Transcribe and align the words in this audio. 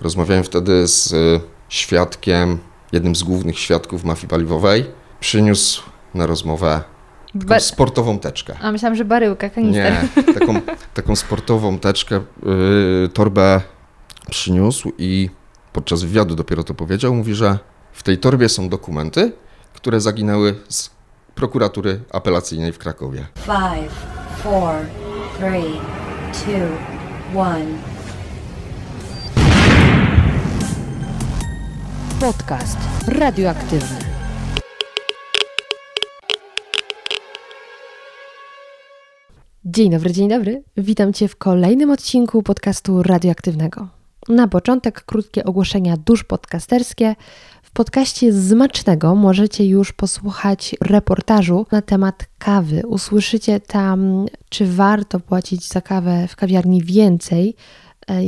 Rozmawiałem 0.00 0.44
wtedy 0.44 0.86
z 0.88 1.12
y, 1.12 1.40
świadkiem, 1.68 2.58
jednym 2.92 3.16
z 3.16 3.22
głównych 3.22 3.58
świadków 3.58 4.04
mafii 4.04 4.28
paliwowej. 4.28 4.86
Przyniósł 5.20 5.82
na 6.14 6.26
rozmowę 6.26 6.82
taką 7.32 7.46
Ba- 7.48 7.60
sportową 7.60 8.18
teczkę. 8.18 8.56
A 8.62 8.72
myślałam, 8.72 8.96
że 8.96 9.04
baryłka, 9.04 9.50
kanister. 9.50 9.92
Nie, 10.16 10.34
taką, 10.34 10.54
taką 10.94 11.16
sportową 11.16 11.78
teczkę, 11.78 12.20
yy, 13.02 13.08
torbę 13.08 13.60
przyniósł 14.30 14.92
i 14.98 15.30
podczas 15.72 16.02
wywiadu 16.02 16.34
dopiero 16.34 16.64
to 16.64 16.74
powiedział. 16.74 17.14
Mówi, 17.14 17.34
że 17.34 17.58
w 17.92 18.02
tej 18.02 18.18
torbie 18.18 18.48
są 18.48 18.68
dokumenty, 18.68 19.32
które 19.74 20.00
zaginęły 20.00 20.54
z 20.68 20.90
prokuratury 21.34 22.00
apelacyjnej 22.12 22.72
w 22.72 22.78
Krakowie. 22.78 23.26
Five, 23.38 23.92
four, 24.42 24.74
three, 25.38 25.72
two, 26.32 27.38
one. 27.40 27.95
Podcast 32.20 32.78
radioaktywny. 33.08 33.98
Dzień 39.64 39.90
dobry, 39.90 40.12
dzień 40.12 40.28
dobry. 40.28 40.62
Witam 40.76 41.12
Cię 41.12 41.28
w 41.28 41.36
kolejnym 41.36 41.90
odcinku 41.90 42.42
podcastu 42.42 43.02
radioaktywnego. 43.02 43.88
Na 44.28 44.48
początek 44.48 45.04
krótkie 45.04 45.44
ogłoszenia 45.44 45.96
dusz 45.96 46.24
podcasterskie. 46.24 47.14
W 47.62 47.70
podcaście 47.70 48.32
Zmacznego 48.32 49.14
możecie 49.14 49.66
już 49.66 49.92
posłuchać 49.92 50.76
reportażu 50.80 51.66
na 51.72 51.82
temat 51.82 52.28
kawy. 52.38 52.82
Usłyszycie 52.86 53.60
tam, 53.60 54.26
czy 54.48 54.66
warto 54.66 55.20
płacić 55.20 55.68
za 55.68 55.80
kawę 55.80 56.28
w 56.28 56.36
kawiarni 56.36 56.82
więcej, 56.82 57.56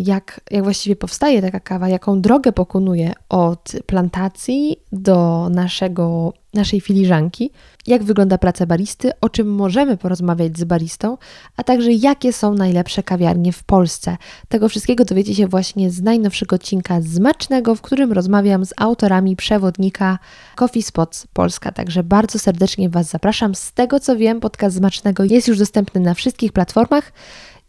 jak, 0.04 0.40
jak 0.50 0.64
właściwie 0.64 0.96
powstaje 0.96 1.42
taka 1.42 1.60
kawa, 1.60 1.88
jaką 1.88 2.20
drogę 2.20 2.52
pokonuje 2.52 3.12
od 3.28 3.72
plantacji 3.86 4.76
do 4.92 5.48
naszego, 5.50 6.32
naszej 6.54 6.80
filiżanki, 6.80 7.50
jak 7.86 8.04
wygląda 8.04 8.38
praca 8.38 8.66
baristy, 8.66 9.10
o 9.20 9.28
czym 9.28 9.54
możemy 9.54 9.96
porozmawiać 9.96 10.58
z 10.58 10.64
baristą, 10.64 11.18
a 11.56 11.62
także 11.62 11.92
jakie 11.92 12.32
są 12.32 12.54
najlepsze 12.54 13.02
kawiarnie 13.02 13.52
w 13.52 13.64
Polsce. 13.64 14.16
Tego 14.48 14.68
wszystkiego 14.68 15.04
dowiecie 15.04 15.34
się 15.34 15.46
właśnie 15.46 15.90
z 15.90 16.02
najnowszego 16.02 16.56
odcinka 16.56 17.00
Zmacznego, 17.00 17.74
w 17.74 17.80
którym 17.80 18.12
rozmawiam 18.12 18.64
z 18.64 18.74
autorami 18.76 19.36
przewodnika 19.36 20.18
Coffee 20.56 20.82
Spots 20.82 21.26
Polska. 21.32 21.72
Także 21.72 22.02
bardzo 22.02 22.38
serdecznie 22.38 22.88
Was 22.88 23.10
zapraszam. 23.10 23.54
Z 23.54 23.72
tego 23.72 24.00
co 24.00 24.16
wiem, 24.16 24.40
podcast 24.40 24.76
Zmacznego 24.76 25.24
jest 25.24 25.48
już 25.48 25.58
dostępny 25.58 26.00
na 26.00 26.14
wszystkich 26.14 26.52
platformach 26.52 27.12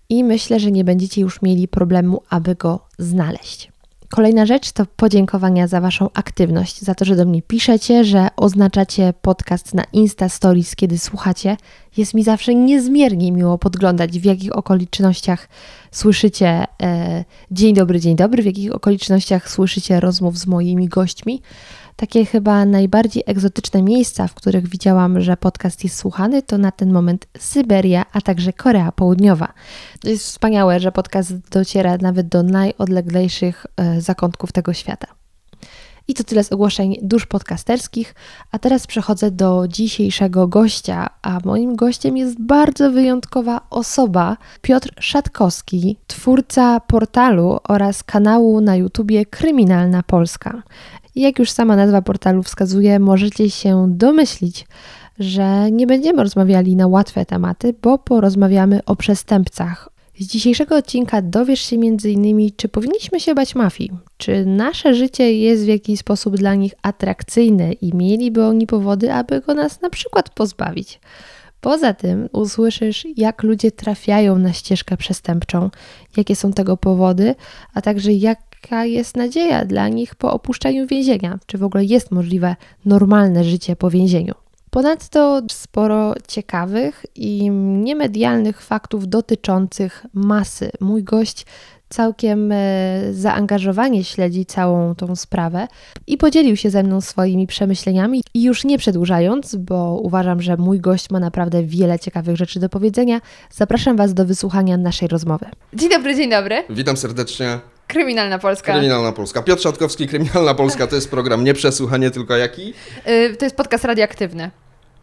i 0.10 0.24
myślę, 0.24 0.60
że 0.60 0.72
nie 0.72 0.84
będziecie 0.84 1.22
już 1.22 1.42
mieli 1.42 1.68
problemu, 1.68 2.22
aby 2.30 2.56
go 2.56 2.80
znaleźć. 3.00 3.72
Kolejna 4.10 4.46
rzecz 4.46 4.72
to 4.72 4.86
podziękowania 4.96 5.68
za 5.68 5.82
Waszą 5.82 6.10
aktywność, 6.14 6.82
za 6.82 6.96
to, 6.96 7.06
że 7.06 7.16
do 7.16 7.26
mnie 7.26 7.42
piszecie, 7.42 8.04
że 8.04 8.28
oznaczacie 8.36 9.14
podcast 9.22 9.74
na 9.74 9.84
Insta 9.94 10.30
Stories, 10.30 10.76
kiedy 10.76 10.98
słuchacie. 10.98 11.58
Jest 11.98 12.14
mi 12.14 12.24
zawsze 12.24 12.56
niezmiernie 12.56 13.32
miło 13.32 13.58
podglądać, 13.58 14.20
w 14.20 14.26
jakich 14.26 14.58
okolicznościach 14.58 15.50
słyszycie 15.92 16.66
e, 16.82 17.26
dzień 17.52 17.74
dobry, 17.74 18.00
dzień 18.00 18.16
dobry, 18.16 18.44
w 18.44 18.46
jakich 18.46 18.76
okolicznościach 18.76 19.50
słyszycie 19.50 20.00
rozmów 20.00 20.38
z 20.38 20.48
moimi 20.48 20.88
gośćmi. 20.88 21.42
Takie 22.00 22.26
chyba 22.26 22.66
najbardziej 22.66 23.24
egzotyczne 23.26 23.82
miejsca, 23.82 24.28
w 24.28 24.34
których 24.34 24.68
widziałam, 24.68 25.22
że 25.22 25.38
podcast 25.38 25.84
jest 25.84 25.98
słuchany, 25.98 26.42
to 26.42 26.58
na 26.58 26.72
ten 26.72 26.92
moment 26.92 27.28
Syberia, 27.38 28.06
a 28.14 28.22
także 28.22 28.54
Korea 28.54 28.92
Południowa. 28.92 29.54
Jest 30.04 30.26
wspaniałe, 30.26 30.80
że 30.80 30.92
podcast 30.92 31.50
dociera 31.50 31.98
nawet 32.02 32.28
do 32.28 32.44
najodleglejszych 32.44 33.66
e, 33.78 34.02
zakątków 34.02 34.52
tego 34.52 34.74
świata. 34.74 35.08
I 36.08 36.14
to 36.14 36.24
tyle 36.24 36.44
z 36.44 36.52
ogłoszeń 36.52 36.96
dusz 37.02 37.26
podcasterskich, 37.26 38.16
a 38.52 38.60
teraz 38.60 38.88
przechodzę 38.88 39.32
do 39.32 39.68
dzisiejszego 39.68 40.48
gościa, 40.48 41.10
a 41.22 41.40
moim 41.46 41.76
gościem 41.76 42.18
jest 42.18 42.42
bardzo 42.42 42.92
wyjątkowa 42.92 43.62
osoba, 43.70 44.38
Piotr 44.62 44.90
Szatkowski, 45.00 45.98
twórca 46.08 46.80
portalu 46.80 47.60
oraz 47.68 48.04
kanału 48.04 48.62
na 48.62 48.76
YouTubie 48.76 49.26
Kryminalna 49.26 50.04
Polska. 50.04 50.64
Jak 51.16 51.40
już 51.40 51.52
sama 51.52 51.76
nazwa 51.76 52.02
portalu 52.02 52.44
wskazuje, 52.44 53.00
możecie 53.00 53.50
się 53.50 53.86
domyślić, 53.90 54.68
że 55.20 55.72
nie 55.72 55.88
będziemy 55.88 56.24
rozmawiali 56.24 56.76
na 56.76 56.88
łatwe 56.88 57.26
tematy, 57.26 57.74
bo 57.82 57.98
porozmawiamy 57.98 58.80
o 58.86 58.96
przestępcach. 58.96 59.90
Z 60.20 60.28
dzisiejszego 60.28 60.76
odcinka 60.76 61.22
dowiesz 61.22 61.62
się 61.62 61.76
m.in., 61.76 62.50
czy 62.58 62.70
powinniśmy 62.70 63.20
się 63.20 63.36
bać 63.36 63.56
mafii, 63.56 63.92
czy 64.18 64.46
nasze 64.46 64.96
życie 64.96 65.34
jest 65.34 65.64
w 65.64 65.68
jakiś 65.68 66.00
sposób 66.00 66.38
dla 66.38 66.56
nich 66.56 66.74
atrakcyjne 66.82 67.74
i 67.74 67.96
mieliby 67.96 68.46
oni 68.46 68.68
powody, 68.68 69.14
aby 69.14 69.42
go 69.42 69.54
nas 69.54 69.82
na 69.82 69.90
przykład 69.90 70.30
pozbawić. 70.30 71.00
Poza 71.62 71.94
tym 71.94 72.30
usłyszysz, 72.32 73.08
jak 73.18 73.44
ludzie 73.44 73.72
trafiają 73.72 74.38
na 74.38 74.54
ścieżkę 74.54 74.98
przestępczą, 74.98 75.70
jakie 76.18 76.36
są 76.36 76.54
tego 76.54 76.78
powody, 76.78 77.36
a 77.74 77.82
także 77.82 78.12
jaka 78.64 78.86
jest 78.86 79.18
nadzieja 79.18 79.66
dla 79.66 79.88
nich 79.88 80.16
po 80.16 80.34
opuszczeniu 80.34 80.88
więzienia, 80.88 81.40
czy 81.46 81.58
w 81.58 81.64
ogóle 81.64 81.86
jest 81.86 82.12
możliwe 82.12 82.56
normalne 82.86 83.44
życie 83.44 83.76
po 83.76 83.90
więzieniu. 83.90 84.34
Ponadto 84.70 85.42
sporo 85.52 86.14
ciekawych 86.28 87.06
i 87.16 87.50
niemedialnych 87.50 88.62
faktów 88.62 89.08
dotyczących 89.08 90.06
masy. 90.14 90.72
Mój 90.80 91.04
gość 91.04 91.46
całkiem 91.90 92.52
e, 92.52 92.56
zaangażowanie 93.12 94.04
śledzi 94.04 94.46
całą 94.46 94.96
tą 94.96 95.16
sprawę 95.16 95.68
i 96.08 96.18
podzielił 96.18 96.56
się 96.56 96.70
ze 96.70 96.84
mną 96.84 97.02
swoimi 97.02 97.48
przemyśleniami. 97.48 98.24
I 98.34 98.44
już 98.44 98.66
nie 98.66 98.78
przedłużając, 98.78 99.56
bo 99.56 100.00
uważam, 100.04 100.42
że 100.42 100.58
mój 100.58 100.80
gość 100.80 101.10
ma 101.10 101.20
naprawdę 101.20 101.64
wiele 101.64 102.00
ciekawych 102.00 102.38
rzeczy 102.38 102.60
do 102.60 102.70
powiedzenia, 102.70 103.22
zapraszam 103.52 103.98
Was 103.98 104.14
do 104.14 104.26
wysłuchania 104.26 104.78
naszej 104.78 105.08
rozmowy. 105.08 105.46
Dzień 105.74 105.90
dobry, 105.90 106.16
dzień 106.16 106.30
dobry. 106.30 106.64
Witam 106.70 106.98
serdecznie. 106.98 107.60
Kryminalna 107.94 108.40
Polska. 108.40 108.72
Kryminalna 108.74 109.12
Polska. 109.12 109.42
Piotr 109.42 109.62
Szatkowski, 109.62 110.08
Kryminalna 110.08 110.54
Polska 110.54 110.88
to 110.88 110.96
jest 110.96 111.12
program 111.12 111.44
nie 111.44 111.54
przesłuchanie, 111.54 112.12
tylko 112.12 112.38
jaki? 112.38 112.74
Y, 113.08 113.36
to 113.40 113.46
jest 113.46 113.56
podcast 113.56 113.84
radioaktywny. 113.86 114.52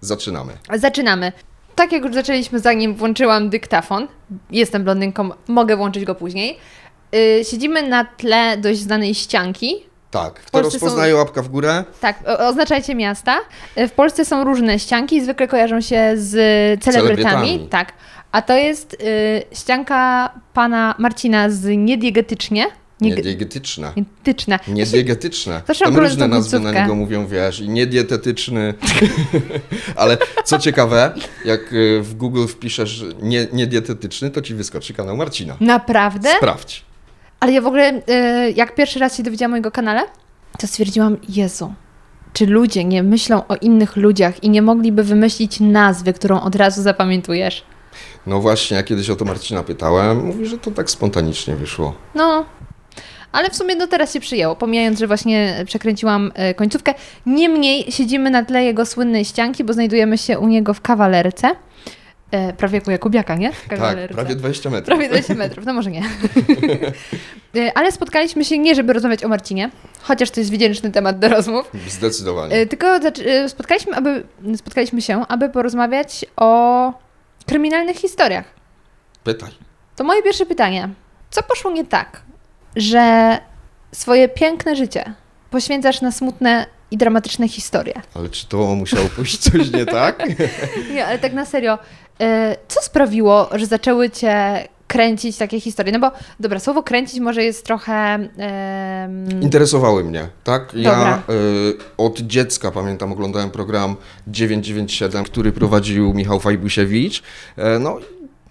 Zaczynamy. 0.01 0.53
Zaczynamy. 0.75 1.33
Tak 1.75 1.93
jak 1.93 2.05
już 2.05 2.15
zaczęliśmy, 2.15 2.59
zanim 2.61 2.95
włączyłam 2.95 3.51
dyktafon, 3.51 4.09
jestem 4.51 4.85
blondynką, 4.85 5.31
mogę 5.49 5.77
włączyć 5.77 6.05
go 6.05 6.15
później. 6.15 6.59
Y, 7.15 7.45
siedzimy 7.45 7.89
na 7.89 8.05
tle 8.05 8.57
dość 8.57 8.79
znanej 8.81 9.15
ścianki. 9.15 9.77
Tak, 10.11 10.35
kto 10.35 10.63
rozpoznaje 10.63 11.15
łapka 11.17 11.43
w 11.43 11.49
górę? 11.49 11.85
Tak, 12.01 12.19
oznaczajcie 12.39 12.95
miasta. 12.95 13.37
Y, 13.79 13.89
W 13.89 13.93
Polsce 13.93 14.25
są 14.25 14.45
różne 14.45 14.79
ścianki, 14.79 15.23
zwykle 15.23 15.49
kojarzą 15.49 15.81
się 15.81 16.13
z 16.17 16.31
celebrytami. 16.85 17.23
Celebrytami. 17.25 17.69
Tak. 17.71 17.93
A 18.37 18.43
to 18.43 18.57
jest 18.57 18.95
y, 18.95 18.97
ścianka 19.53 20.31
pana 20.55 20.95
Marcina 20.99 21.51
z 21.51 21.77
Niediegetycznie. 21.77 22.67
Niediegetyczne. 23.01 23.93
Niediegetyczne. 23.97 24.59
Niediegetyczne. 24.69 25.63
Zawsze 25.67 25.85
Tam 25.85 25.97
różne 25.97 26.29
nazwy 26.29 26.61
na 26.61 26.73
niego 26.73 26.95
mówią, 26.95 27.27
wiesz, 27.27 27.61
i 27.61 27.69
niedietetyczny. 27.69 28.75
Ale 29.97 30.19
co 30.45 30.59
ciekawe, 30.59 31.15
jak 31.45 31.73
y, 31.73 32.01
w 32.03 32.15
Google 32.15 32.47
wpiszesz 32.47 33.05
nie, 33.23 33.47
niedietetyczny, 33.53 34.31
to 34.31 34.43
ci 34.43 34.55
wyskoczy 34.55 34.95
kanał 34.95 35.17
Marcina. 35.17 35.57
Naprawdę? 35.61 36.29
Sprawdź. 36.37 36.85
Ale 37.41 37.53
ja 37.53 37.61
w 37.61 37.67
ogóle, 37.67 37.95
y, 37.95 38.53
jak 38.57 38.75
pierwszy 38.75 38.99
raz 38.99 39.17
się 39.17 39.23
dowiedziałam 39.23 39.53
o 39.53 39.57
jego 39.57 39.71
kanale, 39.71 40.03
to 40.59 40.67
stwierdziłam, 40.67 41.17
Jezu, 41.29 41.75
czy 42.33 42.47
ludzie 42.47 42.85
nie 42.85 43.03
myślą 43.03 43.47
o 43.49 43.57
innych 43.57 43.97
ludziach 43.97 44.45
i 44.45 44.51
nie 44.51 44.63
mogliby 44.63 45.05
wymyślić 45.05 45.61
nazwy, 45.61 46.13
którą 46.13 46.41
od 46.41 46.55
razu 46.55 46.83
zapamiętujesz? 46.83 47.65
No 48.27 48.41
właśnie, 48.41 48.77
ja 48.77 48.83
kiedyś 48.83 49.11
o 49.11 49.17
to 49.17 49.25
Marcina 49.25 49.63
pytałem, 49.63 50.27
mówi, 50.27 50.47
że 50.47 50.59
to 50.59 50.71
tak 50.71 50.91
spontanicznie 50.91 51.57
wyszło. 51.57 51.95
No, 52.15 52.45
ale 53.33 53.51
w 53.51 53.57
sumie 53.57 53.77
do 53.77 53.87
teraz 53.87 54.13
się 54.13 54.21
przyjęło, 54.21 54.57
pomijając, 54.57 54.99
że 54.99 55.07
właśnie 55.07 55.63
przekręciłam 55.67 56.33
e, 56.35 56.55
końcówkę. 56.55 56.95
Niemniej 57.27 57.93
siedzimy 57.93 58.31
na 58.31 58.45
tle 58.45 58.65
jego 58.65 58.87
słynnej 58.87 59.25
ścianki, 59.25 59.65
bo 59.65 59.73
znajdujemy 59.73 60.19
się 60.19 60.39
u 60.39 60.49
niego 60.49 60.75
w 60.75 60.81
kawalerce. 60.81 61.51
E, 62.31 62.53
prawie 62.53 62.79
jak 62.79 62.87
u 62.89 62.91
Jakubiaka, 62.91 63.35
nie? 63.37 63.51
Tak, 63.69 64.09
prawie 64.09 64.35
20 64.35 64.71
metrów. 64.71 64.87
Prawie 64.87 65.09
20 65.09 65.35
metrów, 65.35 65.67
no 65.67 65.73
może 65.73 65.91
nie. 65.91 66.03
E, 67.57 67.73
Ale 67.79 67.93
spotkaliśmy 67.93 68.45
się 68.45 68.59
nie, 68.59 68.75
żeby 68.75 68.93
rozmawiać 68.93 69.25
o 69.25 69.29
Marcinie, 69.29 69.71
chociaż 70.03 70.31
to 70.31 70.41
jest 70.41 70.53
wdzięczny 70.53 70.91
temat 70.91 71.19
do 71.19 71.29
rozmów, 71.29 71.71
Zdecydowanie. 71.89 72.55
e, 72.57 72.67
tylko 72.67 72.87
spotkaliśmy, 73.49 73.97
aby, 73.97 74.23
spotkaliśmy 74.57 75.03
się, 75.03 75.27
aby 75.29 75.49
porozmawiać 75.49 76.25
o 76.37 76.93
kryminalnych 77.47 77.97
historiach. 77.97 78.45
Pytaj. 79.25 79.51
To 79.97 80.05
moje 80.05 80.23
pierwsze 80.23 80.47
pytanie. 80.47 80.89
Co 81.31 81.43
poszło 81.43 81.71
nie 81.71 81.85
tak, 81.85 82.23
że 82.77 83.39
swoje 83.93 84.29
piękne 84.29 84.77
życie 84.77 85.13
poświęcasz 85.51 86.01
na 86.01 86.13
smutne 86.13 86.67
i 86.91 86.97
dramatyczne 86.97 87.49
historie? 87.49 87.95
Ale 88.15 88.29
czy 88.29 88.47
to 88.47 88.57
musiało 88.75 89.09
pójść 89.09 89.39
coś 89.39 89.71
nie 89.73 89.87
tak? 89.87 90.23
Nie, 90.95 91.07
ale 91.07 91.19
tak 91.19 91.33
na 91.33 91.45
serio. 91.45 91.79
e, 92.21 92.57
Co 92.69 92.83
sprawiło, 92.83 93.49
że 93.53 93.67
zaczęły 93.67 94.11
Cię 94.11 94.69
kręcić 94.87 95.37
takie 95.37 95.61
historie? 95.61 95.93
No 95.93 95.99
bo, 95.99 96.11
dobra, 96.41 96.59
słowo 96.61 96.83
kręcić 96.83 97.21
może 97.21 97.45
jest 97.45 97.65
trochę... 97.65 97.93
em, 97.95 99.43
Interesowały 99.43 100.05
mnie, 100.05 100.29
tak? 100.45 100.75
Ja 100.75 100.91
Dobra. 100.91 101.23
y, 101.35 101.75
od 101.97 102.21
dziecka 102.21 102.71
pamiętam, 102.71 103.13
oglądałem 103.13 103.51
program 103.51 103.97
997, 104.27 105.25
który 105.25 105.53
prowadził 105.53 106.15
Michał 106.15 106.41
Fajbusiewicz. 106.41 107.23
E, 107.57 107.79
no, 107.79 107.99
i 107.99 108.03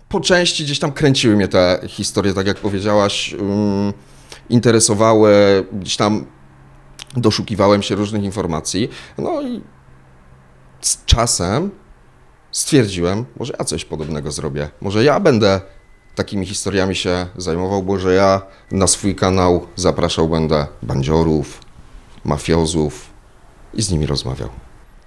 po 0.09 0.19
części 0.19 0.63
gdzieś 0.63 0.79
tam 0.79 0.91
kręciły 0.91 1.35
mnie 1.35 1.47
te 1.47 1.79
historie, 1.87 2.33
tak 2.33 2.47
jak 2.47 2.57
powiedziałaś, 2.57 3.33
ym, 3.33 3.93
interesowały, 4.49 5.33
gdzieś 5.73 5.97
tam 5.97 6.25
doszukiwałem 7.17 7.81
się 7.81 7.95
różnych 7.95 8.23
informacji. 8.23 8.89
No 9.17 9.41
i 9.41 9.61
z 10.81 11.05
czasem 11.05 11.71
stwierdziłem, 12.51 13.25
może 13.39 13.53
ja 13.59 13.65
coś 13.65 13.85
podobnego 13.85 14.31
zrobię. 14.31 14.69
Może 14.81 15.03
ja 15.03 15.19
będę 15.19 15.61
takimi 16.15 16.45
historiami 16.45 16.95
się 16.95 17.25
zajmował, 17.37 17.83
bo 17.83 17.99
że 17.99 18.13
ja 18.13 18.41
na 18.71 18.87
swój 18.87 19.15
kanał 19.15 19.67
zapraszał 19.75 20.29
będę 20.29 20.67
bandziorów, 20.83 21.61
mafiozów 22.23 23.09
i 23.73 23.81
z 23.81 23.91
nimi 23.91 24.05
rozmawiał. 24.05 24.49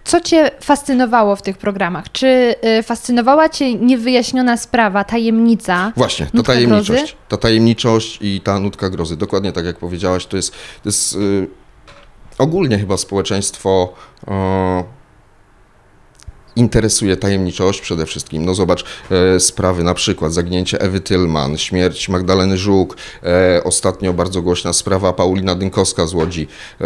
Co 0.05 0.21
Cię 0.21 0.51
fascynowało 0.61 1.37
w 1.37 1.43
tych 1.43 1.59
programach? 1.59 2.13
Czy 2.13 2.55
y, 2.79 2.83
fascynowała 2.83 3.49
Cię 3.49 3.75
niewyjaśniona 3.75 4.57
sprawa, 4.57 5.05
tajemnica? 5.05 5.93
Właśnie, 5.97 6.27
ta 6.37 6.43
tajemniczość. 6.43 6.89
grozy? 6.89 7.13
Ta 7.29 7.37
tajemniczość 7.37 8.19
i 8.21 8.41
ta 8.41 8.61
nutka 8.61 8.91
grozy. 8.91 9.17
Dokładnie 9.17 9.53
tak 9.53 9.65
jak 9.65 9.77
powiedziałaś, 9.77 10.27
to 10.27 10.37
jest, 10.37 10.53
to 10.53 10.89
jest 10.89 11.15
y, 11.15 11.49
ogólnie 12.39 12.79
chyba 12.79 12.97
społeczeństwo 12.97 13.95
e, 14.29 14.85
interesuje 16.59 17.17
tajemniczość 17.17 17.81
przede 17.81 18.07
wszystkim. 18.07 18.45
No 18.45 18.55
zobacz 18.55 18.85
e, 19.11 19.41
sprawy, 19.41 19.85
na 19.85 19.95
przykład 19.95 20.33
zaginięcie 20.33 20.81
Ewy 20.81 21.01
Tylman, 21.01 21.59
śmierć 21.59 22.09
Magdaleny 22.09 22.57
Żuk, 22.57 22.97
e, 23.23 23.65
ostatnio 23.65 24.13
bardzo 24.13 24.43
głośna 24.43 24.73
sprawa 24.73 25.13
Paulina 25.13 25.55
Dynkowska 25.55 26.07
z 26.07 26.15
Łodzi. 26.15 26.49
E, 26.81 26.85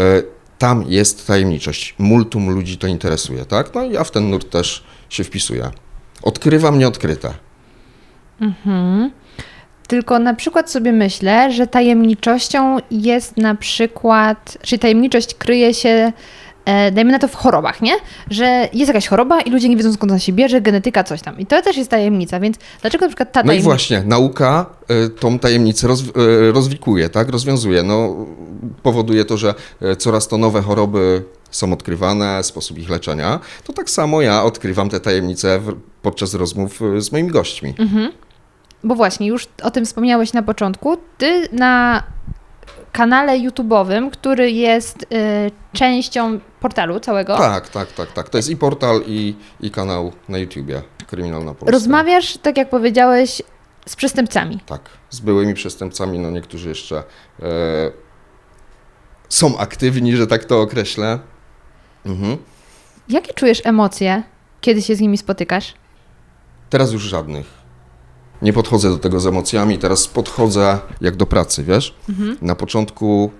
tam 0.58 0.84
jest 0.88 1.26
tajemniczość. 1.26 1.94
Multum 1.98 2.50
ludzi 2.50 2.78
to 2.78 2.86
interesuje, 2.86 3.44
tak? 3.44 3.74
No 3.74 3.84
i 3.84 3.92
ja 3.92 4.04
w 4.04 4.10
ten 4.10 4.30
nurt 4.30 4.50
też 4.50 4.84
się 5.08 5.24
wpisuję. 5.24 5.70
Odkrywam 6.22 6.78
nieodkryte. 6.78 7.34
Tylko 9.88 10.18
na 10.18 10.34
przykład 10.34 10.70
sobie 10.70 10.92
myślę, 10.92 11.52
że 11.52 11.66
tajemniczością 11.66 12.78
jest 12.90 13.36
na 13.36 13.54
przykład, 13.54 14.58
czyli 14.62 14.78
tajemniczość 14.78 15.34
kryje 15.34 15.74
się, 15.74 16.12
dajmy 16.92 17.12
na 17.12 17.18
to 17.18 17.28
w 17.28 17.34
chorobach, 17.34 17.82
nie? 17.82 17.92
Że 18.30 18.68
jest 18.72 18.88
jakaś 18.88 19.06
choroba 19.08 19.40
i 19.40 19.50
ludzie 19.50 19.68
nie 19.68 19.76
wiedzą 19.76 19.92
skąd 19.92 20.12
ona 20.12 20.18
się 20.18 20.32
bierze, 20.32 20.60
genetyka, 20.60 21.04
coś 21.04 21.22
tam. 21.22 21.38
I 21.38 21.46
to 21.46 21.62
też 21.62 21.76
jest 21.76 21.90
tajemnica, 21.90 22.40
więc 22.40 22.56
dlaczego 22.80 23.04
na 23.04 23.08
przykład 23.08 23.32
ta 23.32 23.40
No 23.40 23.44
i 23.44 23.46
tajemnica... 23.46 23.68
właśnie, 23.68 24.02
nauka 24.06 24.66
y, 25.06 25.08
tą 25.10 25.38
tajemnicę 25.38 25.88
roz, 25.88 26.02
y, 26.02 26.52
rozwikuje, 26.52 27.08
tak? 27.08 27.28
Rozwiązuje. 27.28 27.82
No, 27.82 28.16
powoduje 28.82 29.24
to, 29.24 29.36
że 29.36 29.54
coraz 29.98 30.28
to 30.28 30.38
nowe 30.38 30.62
choroby 30.62 31.24
są 31.50 31.72
odkrywane, 31.72 32.42
sposób 32.42 32.78
ich 32.78 32.90
leczenia. 32.90 33.40
To 33.64 33.72
tak 33.72 33.90
samo 33.90 34.22
ja 34.22 34.42
odkrywam 34.44 34.88
te 34.88 35.00
tajemnice 35.00 35.60
podczas 36.02 36.34
rozmów 36.34 36.80
z 36.98 37.12
moimi 37.12 37.30
gośćmi. 37.30 37.74
Bo 38.84 38.94
właśnie, 38.94 39.26
już 39.26 39.48
o 39.62 39.70
tym 39.70 39.86
wspomniałeś 39.86 40.32
na 40.32 40.42
początku. 40.42 40.96
Ty 41.18 41.48
na 41.52 42.02
kanale 42.92 43.32
YouTube'owym, 43.38 44.10
który 44.10 44.50
jest 44.50 45.02
y, 45.02 45.06
częścią 45.72 46.38
portalu 46.62 47.00
całego, 47.00 47.36
Tak, 47.36 47.68
tak, 47.68 47.92
tak, 47.92 48.12
tak. 48.12 48.28
To 48.28 48.38
jest 48.38 48.50
i 48.50 48.56
portal, 48.56 49.00
i, 49.06 49.34
i 49.60 49.70
kanał 49.70 50.12
na 50.28 50.38
YouTubie 50.38 50.82
Kryminalna 51.06 51.54
Polska. 51.54 51.72
rozmawiasz, 51.72 52.38
tak 52.38 52.56
jak 52.56 52.70
powiedziałeś, 52.70 53.42
z 53.86 53.96
przestępcami. 53.96 54.60
Tak, 54.66 54.80
z 55.10 55.20
byłymi 55.20 55.54
przestępcami, 55.54 56.18
no 56.18 56.30
niektórzy 56.30 56.68
jeszcze 56.68 57.04
e, 57.42 57.42
są 59.28 59.58
aktywni, 59.58 60.16
że 60.16 60.26
tak 60.26 60.44
to 60.44 60.60
określę. 60.60 61.18
Mhm. 62.06 62.36
Jakie 63.08 63.34
czujesz 63.34 63.62
emocje, 63.64 64.22
kiedy 64.60 64.82
się 64.82 64.96
z 64.96 65.00
nimi 65.00 65.18
spotykasz? 65.18 65.74
Teraz 66.70 66.92
już 66.92 67.02
żadnych. 67.02 67.46
Nie 68.42 68.52
podchodzę 68.52 68.90
do 68.90 68.98
tego 68.98 69.20
z 69.20 69.26
emocjami, 69.26 69.78
teraz 69.78 70.06
podchodzę 70.08 70.78
jak 71.00 71.16
do 71.16 71.26
pracy, 71.26 71.64
wiesz? 71.64 71.94
Na 72.42 72.54
początku 72.54 73.30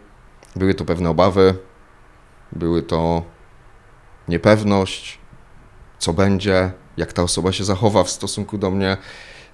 były 0.56 0.75
to 0.75 0.84
pewne 0.84 1.10
obawy, 1.10 1.54
były 2.52 2.82
to 2.82 3.22
niepewność, 4.28 5.19
co 5.99 6.12
będzie, 6.12 6.72
jak 6.96 7.12
ta 7.12 7.22
osoba 7.22 7.52
się 7.52 7.64
zachowa 7.64 8.04
w 8.04 8.10
stosunku 8.10 8.58
do 8.58 8.70
mnie. 8.70 8.96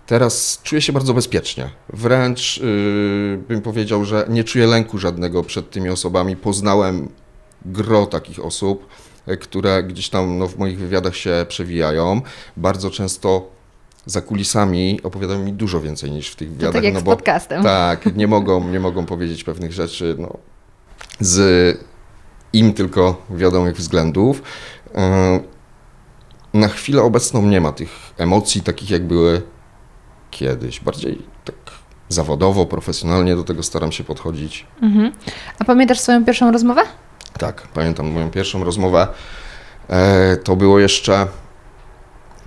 Teraz 0.07 0.61
czuję 0.63 0.83
się 0.83 0.93
bardzo 0.93 1.15
bezpiecznie. 1.15 1.71
Wręcz 1.89 2.59
yy, 2.59 3.39
bym 3.49 3.63
powiedział, 3.63 4.05
że 4.05 4.27
nie 4.29 4.45
czuję 4.45 4.67
lęku 4.67 4.99
żadnego 4.99 5.43
przed 5.43 5.71
tymi 5.71 5.89
osobami. 5.89 6.37
Poznałem 6.37 7.09
gro 7.65 8.07
takich 8.07 8.45
osób, 8.45 8.87
e, 9.27 9.37
które 9.37 9.83
gdzieś 9.83 10.09
tam 10.09 10.39
no, 10.39 10.49
w 10.49 10.59
moich 10.59 10.79
wywiadach 10.79 11.17
się 11.17 11.47
przewijają. 11.49 12.21
Bardzo 12.57 12.91
często 12.91 13.51
za 14.07 14.21
kulisami 14.21 15.01
opowiadają 15.03 15.45
mi 15.45 15.53
dużo 15.53 15.81
więcej 15.81 16.11
niż 16.11 16.31
w 16.31 16.37
tych 16.37 16.49
To 16.49 16.55
wywiadach. 16.55 16.75
tak 16.75 16.85
jak 16.85 16.95
no 16.95 17.01
z 17.01 17.03
bo, 17.03 17.11
podcastem. 17.17 17.63
tak, 17.63 18.17
nie 18.17 18.27
mogą, 18.27 18.69
nie 18.69 18.81
mogą 18.81 19.07
powiedzieć 19.07 19.45
pewnych 19.45 19.73
rzeczy 19.73 20.17
no, 20.19 20.37
z 21.21 21.79
im 22.53 22.73
tylko 22.73 23.23
wiadomych 23.31 23.77
względów. 23.77 24.43
E, 24.95 25.41
Na 26.55 26.69
chwilę 26.69 27.03
obecną 27.03 27.43
nie 27.43 27.61
ma 27.61 27.73
tych 27.73 27.91
emocji 28.19 28.61
takich, 28.63 28.91
jak 28.91 29.07
były 29.07 29.43
kiedyś. 30.31 30.81
Bardziej 30.81 31.23
tak 31.45 31.55
zawodowo, 32.09 32.67
profesjonalnie 32.67 33.37
do 33.37 33.45
tego 33.45 33.63
staram 33.63 33.93
się 33.93 34.05
podchodzić. 34.05 34.67
Mhm. 34.83 35.13
A 35.59 35.65
pamiętasz 35.65 36.01
swoją 36.01 36.25
pierwszą 36.25 36.53
rozmowę? 36.53 36.83
Tak, 37.39 37.69
pamiętam 37.75 38.07
moją 38.13 38.31
pierwszą 38.31 38.65
rozmowę. 38.65 39.09
E, 39.89 40.37
to 40.37 40.57
było 40.57 40.79
jeszcze 40.79 41.27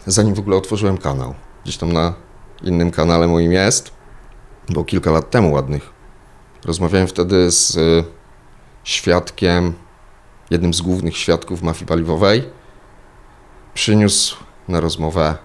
zanim 0.05 0.33
w 0.35 0.39
ogóle 0.39 0.57
otworzyłem 0.57 0.97
kanał. 0.97 1.33
Gdzieś 1.63 1.77
tam 1.77 1.93
na 1.93 2.13
innym 2.63 2.91
kanale 2.91 3.27
moim 3.27 3.51
jest. 3.51 3.91
Było 4.69 4.85
kilka 4.85 5.11
lat 5.11 5.29
temu 5.29 5.51
ładnych. 5.51 5.89
Rozmawiałem 6.65 7.07
wtedy 7.07 7.51
z 7.51 7.75
y, 7.77 8.03
świadkiem, 8.83 9.73
jednym 10.51 10.73
z 10.73 10.81
głównych 10.81 11.17
świadków 11.17 11.61
mafii 11.61 11.85
paliwowej. 11.85 12.49
Przyniósł 13.73 14.37
na 14.67 14.79
rozmowę 14.79 15.37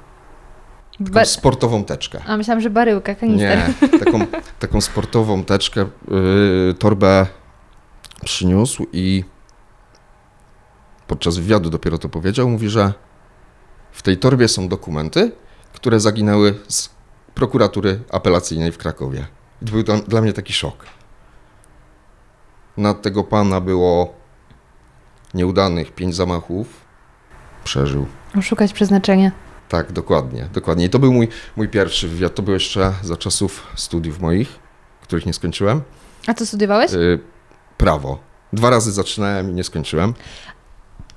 taką 0.98 1.10
Ba- 1.12 1.24
sportową 1.24 1.84
teczkę. 1.84 2.22
A 2.26 2.36
myślałam, 2.36 2.60
że 2.60 2.70
baryłka, 2.70 3.14
kanister. 3.14 3.58
Nie, 3.82 3.98
taką, 3.98 4.18
taką 4.58 4.80
sportową 4.80 5.44
teczkę, 5.44 5.86
yy, 6.08 6.74
torbę 6.78 7.26
przyniósł 8.24 8.86
i 8.92 9.24
podczas 11.06 11.36
wywiadu 11.36 11.70
dopiero 11.70 11.98
to 11.98 12.08
powiedział. 12.08 12.48
Mówi, 12.48 12.68
że 12.68 12.92
w 13.92 14.02
tej 14.02 14.16
torbie 14.16 14.48
są 14.48 14.68
dokumenty, 14.68 15.32
które 15.72 16.00
zaginęły 16.00 16.54
z 16.68 16.90
prokuratury 17.34 18.00
apelacyjnej 18.12 18.72
w 18.72 18.78
Krakowie. 18.78 19.26
I 19.62 19.64
to 19.64 19.72
był 19.72 19.82
dla 20.08 20.20
mnie 20.20 20.32
taki 20.32 20.52
szok. 20.52 20.86
Na 22.76 22.94
tego 22.94 23.24
pana 23.24 23.60
było 23.60 24.14
nieudanych 25.34 25.92
pięć 25.92 26.14
zamachów. 26.14 26.66
Przeżył. 27.64 28.06
Szukać 28.42 28.72
przeznaczenia. 28.72 29.30
Tak, 29.68 29.92
dokładnie, 29.92 30.48
dokładnie. 30.52 30.84
I 30.84 30.90
to 30.90 30.98
był 30.98 31.12
mój, 31.12 31.28
mój 31.56 31.68
pierwszy 31.68 32.08
wywiad. 32.08 32.34
To 32.34 32.42
był 32.42 32.54
jeszcze 32.54 32.92
za 33.02 33.16
czasów 33.16 33.66
studiów 33.76 34.20
moich, 34.20 34.48
których 35.02 35.26
nie 35.26 35.32
skończyłem. 35.32 35.82
A 36.26 36.34
co 36.34 36.46
studiowałeś? 36.46 36.92
Y, 36.92 37.18
prawo. 37.78 38.18
Dwa 38.52 38.70
razy 38.70 38.92
zaczynałem 38.92 39.50
i 39.50 39.54
nie 39.54 39.64
skończyłem. 39.64 40.14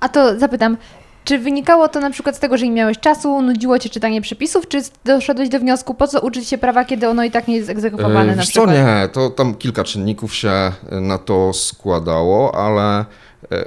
A 0.00 0.08
to 0.08 0.38
zapytam, 0.38 0.76
czy 1.24 1.38
wynikało 1.38 1.88
to 1.88 2.00
na 2.00 2.10
przykład 2.10 2.36
z 2.36 2.38
tego, 2.38 2.56
że 2.58 2.64
nie 2.64 2.72
miałeś 2.72 2.98
czasu, 2.98 3.42
nudziło 3.42 3.78
cię 3.78 3.88
czytanie 3.88 4.20
przepisów, 4.20 4.68
czy 4.68 4.82
doszedłeś 5.04 5.48
do 5.48 5.58
wniosku, 5.60 5.94
po 5.94 6.08
co 6.08 6.20
uczyć 6.20 6.48
się 6.48 6.58
prawa, 6.58 6.84
kiedy 6.84 7.08
ono 7.08 7.24
i 7.24 7.30
tak 7.30 7.48
nie 7.48 7.56
jest 7.56 7.70
egzekwowane 7.70 8.22
Y, 8.22 8.26
na 8.26 8.42
Wiesz 8.42 8.46
co, 8.46 8.50
przykład? 8.52 8.76
nie, 8.76 9.08
to 9.12 9.30
tam 9.30 9.54
kilka 9.54 9.84
czynników 9.84 10.34
się 10.34 10.72
na 10.90 11.18
to 11.18 11.52
składało, 11.52 12.54
ale 12.54 13.04
y, 13.52 13.64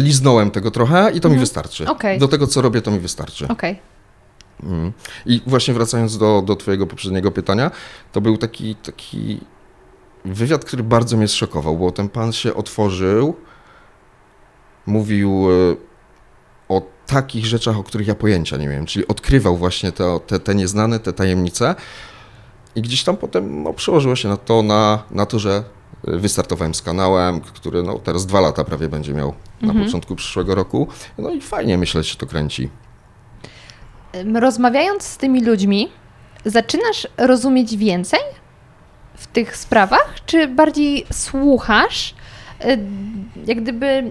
liznąłem 0.00 0.50
tego 0.50 0.70
trochę 0.70 1.12
i 1.14 1.20
to 1.20 1.28
mi 1.28 1.38
wystarczy. 1.38 1.82
Mhm. 1.82 1.96
Okej. 1.96 2.18
Do 2.18 2.28
tego, 2.28 2.46
co 2.46 2.62
robię, 2.62 2.82
to 2.82 2.90
mi 2.90 2.98
wystarczy. 2.98 3.48
Okej. 3.48 3.78
Mm. 4.62 4.92
I 5.26 5.42
właśnie 5.46 5.74
wracając 5.74 6.18
do, 6.18 6.42
do 6.46 6.56
Twojego 6.56 6.86
poprzedniego 6.86 7.30
pytania, 7.30 7.70
to 8.12 8.20
był 8.20 8.36
taki, 8.36 8.74
taki 8.74 9.40
wywiad, 10.24 10.64
który 10.64 10.82
bardzo 10.82 11.16
mnie 11.16 11.28
zszokował, 11.28 11.76
bo 11.76 11.92
ten 11.92 12.08
pan 12.08 12.32
się 12.32 12.54
otworzył, 12.54 13.36
mówił 14.86 15.48
e, 15.50 15.76
o 16.68 16.82
takich 17.06 17.46
rzeczach, 17.46 17.76
o 17.76 17.82
których 17.82 18.06
ja 18.06 18.14
pojęcia 18.14 18.56
nie 18.56 18.68
miałem, 18.68 18.86
czyli 18.86 19.08
odkrywał 19.08 19.56
właśnie 19.56 19.92
te, 19.92 20.20
te, 20.26 20.40
te 20.40 20.54
nieznane, 20.54 21.00
te 21.00 21.12
tajemnice 21.12 21.74
i 22.74 22.82
gdzieś 22.82 23.04
tam 23.04 23.16
potem 23.16 23.62
no, 23.62 23.72
przełożyło 23.72 24.16
się 24.16 24.28
na 24.28 24.36
to, 24.36 24.62
na, 24.62 25.02
na 25.10 25.26
to, 25.26 25.38
że 25.38 25.64
wystartowałem 26.04 26.74
z 26.74 26.82
kanałem, 26.82 27.40
który 27.40 27.82
no, 27.82 27.98
teraz 27.98 28.26
dwa 28.26 28.40
lata 28.40 28.64
prawie 28.64 28.88
będzie 28.88 29.14
miał 29.14 29.34
na 29.62 29.74
początku 29.84 30.16
przyszłego 30.16 30.54
roku. 30.54 30.88
No 31.18 31.30
i 31.30 31.40
fajnie 31.40 31.78
myślę, 31.78 32.02
że 32.02 32.10
się 32.10 32.16
to 32.16 32.26
kręci. 32.26 32.70
Rozmawiając 34.34 35.02
z 35.02 35.16
tymi 35.16 35.44
ludźmi, 35.44 35.88
zaczynasz 36.44 37.08
rozumieć 37.16 37.76
więcej 37.76 38.20
w 39.14 39.26
tych 39.26 39.56
sprawach, 39.56 40.14
czy 40.26 40.48
bardziej 40.48 41.06
słuchasz, 41.12 42.14
y, 42.64 42.78
jak 43.46 43.62
gdyby 43.62 44.10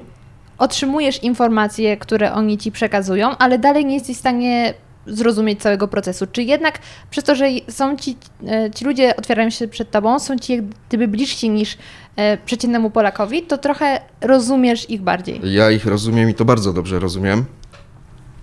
otrzymujesz 0.58 1.24
informacje, 1.24 1.98
które 1.98 2.34
oni 2.34 2.58
ci 2.58 2.72
przekazują, 2.72 3.38
ale 3.38 3.60
dalej 3.60 3.86
nie 3.86 3.94
jesteś 3.94 4.15
w 4.15 4.20
stanie 4.20 4.74
zrozumieć 5.07 5.62
całego 5.62 5.88
procesu. 5.88 6.27
Czy 6.31 6.43
jednak 6.43 6.79
przez 7.09 7.24
to, 7.24 7.35
że 7.35 7.45
są 7.69 7.97
ci, 7.97 8.17
e, 8.47 8.71
ci 8.71 8.85
ludzie 8.85 9.15
otwierają 9.15 9.50
się 9.50 9.67
przed 9.67 9.91
tobą, 9.91 10.19
są 10.19 10.39
ci 10.39 10.53
jak 10.53 10.65
gdyby 10.89 11.07
bliżsi 11.07 11.50
niż 11.50 11.77
e, 12.15 12.38
przeciętnemu 12.38 12.89
Polakowi, 12.89 13.43
to 13.43 13.57
trochę 13.57 14.01
rozumiesz 14.21 14.89
ich 14.89 15.01
bardziej. 15.01 15.41
Ja 15.43 15.71
ich 15.71 15.85
rozumiem 15.85 16.29
i 16.29 16.33
to 16.33 16.45
bardzo 16.45 16.74
dobrze 16.74 17.00
rozumiem. 17.00 17.45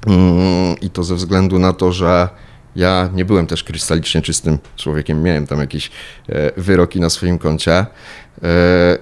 Mm, 0.07 0.77
I 0.81 0.91
to 0.91 1.05
ze 1.05 1.15
względu 1.15 1.59
na 1.59 1.73
to, 1.73 1.93
że 1.93 2.29
ja 2.77 3.11
nie 3.15 3.25
byłem 3.25 3.47
też 3.47 3.65
krystalicznie 3.65 4.23
czystym 4.23 4.59
człowiekiem. 4.77 5.23
Miałem 5.23 5.47
tam 5.47 5.61
jakieś 5.61 5.91
e, 6.29 6.61
wyroki 6.61 7.01
na 7.01 7.11
swoim 7.11 7.39
koncie 7.39 7.87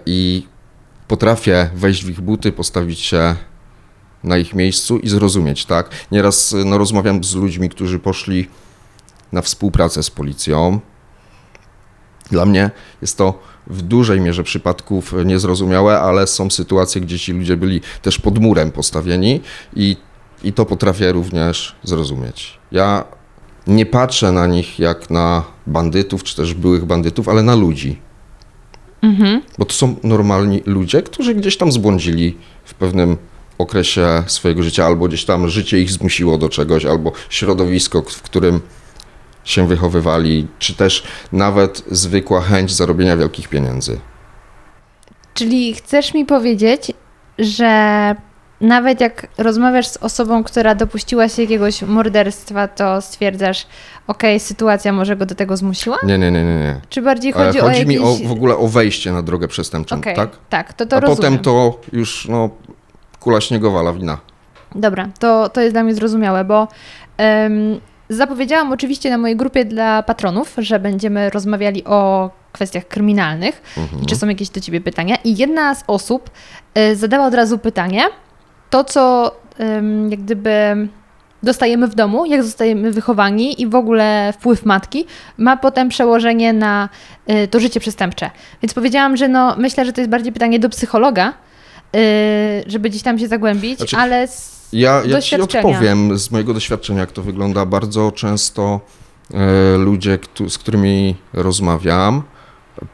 i 0.06 0.46
potrafię 1.08 1.70
wejść 1.74 2.04
w 2.04 2.10
ich 2.10 2.20
buty, 2.20 2.52
postawić 2.52 3.00
się 3.00 3.34
na 4.24 4.38
ich 4.38 4.54
miejscu 4.54 4.98
i 4.98 5.08
zrozumieć, 5.08 5.64
tak? 5.64 5.90
Nieraz 6.12 6.54
no, 6.64 6.78
rozmawiam 6.78 7.24
z 7.24 7.34
ludźmi, 7.34 7.68
którzy 7.68 7.98
poszli 7.98 8.46
na 9.32 9.42
współpracę 9.42 10.02
z 10.02 10.10
policją. 10.10 10.80
Dla 12.30 12.46
mnie 12.46 12.70
jest 13.02 13.18
to 13.18 13.38
w 13.66 13.82
dużej 13.82 14.20
mierze 14.20 14.42
przypadków 14.42 15.14
niezrozumiałe, 15.24 16.00
ale 16.00 16.26
są 16.26 16.50
sytuacje, 16.50 17.00
gdzie 17.00 17.18
ci 17.18 17.32
ludzie 17.32 17.56
byli 17.56 17.80
też 18.02 18.18
pod 18.18 18.38
murem 18.38 18.72
postawieni 18.72 19.40
i, 19.76 19.96
i 20.44 20.52
to 20.52 20.66
potrafię 20.66 21.12
również 21.12 21.76
zrozumieć. 21.82 22.58
Ja 22.72 23.04
nie 23.66 23.86
patrzę 23.86 24.32
na 24.32 24.46
nich 24.46 24.78
jak 24.78 25.10
na 25.10 25.44
bandytów, 25.66 26.24
czy 26.24 26.36
też 26.36 26.54
byłych 26.54 26.84
bandytów, 26.84 27.28
ale 27.28 27.42
na 27.42 27.54
ludzi. 27.54 27.98
Bo 29.58 29.64
to 29.64 29.72
są 29.72 29.96
normalni 30.02 30.62
ludzie, 30.66 31.02
którzy 31.02 31.34
gdzieś 31.34 31.56
tam 31.56 31.72
zbłądzili 31.72 32.36
w 32.64 32.74
pewnym 32.74 33.16
okresie 33.60 34.22
swojego 34.26 34.62
życia, 34.62 34.86
albo 34.86 35.08
gdzieś 35.08 35.24
tam 35.24 35.48
życie 35.48 35.78
ich 35.78 35.90
zmusiło 35.90 36.38
do 36.38 36.48
czegoś, 36.48 36.84
albo 36.84 37.12
środowisko, 37.30 38.02
w 38.02 38.22
którym 38.22 38.60
się 39.44 39.66
wychowywali, 39.68 40.46
czy 40.58 40.74
też 40.74 41.02
nawet 41.32 41.82
zwykła 41.90 42.40
chęć 42.40 42.72
zarobienia 42.72 43.16
wielkich 43.16 43.48
pieniędzy. 43.48 44.00
Czyli 45.34 45.74
chcesz 45.74 46.14
mi 46.14 46.26
powiedzieć, 46.26 46.92
że 47.38 48.14
nawet 48.60 49.00
jak 49.00 49.26
rozmawiasz 49.38 49.88
z 49.88 49.96
osobą, 49.96 50.44
która 50.44 50.74
dopuściła 50.74 51.28
się 51.28 51.42
jakiegoś 51.42 51.82
morderstwa, 51.82 52.68
to 52.68 53.00
stwierdzasz, 53.02 53.66
okej, 54.06 54.40
sytuacja 54.40 54.92
może 54.92 55.16
go 55.16 55.26
do 55.26 55.34
tego 55.34 55.56
zmusiła? 55.56 55.98
Nie, 56.02 56.18
nie, 56.18 56.30
nie, 56.30 56.44
nie. 56.44 56.58
nie. 56.58 56.80
Czy 56.88 57.02
bardziej 57.02 57.30
E, 57.30 57.34
chodzi, 57.34 57.58
Chodzi 57.58 57.82
o 57.82 57.86
mi 57.86 57.98
o, 57.98 58.16
w 58.28 58.32
ogóle 58.32 58.56
o 58.56 58.68
wejście 58.68 59.12
na 59.12 59.22
drogę 59.22 59.48
przestępczą, 59.48 59.96
Okej, 59.98 60.16
tak? 60.16 60.30
tak, 60.48 60.72
to 60.72 60.86
to 60.86 60.96
A 60.96 61.00
rozumiem. 61.00 61.16
potem 61.16 61.38
to 61.38 61.80
już 61.92 62.28
no, 62.28 62.50
kula 63.20 63.40
śniegowa, 63.40 63.82
lawina. 63.82 64.18
Dobra, 64.74 65.08
to, 65.18 65.48
to 65.48 65.60
jest 65.60 65.74
dla 65.74 65.82
mnie 65.82 65.94
zrozumiałe, 65.94 66.44
bo 66.44 66.68
zapowiedziałam 68.08 68.72
oczywiście 68.72 69.10
na 69.10 69.18
mojej 69.18 69.36
grupie 69.36 69.64
dla 69.64 70.02
patronów, 70.02 70.54
że 70.58 70.78
będziemy 70.80 71.30
rozmawiali 71.30 71.84
o 71.84 72.30
kwestiach 72.52 72.88
kryminalnych 72.88 73.62
Mhm. 73.76 74.02
i 74.02 74.06
czy 74.06 74.16
są 74.16 74.28
jakieś 74.28 74.48
do 74.48 74.60
Ciebie 74.60 74.80
pytania. 74.80 75.16
I 75.24 75.36
jedna 75.36 75.74
z 75.74 75.84
osób 75.86 76.30
e, 76.74 76.96
zadała 76.96 77.26
od 77.26 77.34
razu 77.34 77.58
pytanie, 77.58 78.02
to 78.70 78.84
co 78.84 79.34
jak 80.10 80.20
gdyby 80.20 80.88
dostajemy 81.42 81.88
w 81.88 81.94
domu, 81.94 82.26
jak 82.26 82.42
zostajemy 82.42 82.90
wychowani 82.92 83.62
i 83.62 83.66
w 83.66 83.74
ogóle 83.74 84.32
wpływ 84.32 84.66
matki 84.66 85.06
ma 85.38 85.56
potem 85.56 85.88
przełożenie 85.88 86.52
na 86.52 86.88
e, 87.26 87.48
to 87.48 87.60
życie 87.60 87.80
przestępcze. 87.80 88.30
Więc 88.62 88.74
powiedziałam, 88.74 89.16
że 89.16 89.28
no, 89.28 89.54
myślę, 89.58 89.84
że 89.84 89.92
to 89.92 90.00
jest 90.00 90.10
bardziej 90.10 90.32
pytanie 90.32 90.58
do 90.58 90.68
psychologa, 90.68 91.32
żeby 92.66 92.90
gdzieś 92.90 93.02
tam 93.02 93.18
się 93.18 93.28
zagłębić, 93.28 93.78
Znaczy, 93.78 93.96
ale 93.96 94.28
z 94.28 94.60
Ja, 94.72 95.02
ja 95.06 95.20
ci 95.20 95.40
odpowiem 95.40 96.18
z 96.18 96.30
mojego 96.30 96.54
doświadczenia, 96.54 97.00
jak 97.00 97.12
to 97.12 97.22
wygląda. 97.22 97.66
Bardzo 97.66 98.12
często 98.12 98.80
e, 99.34 99.76
ludzie, 99.76 100.18
z 100.48 100.58
którymi 100.58 101.16
rozmawiam, 101.32 102.22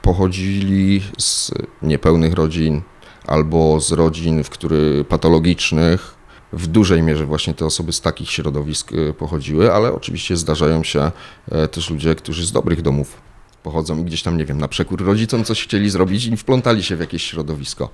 pochodzili 0.02 1.02
z 1.18 1.52
niepełnych 1.82 2.32
rodzin 2.32 2.82
albo 3.26 3.80
z 3.80 3.92
rodzin, 3.92 4.44
w 4.44 4.50
który 4.50 5.04
patologicznych. 5.04 6.16
W 6.52 6.66
dużej 6.66 7.02
mierze 7.02 7.26
właśnie 7.26 7.54
te 7.54 7.66
osoby 7.66 7.92
z 7.92 8.00
takich 8.00 8.30
środowisk 8.30 8.92
e, 8.92 9.12
pochodziły, 9.12 9.72
ale 9.72 9.92
oczywiście 9.92 10.36
zdarzają 10.36 10.84
się 10.84 11.10
e, 11.50 11.68
też 11.68 11.90
ludzie, 11.90 12.14
którzy 12.14 12.46
z 12.46 12.52
dobrych 12.52 12.82
domów 12.82 13.25
pochodzą 13.66 13.98
i 13.98 14.04
gdzieś 14.04 14.22
tam, 14.22 14.36
nie 14.36 14.44
wiem, 14.44 14.58
na 14.58 14.68
przekór 14.68 15.04
rodzicom 15.04 15.44
coś 15.44 15.62
chcieli 15.62 15.90
zrobić 15.90 16.26
i 16.26 16.36
wplątali 16.36 16.82
się 16.82 16.96
w 16.96 17.00
jakieś 17.00 17.22
środowisko. 17.22 17.88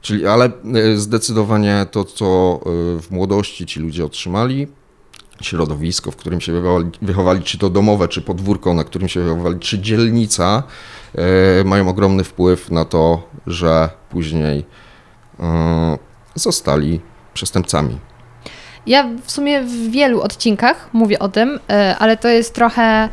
Czyli, 0.00 0.26
ale 0.26 0.44
e, 0.44 0.96
zdecydowanie 0.96 1.86
to, 1.90 2.04
co 2.04 2.26
e, 2.26 3.00
w 3.00 3.10
młodości 3.10 3.66
ci 3.66 3.80
ludzie 3.80 4.04
otrzymali, 4.04 4.66
środowisko, 5.42 6.10
w 6.10 6.16
którym 6.16 6.40
się 6.40 6.52
wychowali, 6.52 6.90
wychowali 7.02 7.42
czy 7.42 7.58
to 7.58 7.70
domowe, 7.70 8.08
czy 8.08 8.22
podwórko, 8.22 8.74
na 8.74 8.84
którym 8.84 9.08
się 9.08 9.20
wychowali, 9.20 9.58
czy 9.58 9.78
dzielnica, 9.78 10.62
e, 11.14 11.64
mają 11.64 11.88
ogromny 11.88 12.24
wpływ 12.24 12.70
na 12.70 12.84
to, 12.84 13.22
że 13.46 13.90
później 14.10 14.64
e, 15.40 15.98
zostali 16.34 17.00
przestępcami. 17.34 17.98
Ja 18.86 19.08
w 19.24 19.30
sumie 19.30 19.62
w 19.62 19.90
wielu 19.90 20.20
odcinkach 20.20 20.88
mówię 20.92 21.18
o 21.18 21.28
tym, 21.28 21.60
ale 21.98 22.16
to 22.16 22.28
jest 22.28 22.54
trochę 22.54 23.08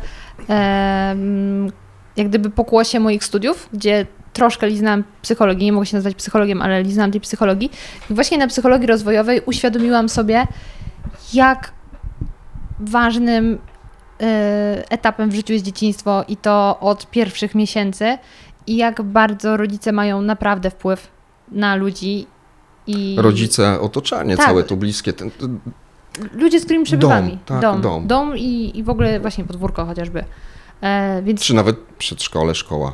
jak 2.16 2.28
gdyby 2.28 2.50
pokłosie 2.50 3.00
moich 3.00 3.24
studiów, 3.24 3.68
gdzie 3.72 4.06
troszkę 4.32 4.66
liznałam 4.68 5.04
psychologii, 5.22 5.64
nie 5.64 5.72
mogę 5.72 5.86
się 5.86 5.96
nazwać 5.96 6.14
psychologiem, 6.14 6.62
ale 6.62 6.82
liznałam 6.82 7.10
tej 7.12 7.20
psychologii. 7.20 7.70
I 8.10 8.14
właśnie 8.14 8.38
na 8.38 8.46
psychologii 8.46 8.86
rozwojowej 8.86 9.40
uświadomiłam 9.46 10.08
sobie, 10.08 10.46
jak 11.32 11.72
ważnym 12.80 13.58
e, 14.20 14.84
etapem 14.90 15.30
w 15.30 15.34
życiu 15.34 15.52
jest 15.52 15.64
dzieciństwo 15.64 16.24
i 16.28 16.36
to 16.36 16.80
od 16.80 17.10
pierwszych 17.10 17.54
miesięcy 17.54 18.18
i 18.66 18.76
jak 18.76 19.02
bardzo 19.02 19.56
rodzice 19.56 19.92
mają 19.92 20.22
naprawdę 20.22 20.70
wpływ 20.70 21.08
na 21.48 21.74
ludzi 21.74 22.26
i 22.86 23.16
Rodzice, 23.18 23.80
otoczenie 23.80 24.36
Tak. 24.36 24.46
całe 24.46 24.64
to 24.64 24.76
bliskie, 24.76 25.12
ten, 25.12 25.30
ludzie, 26.32 26.60
z 26.60 26.64
którymi 26.64 26.84
przebywamy. 26.84 27.28
Dom, 27.28 27.38
tak, 27.46 27.60
dom, 27.60 27.80
dom. 27.80 28.06
dom 28.06 28.36
i, 28.36 28.78
i 28.78 28.82
w 28.82 28.90
ogóle 28.90 29.20
właśnie 29.20 29.44
podwórko 29.44 29.86
chociażby. 29.86 30.24
E, 30.80 31.22
więc 31.22 31.40
czy 31.40 31.54
nawet 31.54 31.76
przedszkole, 31.98 32.54
szkoła. 32.54 32.92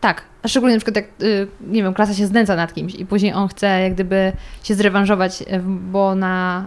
tak, 0.00 0.22
a 0.42 0.48
szczególnie 0.48 0.74
na 0.74 0.80
przykład 0.80 0.96
jak, 0.96 1.22
y, 1.22 1.48
nie 1.60 1.82
wiem, 1.82 1.94
klasa 1.94 2.14
się 2.14 2.26
znęca 2.26 2.56
nad 2.56 2.74
kimś 2.74 2.94
i 2.94 3.06
później 3.06 3.32
on 3.32 3.48
chce 3.48 3.80
jak 3.80 3.94
gdyby 3.94 4.32
się 4.62 4.74
zrewanżować, 4.74 5.42
e, 5.46 5.60
bo 5.64 6.14
na 6.14 6.66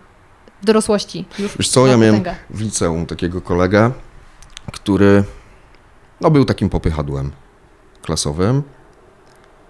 dorosłości 0.63 1.25
już 1.39 1.57
Wiesz 1.57 1.69
co, 1.69 1.87
ja 1.87 1.97
miałem 1.97 2.23
w 2.49 2.61
liceum 2.61 3.05
takiego 3.05 3.41
kolegę, 3.41 3.91
który 4.71 5.23
no, 6.21 6.31
był 6.31 6.45
takim 6.45 6.69
popychadłem 6.69 7.31
klasowym 8.01 8.63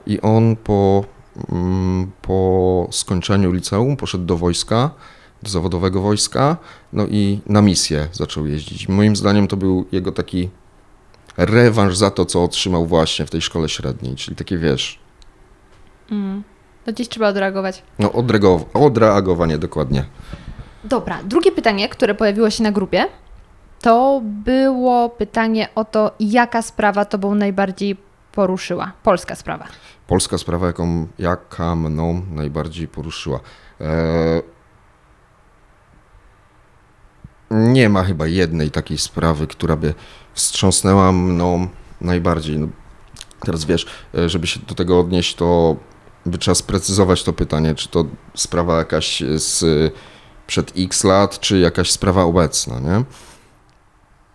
i 0.05 0.21
on 0.21 0.55
po, 0.55 1.03
mm, 1.51 2.11
po 2.21 2.87
skończeniu 2.91 3.51
liceum 3.51 3.97
poszedł 3.97 4.25
do 4.25 4.37
wojska, 4.37 4.89
zawodowego 5.49 6.01
wojska, 6.01 6.57
no 6.93 7.05
i 7.07 7.39
na 7.45 7.61
misję 7.61 8.07
zaczął 8.11 8.45
jeździć. 8.47 8.89
Moim 8.89 9.15
zdaniem 9.15 9.47
to 9.47 9.57
był 9.57 9.85
jego 9.91 10.11
taki 10.11 10.49
rewanż 11.37 11.95
za 11.97 12.11
to, 12.11 12.25
co 12.25 12.43
otrzymał 12.43 12.85
właśnie 12.85 13.25
w 13.25 13.29
tej 13.29 13.41
szkole 13.41 13.69
średniej, 13.69 14.15
czyli 14.15 14.35
takie, 14.37 14.57
wiesz, 14.57 14.99
Mm. 16.11 16.43
To 16.85 16.93
gdzieś 16.93 17.09
trzeba 17.09 17.27
odreagować. 17.27 17.83
no 17.99 18.09
odreagow- 18.09 18.63
odreagowanie 18.73 19.57
dokładnie. 19.57 20.05
Dobra, 20.83 21.23
drugie 21.23 21.51
pytanie, 21.51 21.89
które 21.89 22.15
pojawiło 22.15 22.49
się 22.49 22.63
na 22.63 22.71
grupie, 22.71 23.05
to 23.81 24.21
było 24.23 25.09
pytanie 25.09 25.67
o 25.75 25.85
to, 25.85 26.11
jaka 26.19 26.61
sprawa 26.61 27.05
Tobą 27.05 27.35
najbardziej 27.35 27.97
poruszyła. 28.31 28.91
Polska 29.03 29.35
sprawa. 29.35 29.65
Polska 30.07 30.37
sprawa, 30.37 30.67
jaką, 30.67 31.07
jaka 31.19 31.75
mną 31.75 32.21
najbardziej 32.31 32.87
poruszyła. 32.87 33.39
E, 33.81 33.85
nie 37.51 37.89
ma 37.89 38.03
chyba 38.03 38.27
jednej 38.27 38.71
takiej 38.71 38.97
sprawy, 38.97 39.47
która 39.47 39.75
by 39.75 39.93
wstrząsnęła 40.33 41.11
mną 41.11 41.67
najbardziej. 42.01 42.59
No, 42.59 42.67
teraz 43.39 43.65
wiesz, 43.65 43.85
e, 44.17 44.29
żeby 44.29 44.47
się 44.47 44.59
do 44.59 44.75
tego 44.75 44.99
odnieść, 44.99 45.35
to 45.35 45.75
by 46.25 46.37
trzeba 46.37 46.55
sprecyzować 46.55 47.23
to 47.23 47.33
pytanie, 47.33 47.75
czy 47.75 47.89
to 47.89 48.05
sprawa 48.35 48.77
jakaś 48.77 49.23
z 49.35 49.93
przed 50.47 50.73
x 50.77 51.03
lat, 51.03 51.39
czy 51.39 51.59
jakaś 51.59 51.91
sprawa 51.91 52.23
obecna, 52.23 52.79
nie? 52.79 53.03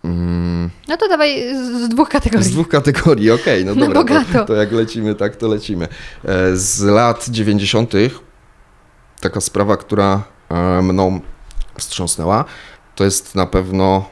Mm. 0.03 0.69
No 0.87 0.97
to 0.97 1.07
dawaj 1.07 1.55
z, 1.55 1.89
dwóch 1.89 2.09
kategorii. 2.09 2.45
Z 2.45 2.51
dwóch 2.51 2.67
kategorii, 2.67 3.31
okej, 3.31 3.65
no 3.65 3.75
Na 3.87 3.87
dobra, 3.87 4.25
to, 4.33 4.45
to 4.45 4.53
jak 4.53 4.71
lecimy, 4.71 5.15
tak 5.15 5.35
to 5.35 5.47
lecimy. 5.47 5.87
E, 6.25 6.55
Z 6.57 6.81
lat 6.81 7.29
90. 7.29 7.93
taka 9.21 9.41
sprawa, 9.41 9.77
która 9.77 10.23
e, 10.49 10.81
mną 10.81 11.19
wstrząsnęła, 11.77 12.45
to 12.95 13.03
jest 13.03 13.35
na 13.35 13.45
pewno 13.45 14.05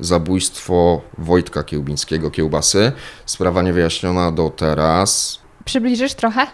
zabójstwo 0.00 1.00
Wojtka 1.18 1.62
Kiełbińskiego, 1.64 2.30
Kiełbasy. 2.30 2.92
Sprawa 3.26 3.62
niewyjaśniona 3.62 4.32
do 4.32 4.50
teraz. 4.50 5.38
Przybliżysz 5.64 6.14
trochę? 6.14 6.46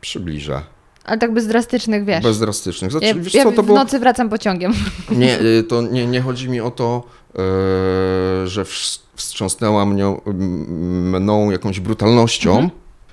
Przybliżę. 0.00 0.62
Ale 1.04 1.18
tak 1.18 1.32
bez 1.34 1.46
drastycznych, 1.46 2.04
wiesz. 2.04 2.22
Bez 2.22 2.38
drastycznych. 2.38 2.90
Znaczy, 2.90 3.06
ja 3.06 3.14
wiesz 3.14 3.34
ja 3.34 3.44
co, 3.44 3.52
to 3.52 3.62
w 3.62 3.66
było... 3.66 3.78
nocy 3.78 3.98
wracam 3.98 4.28
pociągiem. 4.28 4.72
Nie, 5.10 5.40
y, 5.40 5.64
to 5.68 5.82
nie, 5.82 6.06
nie 6.06 6.20
chodzi 6.20 6.48
mi 6.48 6.60
o 6.60 6.70
to, 6.70 7.02
e, 7.34 7.38
że 8.46 8.64
wstrz- 8.64 9.00
wstrząsnęła 9.16 9.86
mnią, 9.86 10.20
m- 10.26 11.20
mną 11.22 11.50
jakąś 11.50 11.80
brutalnością, 11.80 12.50
Mhm. 12.50 12.70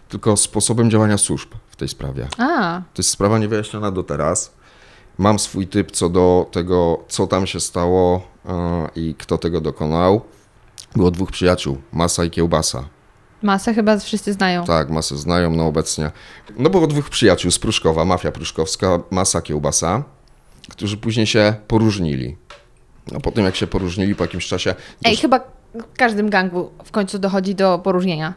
tylko 0.10 0.38
sposobem 0.38 0.90
działania 0.92 1.18
służb 1.18 1.50
w 1.70 1.76
tej 1.76 1.88
sprawie. 1.88 2.28
A, 2.38 2.82
To 2.94 3.00
jest 3.00 3.10
sprawa 3.10 3.40
niewyjaśniona 3.40 3.92
do 3.92 4.04
teraz. 4.04 4.54
Mam 5.20 5.40
swój 5.40 5.68
typ 5.68 5.92
co 5.92 6.10
do 6.10 6.46
tego, 6.52 7.04
co 7.08 7.28
tam 7.28 7.48
się 7.48 7.60
stało 7.60 8.22
e, 8.46 8.88
i 8.96 9.16
kto 9.18 9.38
tego 9.38 9.62
dokonał. 9.62 10.22
Było 10.96 11.12
dwóch 11.12 11.32
przyjaciół, 11.32 11.78
Masa 11.92 12.24
i 12.26 12.30
Kiełbasa. 12.30 12.90
masę 13.42 13.74
chyba 13.74 13.98
wszyscy 13.98 14.34
znają. 14.34 14.64
Tak, 14.66 14.90
masę 14.90 15.18
znają, 15.18 15.52
no 15.56 15.68
obecnie. 15.68 16.12
No 16.58 16.70
było 16.70 16.88
dwóch 16.88 17.10
przyjaciół 17.10 17.52
z 17.52 17.60
Pruszkowa, 17.60 18.06
mafia 18.06 18.32
pruszkowska, 18.32 19.00
Masa 19.12 19.42
Kiełbasa, 19.42 20.04
którzy 20.70 20.98
później 20.98 21.28
się 21.28 21.54
poróżnili. 21.68 22.38
No 23.12 23.20
po 23.20 23.32
tym 23.32 23.46
jak 23.46 23.56
się 23.56 23.68
poróżnili 23.68 24.16
po 24.16 24.24
jakimś 24.24 24.48
czasie... 24.48 24.76
Ej, 25.06 25.14
dosz- 25.16 25.22
chyba 25.22 25.40
w 25.94 25.98
każdym 25.98 26.30
gangu 26.30 26.72
w 26.86 26.92
końcu 26.92 27.20
dochodzi 27.20 27.56
do 27.56 27.80
poróżnienia. 27.84 28.34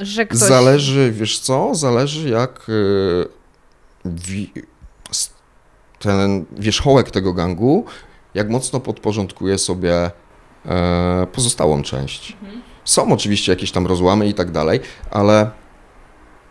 Że 0.00 0.26
ktoś... 0.26 0.38
Zależy, 0.38 1.12
wiesz 1.12 1.38
co, 1.38 1.74
zależy 1.74 2.28
jak 2.28 2.68
y, 2.68 3.28
wi- 4.04 4.52
s- 4.56 4.62
ten 6.04 6.44
wierzchołek 6.58 7.10
tego 7.10 7.32
gangu, 7.32 7.84
jak 8.34 8.50
mocno 8.50 8.80
podporządkuje 8.80 9.58
sobie 9.58 10.10
e, 10.66 11.26
pozostałą 11.32 11.82
część. 11.82 12.36
Są 12.84 13.12
oczywiście 13.12 13.52
jakieś 13.52 13.72
tam 13.72 13.86
rozłamy 13.86 14.28
i 14.28 14.34
tak 14.34 14.50
dalej, 14.50 14.80
ale 15.10 15.50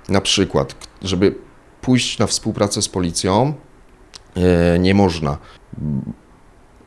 na 0.10 0.22
przykład, 0.22 0.76
żeby 1.02 1.36
pójść 1.82 2.20
na 2.20 2.28
współpracę 2.28 2.82
z 2.82 2.90
policją, 2.90 3.54
e, 4.36 4.80
nie 4.80 4.94
można 4.94 5.38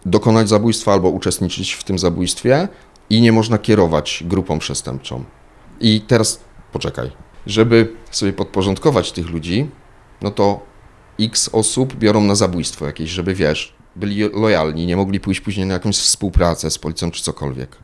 dokonać 0.07 0.49
zabójstwa 0.49 0.93
albo 0.93 1.09
uczestniczyć 1.09 1.73
w 1.73 1.85
tym 1.85 1.99
zabójstwie 1.99 2.69
i 3.11 3.21
nie 3.21 3.33
można 3.33 3.59
kierować 3.59 4.25
grupą 4.27 4.59
przestępczą. 4.59 5.25
I 5.81 6.01
teraz 6.01 6.41
poczekaj. 6.73 7.11
Żeby 7.47 7.93
sobie 8.11 8.33
podporządkować 8.33 9.13
tych 9.13 9.31
ludzi, 9.31 9.71
no 10.23 10.31
to 10.31 10.61
x 11.21 11.51
osób 11.53 11.95
biorą 11.95 12.21
na 12.21 12.35
zabójstwo 12.35 12.87
jakieś, 12.87 13.11
żeby 13.11 13.35
wiesz, 13.35 13.75
byli 13.97 14.21
lojalni, 14.33 14.87
nie 14.87 14.97
mogli 14.97 15.21
pójść 15.21 15.41
później 15.41 15.67
na 15.67 15.75
jakąś 15.75 15.97
współpracę 15.99 16.71
z 16.71 16.79
policją 16.79 17.11
czy 17.11 17.23
cokolwiek. 17.23 17.77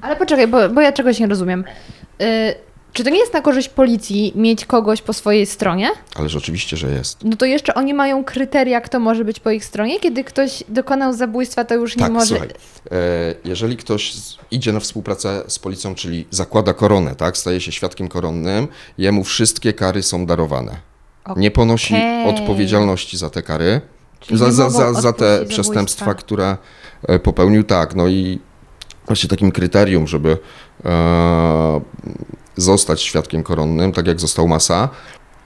Ale 0.00 0.16
poczekaj, 0.16 0.48
bo, 0.48 0.68
bo 0.68 0.80
ja 0.80 0.92
czegoś 0.92 1.18
nie 1.18 1.26
rozumiem. 1.26 1.64
Y, 2.22 2.54
czy 2.92 3.04
to 3.04 3.10
nie 3.10 3.18
jest 3.18 3.32
na 3.34 3.40
korzyść 3.40 3.68
policji 3.68 4.32
mieć 4.36 4.64
kogoś 4.64 5.02
po 5.02 5.12
swojej 5.12 5.46
stronie? 5.46 5.90
Ależ 6.14 6.36
oczywiście, 6.36 6.76
że 6.76 6.90
jest. 6.90 7.18
No 7.24 7.36
to 7.36 7.46
jeszcze 7.46 7.74
oni 7.74 7.94
mają 7.94 8.24
kryteria, 8.24 8.80
kto 8.80 9.00
może 9.00 9.24
być 9.24 9.40
po 9.40 9.50
ich 9.50 9.64
stronie. 9.64 10.00
Kiedy 10.00 10.24
ktoś 10.24 10.64
dokonał 10.68 11.12
zabójstwa, 11.12 11.64
to 11.64 11.74
już 11.74 11.96
nie 11.96 12.02
Tak, 12.02 12.12
może. 12.12 12.26
słuchaj, 12.26 12.48
e, 12.48 13.34
jeżeli 13.44 13.76
ktoś 13.76 14.14
idzie 14.50 14.72
na 14.72 14.80
współpracę 14.80 15.42
z 15.48 15.58
policją, 15.58 15.94
czyli 15.94 16.26
zakłada 16.30 16.74
koronę, 16.74 17.14
tak, 17.16 17.36
staje 17.36 17.60
się 17.60 17.72
świadkiem 17.72 18.08
koronnym, 18.08 18.68
jemu 18.98 19.24
wszystkie 19.24 19.72
kary 19.72 20.02
są 20.02 20.26
darowane. 20.26 20.89
Nie 21.36 21.50
ponosi 21.50 21.94
odpowiedzialności 22.26 23.18
za 23.18 23.30
te 23.30 23.42
kary, 23.42 23.80
Czyli 24.20 24.38
za, 24.38 24.50
za, 24.52 24.70
za, 24.70 24.92
za 24.92 25.12
te 25.12 25.44
przestępstwa, 25.48 26.04
zabójstwa. 26.04 26.14
które 26.14 26.56
e, 27.08 27.18
popełnił, 27.18 27.64
tak, 27.64 27.94
no 27.94 28.08
i 28.08 28.38
właśnie 29.06 29.28
takim 29.30 29.52
kryterium, 29.52 30.06
żeby 30.06 30.38
e, 30.84 31.80
zostać 32.56 33.02
świadkiem 33.02 33.42
koronnym, 33.42 33.92
tak 33.92 34.06
jak 34.06 34.20
został 34.20 34.48
Masa, 34.48 34.88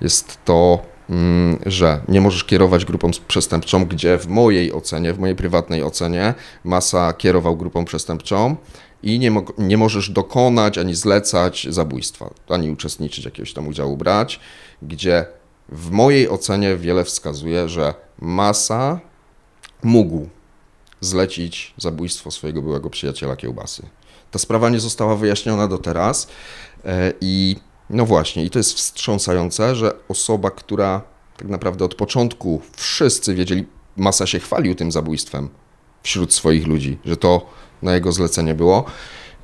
jest 0.00 0.38
to, 0.45 0.78
mm, 1.11 1.59
że 1.66 2.00
nie 2.09 2.21
możesz 2.21 2.45
kierować 2.45 2.85
grupą 2.85 3.11
przestępczą, 3.28 3.85
gdzie 3.85 4.18
w 4.18 4.27
mojej 4.29 4.72
ocenie, 4.72 5.12
w 5.12 5.18
mojej 5.18 5.37
prywatnej 5.37 5.83
ocenie 5.83 6.35
Masa 6.64 7.12
kierował 7.12 7.57
grupą 7.57 7.85
przestępczą 7.85 8.57
i 9.03 9.18
nie, 9.18 9.31
mo- 9.31 9.44
nie 9.59 9.77
możesz 9.77 10.11
dokonać 10.11 10.79
ani 10.79 10.94
zlecać 10.94 11.66
zabójstwa, 11.70 12.31
ani 12.48 12.70
uczestniczyć, 12.70 13.25
jakiegoś 13.25 13.53
tam 13.53 13.68
udziału 13.68 13.96
brać, 13.96 14.40
gdzie 14.83 15.27
w 15.68 15.90
mojej 15.90 16.29
ocenie 16.29 16.77
wiele 16.77 17.05
wskazuje, 17.05 17.68
że 17.68 17.94
Masa 18.18 19.00
mógł 19.83 20.29
zlecić 21.00 21.74
zabójstwo 21.77 22.31
swojego 22.31 22.62
byłego 22.62 22.90
przyjaciela 22.90 23.37
Kiełbasy. 23.37 23.83
Ta 24.31 24.38
sprawa 24.38 24.70
nie 24.70 24.81
została 24.81 25.16
wyjaśniona 25.16 25.68
do 25.68 25.79
teraz 25.79 26.29
e, 26.85 27.12
i 27.20 27.57
no 27.90 28.07
właśnie, 28.07 28.44
i 28.44 28.50
to 28.50 28.59
jest 28.59 28.74
wstrząsające, 28.74 29.77
że 29.77 29.92
osoba, 30.09 30.50
która 30.50 31.03
tak 31.37 31.48
naprawdę 31.48 31.85
od 31.85 31.94
początku 31.94 32.61
wszyscy 32.77 33.35
wiedzieli, 33.35 33.66
Masa 33.96 34.27
się 34.27 34.38
chwalił 34.38 34.74
tym 34.74 34.92
zabójstwem 34.92 35.48
wśród 36.03 36.35
swoich 36.35 36.66
ludzi, 36.66 36.98
że 37.05 37.16
to 37.16 37.46
na 37.83 37.94
jego 37.94 38.12
zlecenie 38.12 38.55
było, 38.55 38.85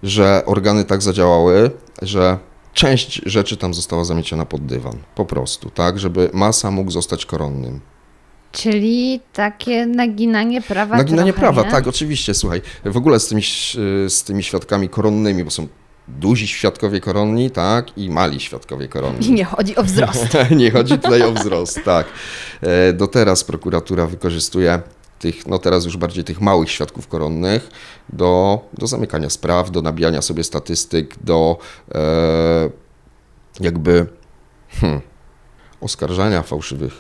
że 0.03 0.43
organy 0.47 0.85
tak 0.85 1.03
zadziałały, 1.03 1.71
że 2.03 2.39
część 2.75 3.23
rzeczy 3.27 3.57
tam 3.57 3.75
została 3.75 4.05
zamieciona 4.05 4.47
pod 4.47 4.67
dywan. 4.67 4.97
Po 5.15 5.25
prostu, 5.25 5.71
tak, 5.71 5.99
żeby 5.99 6.31
Masa 6.33 6.71
mógł 6.71 6.91
zostać 6.91 7.27
koronnym. 7.27 7.81
Czyli 8.53 9.21
takie 9.33 9.87
naginanie 9.87 10.63
prawa. 10.63 10.97
Naginanie 10.97 11.33
trochę, 11.33 11.41
prawa, 11.41 11.63
nie? 11.63 11.71
tak, 11.71 11.87
oczywiście, 11.87 12.35
słuchaj. 12.35 12.63
W 12.85 12.97
ogóle 12.97 13.21
z 13.21 13.29
tymi, 13.29 13.43
z 14.09 14.23
tymi 14.25 14.43
świadkami 14.43 14.89
koronnymi, 14.89 15.45
bo 15.45 15.51
są 15.51 15.69
duzi 16.09 16.49
świadkowie 16.49 17.01
koronni, 17.01 17.51
tak, 17.51 17.99
i 17.99 18.11
mali 18.11 18.41
świadkowie 18.41 18.89
koronni. 18.89 19.27
I 19.27 19.33
nie 19.33 19.45
chodzi 19.45 19.77
o 19.77 19.83
wzrost. 19.83 20.37
Nie 20.57 20.71
chodzi 20.71 20.99
tutaj 20.99 21.23
o 21.23 21.33
wzrost, 21.33 21.81
tak. 21.85 22.07
E, 22.63 22.93
Do 22.93 23.07
teraz 23.07 23.45
prokuratura 23.45 24.07
wykorzystuje 24.07 24.81
tych, 25.21 25.47
no 25.47 25.59
teraz 25.59 25.85
już 25.85 25.97
bardziej 25.97 26.25
tych 26.25 26.41
małych 26.41 26.71
świadków 26.71 27.09
koronnych 27.09 27.71
do, 28.09 28.61
do 28.73 28.87
zamykania 28.87 29.31
spraw, 29.31 29.71
do 29.71 29.83
nabijania 29.83 30.23
sobie 30.23 30.45
statystyk, 30.45 31.15
do 31.25 31.59
e, 31.95 32.71
jakby 33.61 34.07
hmm, 34.71 35.01
oskarżania 35.81 36.43
fałszywych, 36.43 36.93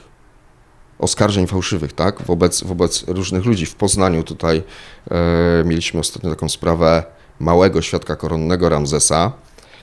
oskarżeń 0.98 1.46
fałszywych, 1.46 1.92
tak, 1.92 2.22
wobec, 2.22 2.62
wobec 2.62 3.04
różnych 3.09 3.44
ludzi. 3.44 3.66
W 3.66 3.74
Poznaniu 3.74 4.22
tutaj 4.22 4.62
e, 5.11 5.64
mieliśmy 5.64 6.00
ostatnio 6.00 6.30
taką 6.30 6.48
sprawę 6.48 7.04
małego 7.38 7.83
świadka 7.83 8.16
koronnego 8.16 8.68
Ramzesa, 8.68 9.33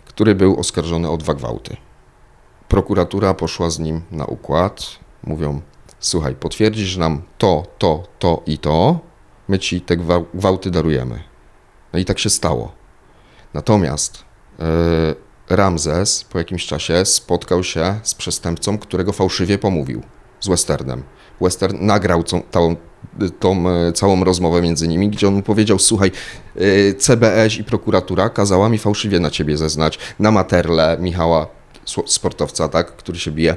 który 0.06 0.36
był 0.36 0.60
oskarżony 0.60 1.10
o 1.10 1.18
dwa 1.18 1.34
gwałty. 1.34 1.78
Prokuratura 2.68 3.34
poszła 3.34 3.70
z 3.70 3.80
nim 3.80 4.02
na 4.12 4.26
układ. 4.26 4.82
Mówią: 5.24 5.62
Słuchaj, 6.00 6.36
potwierdzisz 6.36 6.98
nam 6.98 7.22
to, 7.38 7.64
to, 7.78 8.04
to 8.20 8.44
i 8.46 8.58
to, 8.58 9.00
my 9.48 9.60
ci 9.60 9.82
te 9.82 9.98
gwa- 9.98 10.26
gwałty 10.34 10.72
darujemy. 10.72 11.24
No 11.94 12.00
i 12.00 12.06
tak 12.06 12.20
się 12.20 12.30
stało. 12.30 12.72
Natomiast 13.54 14.24
e, 14.60 14.66
Ramzes 15.50 16.24
po 16.24 16.38
jakimś 16.38 16.66
czasie 16.66 17.06
spotkał 17.06 17.64
się 17.64 18.00
z 18.04 18.16
przestępcą, 18.16 18.78
którego 18.78 19.14
fałszywie 19.14 19.58
pomówił, 19.58 20.02
z 20.40 20.48
Westernem. 20.48 21.04
Western 21.42 21.86
nagrał 21.86 22.24
tą, 22.24 22.42
tą, 22.42 22.76
tą 23.40 23.70
e, 23.70 23.94
całą 23.94 24.24
rozmowę 24.24 24.62
między 24.62 24.88
nimi, 24.88 25.10
gdzie 25.10 25.28
on 25.28 25.34
mu 25.34 25.42
powiedział: 25.42 25.80
Słuchaj, 25.80 26.12
e, 26.56 26.94
CBS 26.94 27.58
i 27.58 27.64
prokuratura 27.64 28.30
kazała 28.30 28.70
mi 28.70 28.78
fałszywie 28.78 29.20
na 29.20 29.30
ciebie 29.30 29.58
zeznać, 29.58 30.00
na 30.20 30.32
Materle 30.32 30.98
Michała, 31.00 31.48
sportowca, 32.06 32.68
tak, 32.68 32.96
który 32.96 33.20
się 33.20 33.32
bije, 33.32 33.56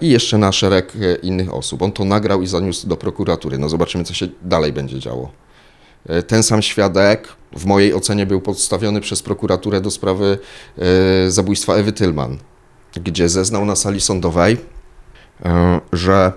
i 0.00 0.08
jeszcze 0.10 0.38
na 0.38 0.52
szereg 0.52 0.92
e, 0.96 1.14
innych 1.14 1.54
osób. 1.54 1.82
On 1.82 1.92
to 1.92 2.04
nagrał 2.04 2.42
i 2.42 2.46
zaniósł 2.46 2.88
do 2.88 2.96
prokuratury. 2.96 3.58
No 3.58 3.68
zobaczymy, 3.68 4.04
co 4.04 4.14
się 4.14 4.28
dalej 4.42 4.72
będzie 4.72 4.98
działo. 4.98 5.30
E, 6.08 6.22
Ten 6.22 6.42
sam 6.42 6.62
świadek 6.62 7.28
w 7.52 7.66
mojej 7.66 7.94
ocenie 7.94 8.26
był 8.26 8.40
podstawiony 8.40 9.00
przez 9.00 9.22
prokuraturę 9.22 9.80
do 9.80 9.90
sprawy 9.90 10.38
e, 10.78 11.30
zabójstwa 11.30 11.74
Ewy 11.74 11.92
Tylman, 11.92 12.38
gdzie 12.94 13.28
zeznał 13.28 13.64
na 13.64 13.76
sali 13.76 14.00
sądowej, 14.00 14.56
e, 15.44 15.80
że 15.92 16.32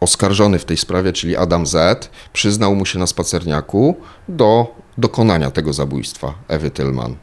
oskarżony 0.00 0.58
w 0.58 0.64
tej 0.64 0.76
sprawie, 0.76 1.12
czyli 1.12 1.36
Adam 1.36 1.66
Z, 1.66 2.10
przyznał 2.32 2.74
mu 2.74 2.86
się 2.86 2.98
na 2.98 3.06
spacerniaku 3.06 3.96
do 4.28 4.74
dokonania 4.98 5.50
tego 5.50 5.72
zabójstwa 5.72 6.34
Ewy 6.48 6.70
Tylman. 6.70 7.16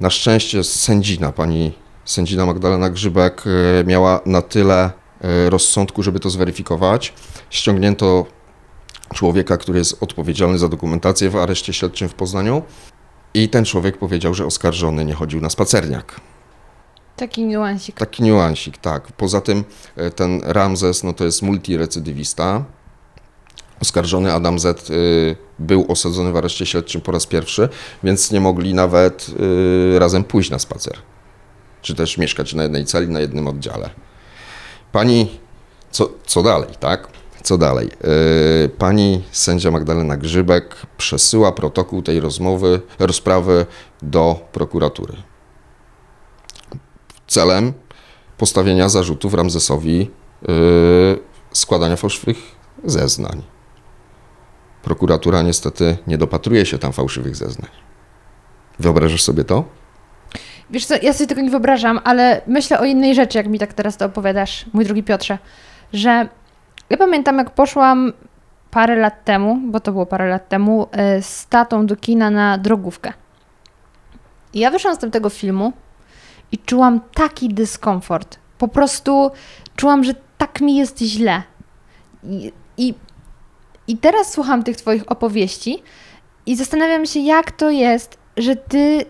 Na 0.00 0.10
szczęście 0.10 0.64
sędzina, 0.64 1.32
pani 1.32 1.72
sędzina 2.04 2.46
Magdalena 2.46 2.90
Grzybek 2.90 3.44
e, 3.80 3.84
miała 3.84 4.20
na 4.26 4.42
tyle 4.42 4.84
e, 4.84 5.50
rozsądku, 5.50 6.02
żeby 6.02 6.20
to 6.20 6.30
zweryfikować. 6.30 7.14
Ściągnięto 7.50 8.26
człowieka, 9.14 9.56
który 9.56 9.78
jest 9.78 10.02
odpowiedzialny 10.02 10.58
za 10.58 10.68
dokumentację 10.68 11.30
w 11.30 11.36
areszcie 11.36 11.72
śledczym 11.72 12.08
w 12.08 12.14
Poznaniu 12.14 12.62
i 13.34 13.48
ten 13.48 13.64
człowiek 13.64 13.98
powiedział, 13.98 14.34
że 14.34 14.46
oskarżony 14.46 15.04
nie 15.04 15.14
chodził 15.14 15.40
na 15.40 15.50
spacerniak. 15.50 16.20
Taki 17.16 17.44
niuansik. 17.44 17.96
Taki 17.96 18.22
niuansik, 18.22 18.78
tak. 18.78 19.12
Poza 19.12 19.40
tym 19.40 19.64
e, 19.96 20.10
ten 20.10 20.40
Ramzes, 20.44 21.04
no 21.04 21.12
to 21.12 21.24
jest 21.24 21.42
multirecydywista. 21.42 22.64
oskarżony 23.80 24.32
Adam 24.32 24.58
Z 24.58 24.88
był 25.58 25.86
osadzony 25.88 26.32
w 26.32 26.36
areszcie 26.36 26.66
śledczym 26.66 27.00
po 27.00 27.12
raz 27.12 27.26
pierwszy, 27.26 27.68
więc 28.04 28.30
nie 28.30 28.40
mogli 28.40 28.74
nawet 28.74 29.26
razem 29.98 30.24
pójść 30.24 30.50
na 30.50 30.58
spacer. 30.58 30.98
Czy 31.84 31.94
też 31.94 32.18
mieszkać 32.18 32.54
na 32.54 32.62
jednej 32.62 32.84
celi, 32.84 33.08
na 33.08 33.20
jednym 33.20 33.46
oddziale. 33.46 33.90
Pani, 34.92 35.38
co, 35.90 36.10
co 36.26 36.42
dalej, 36.42 36.68
tak? 36.80 37.08
Co 37.42 37.58
dalej? 37.58 37.90
Y, 38.64 38.68
Pani 38.68 39.22
sędzia 39.32 39.70
Magdalena 39.70 40.16
Grzybek 40.16 40.76
przesyła 40.96 41.52
protokół 41.52 42.02
tej 42.02 42.20
rozmowy, 42.20 42.80
rozprawy 42.98 43.66
do 44.02 44.48
prokuratury. 44.52 45.14
Celem 47.26 47.72
postawienia 48.38 48.88
zarzutów 48.88 49.34
Ramzesowi 49.34 50.10
y, 50.42 50.46
składania 51.52 51.96
fałszywych 51.96 52.38
zeznań. 52.84 53.42
Prokuratura 54.82 55.42
niestety 55.42 55.96
nie 56.06 56.18
dopatruje 56.18 56.66
się 56.66 56.78
tam 56.78 56.92
fałszywych 56.92 57.36
zeznań. 57.36 57.70
Wyobrażasz 58.78 59.22
sobie 59.22 59.44
to? 59.44 59.83
Wiesz 60.70 60.86
co, 60.86 60.94
ja 61.02 61.12
sobie 61.12 61.26
tego 61.26 61.40
nie 61.40 61.50
wyobrażam, 61.50 62.00
ale 62.04 62.40
myślę 62.46 62.78
o 62.78 62.84
innej 62.84 63.14
rzeczy, 63.14 63.38
jak 63.38 63.46
mi 63.46 63.58
tak 63.58 63.72
teraz 63.72 63.96
to 63.96 64.06
opowiadasz, 64.06 64.64
mój 64.72 64.84
drogi 64.84 65.02
Piotrze, 65.02 65.38
że 65.92 66.28
ja 66.90 66.96
pamiętam, 66.96 67.38
jak 67.38 67.50
poszłam 67.50 68.12
parę 68.70 68.96
lat 68.96 69.24
temu, 69.24 69.58
bo 69.64 69.80
to 69.80 69.92
było 69.92 70.06
parę 70.06 70.28
lat 70.28 70.48
temu, 70.48 70.86
e, 70.92 71.22
z 71.22 71.46
tatą 71.46 71.86
do 71.86 71.96
kina 71.96 72.30
na 72.30 72.58
drogówkę. 72.58 73.12
I 74.54 74.58
ja 74.58 74.70
wyszłam 74.70 74.94
z 74.94 74.98
tamtego 74.98 75.30
filmu 75.30 75.72
i 76.52 76.58
czułam 76.58 77.00
taki 77.14 77.48
dyskomfort. 77.48 78.38
Po 78.58 78.68
prostu 78.68 79.30
czułam, 79.76 80.04
że 80.04 80.14
tak 80.38 80.60
mi 80.60 80.76
jest 80.76 80.98
źle. 80.98 81.42
I, 82.24 82.52
i, 82.76 82.94
i 83.88 83.98
teraz 83.98 84.32
słucham 84.32 84.62
tych 84.62 84.76
Twoich 84.76 85.12
opowieści 85.12 85.82
i 86.46 86.56
zastanawiam 86.56 87.06
się, 87.06 87.20
jak 87.20 87.50
to 87.50 87.70
jest, 87.70 88.18
że 88.36 88.56
Ty 88.56 89.04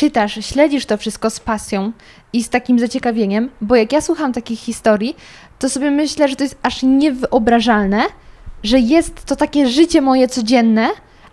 czytasz, 0.00 0.38
śledzisz 0.46 0.86
to 0.86 0.96
wszystko 0.96 1.30
z 1.30 1.40
pasją 1.40 1.92
i 2.32 2.44
z 2.44 2.48
takim 2.48 2.78
zaciekawieniem, 2.78 3.50
bo 3.60 3.76
jak 3.76 3.92
ja 3.92 4.00
słucham 4.00 4.32
takich 4.32 4.58
historii, 4.60 5.16
to 5.58 5.68
sobie 5.70 5.90
myślę, 5.90 6.28
że 6.28 6.36
to 6.36 6.44
jest 6.44 6.56
aż 6.62 6.82
niewyobrażalne, 6.82 8.02
że 8.62 8.78
jest 8.78 9.24
to 9.24 9.36
takie 9.36 9.68
życie 9.68 10.00
moje 10.00 10.28
codzienne, 10.28 10.88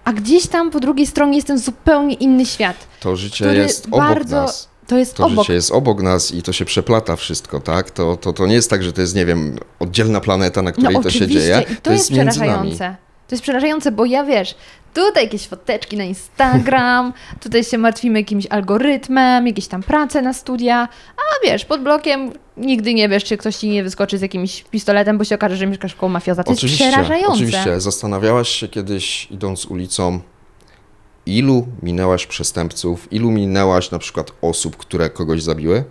a 0.06 0.13
gdzieś 0.13 0.47
tam 0.47 0.71
po 0.71 0.80
drugiej 0.80 1.08
stronie 1.08 1.36
jest 1.36 1.47
ten 1.47 1.58
zupełnie 1.60 2.15
inny 2.15 2.45
świat. 2.45 2.78
To 2.99 3.15
życie 3.15 3.45
jest 3.54 3.86
obok 3.88 3.99
bardzo- 3.99 4.36
nas. 4.41 4.69
To 4.88 4.97
jest 4.97 5.15
To 5.15 5.26
obok. 5.26 5.43
życie 5.45 5.54
jest 5.54 5.71
obok 5.71 6.02
nas 6.02 6.34
i 6.34 6.41
to 6.43 6.54
się 6.54 6.65
przeplata 6.65 7.15
wszystko, 7.15 7.60
tak? 7.60 7.91
To, 7.91 8.17
to, 8.17 8.34
to 8.34 8.47
nie 8.47 8.54
jest 8.56 8.69
tak, 8.69 8.84
że 8.84 8.93
to 8.93 9.02
jest, 9.02 9.15
nie 9.15 9.26
wiem, 9.26 9.56
oddzielna 9.80 10.21
planeta, 10.21 10.62
na 10.62 10.71
której 10.71 10.95
to 11.04 11.10
się 11.10 11.19
No, 11.19 11.28
dzieje. 11.28 11.63
I 11.73 11.76
to, 11.76 11.91
jest, 11.91 12.12
między 12.12 12.39
nami. 12.39 12.78
To 13.34 13.36
jest 13.36 13.43
przerażające, 13.43 13.91
bo 13.91 14.06
ja 14.06 14.24
wiesz, 14.24 14.56
tutaj 14.93 15.24
jakieś 15.24 15.48
foteczki 15.48 15.98
na 15.98 16.04
Instagram, 16.04 17.13
tutaj 17.43 17.63
się 17.63 17.78
martwimy 17.78 18.19
jakimś 18.19 18.48
algorytmem, 18.48 19.48
jakieś 19.48 19.67
tam 19.67 19.84
prace 19.84 20.22
na 20.22 20.34
studia, 20.34 20.88
a 21.17 21.48
wiesz, 21.48 21.65
pod 21.65 21.84
blokiem 21.84 22.32
nigdy 22.58 22.93
nie 22.93 23.10
wiesz, 23.10 23.24
czy 23.24 23.38
ktoś 23.38 23.56
ci 23.56 23.69
nie 23.69 23.84
wyskoczy 23.84 24.17
z 24.17 24.22
jakimś 24.22 24.63
pistoletem, 24.63 25.17
bo 25.17 25.24
się 25.24 25.36
okaże, 25.36 25.56
że 25.56 25.67
mieszkasz 25.67 25.96
koło 25.96 26.10
mafioza. 26.10 26.43
To 26.43 26.52
Oczywiście, 26.52 26.84
jest 26.84 26.96
przerażające. 26.96 27.34
oczywiście. 27.34 27.82
Zastanawiałaś 27.82 28.50
się 28.50 28.67
kiedyś, 28.67 29.28
idąc 29.32 29.65
ulicą, 29.65 30.19
ilu 31.26 31.67
minęłaś 31.84 32.28
przestępców, 32.28 33.13
ilu 33.13 33.32
minęłaś 33.32 33.91
na 33.91 34.00
przykład 34.00 34.32
osób, 34.41 34.78
które 34.78 35.10
kogoś 35.10 35.43
zabiły? 35.43 35.84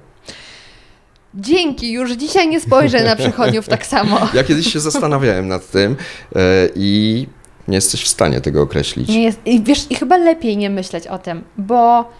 Dzięki, 1.34 1.92
już 1.92 2.12
dzisiaj 2.12 2.48
nie 2.48 2.60
spojrzę 2.60 3.04
na 3.04 3.16
przechodniów 3.16 3.68
tak 3.68 3.86
samo. 3.86 4.18
Ja 4.34 4.44
kiedyś 4.44 4.72
się 4.72 4.80
zastanawiałem 4.80 5.48
nad 5.48 5.70
tym 5.70 5.96
e, 6.36 6.38
i 6.76 7.26
nie 7.68 7.74
jesteś 7.74 8.02
w 8.04 8.08
stanie 8.08 8.40
tego 8.40 8.62
określić. 8.62 9.08
Nie 9.08 9.22
jest, 9.22 9.38
i 9.46 9.62
wiesz, 9.62 9.86
i 9.90 9.94
chyba 9.94 10.16
lepiej 10.16 10.56
nie 10.56 10.70
myśleć 10.70 11.06
o 11.06 11.18
tym, 11.18 11.44
bo 11.58 12.10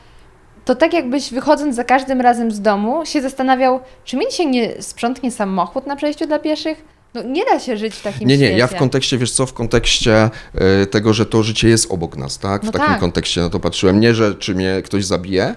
to 0.64 0.74
tak 0.74 0.92
jakbyś 0.92 1.30
wychodząc 1.30 1.76
za 1.76 1.84
każdym 1.84 2.20
razem 2.20 2.50
z 2.50 2.60
domu 2.60 3.06
się 3.06 3.22
zastanawiał, 3.22 3.80
czy 4.04 4.16
mi 4.16 4.24
się 4.30 4.46
nie 4.46 4.82
sprzątnie 4.82 5.30
samochód 5.30 5.86
na 5.86 5.96
przejściu 5.96 6.26
dla 6.26 6.38
pieszych? 6.38 6.84
No 7.14 7.22
nie 7.22 7.44
da 7.44 7.60
się 7.60 7.76
żyć 7.76 7.94
w 7.94 8.02
takim 8.02 8.28
Nie, 8.28 8.38
nie, 8.38 8.44
świecie. 8.46 8.58
ja 8.58 8.66
w 8.66 8.74
kontekście, 8.76 9.18
wiesz 9.18 9.32
co, 9.32 9.46
w 9.46 9.52
kontekście 9.52 10.30
e, 10.54 10.86
tego, 10.86 11.12
że 11.12 11.26
to 11.26 11.42
życie 11.42 11.68
jest 11.68 11.92
obok 11.92 12.16
nas, 12.16 12.38
tak? 12.38 12.62
W 12.62 12.64
No 12.64 12.72
takim 12.72 12.86
tak. 12.88 13.00
kontekście 13.00 13.40
na 13.40 13.50
to 13.50 13.60
patrzyłem. 13.60 14.00
Nie, 14.00 14.14
że 14.14 14.34
czy 14.34 14.54
mnie 14.54 14.82
ktoś 14.84 15.04
zabije, 15.04 15.54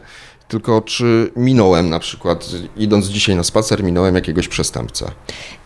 tylko 0.47 0.81
czy 0.81 1.31
minąłem 1.35 1.89
na 1.89 1.99
przykład, 1.99 2.45
idąc 2.77 3.05
dzisiaj 3.07 3.35
na 3.35 3.43
spacer, 3.43 3.83
minąłem 3.83 4.15
jakiegoś 4.15 4.47
przestępcę. 4.47 5.11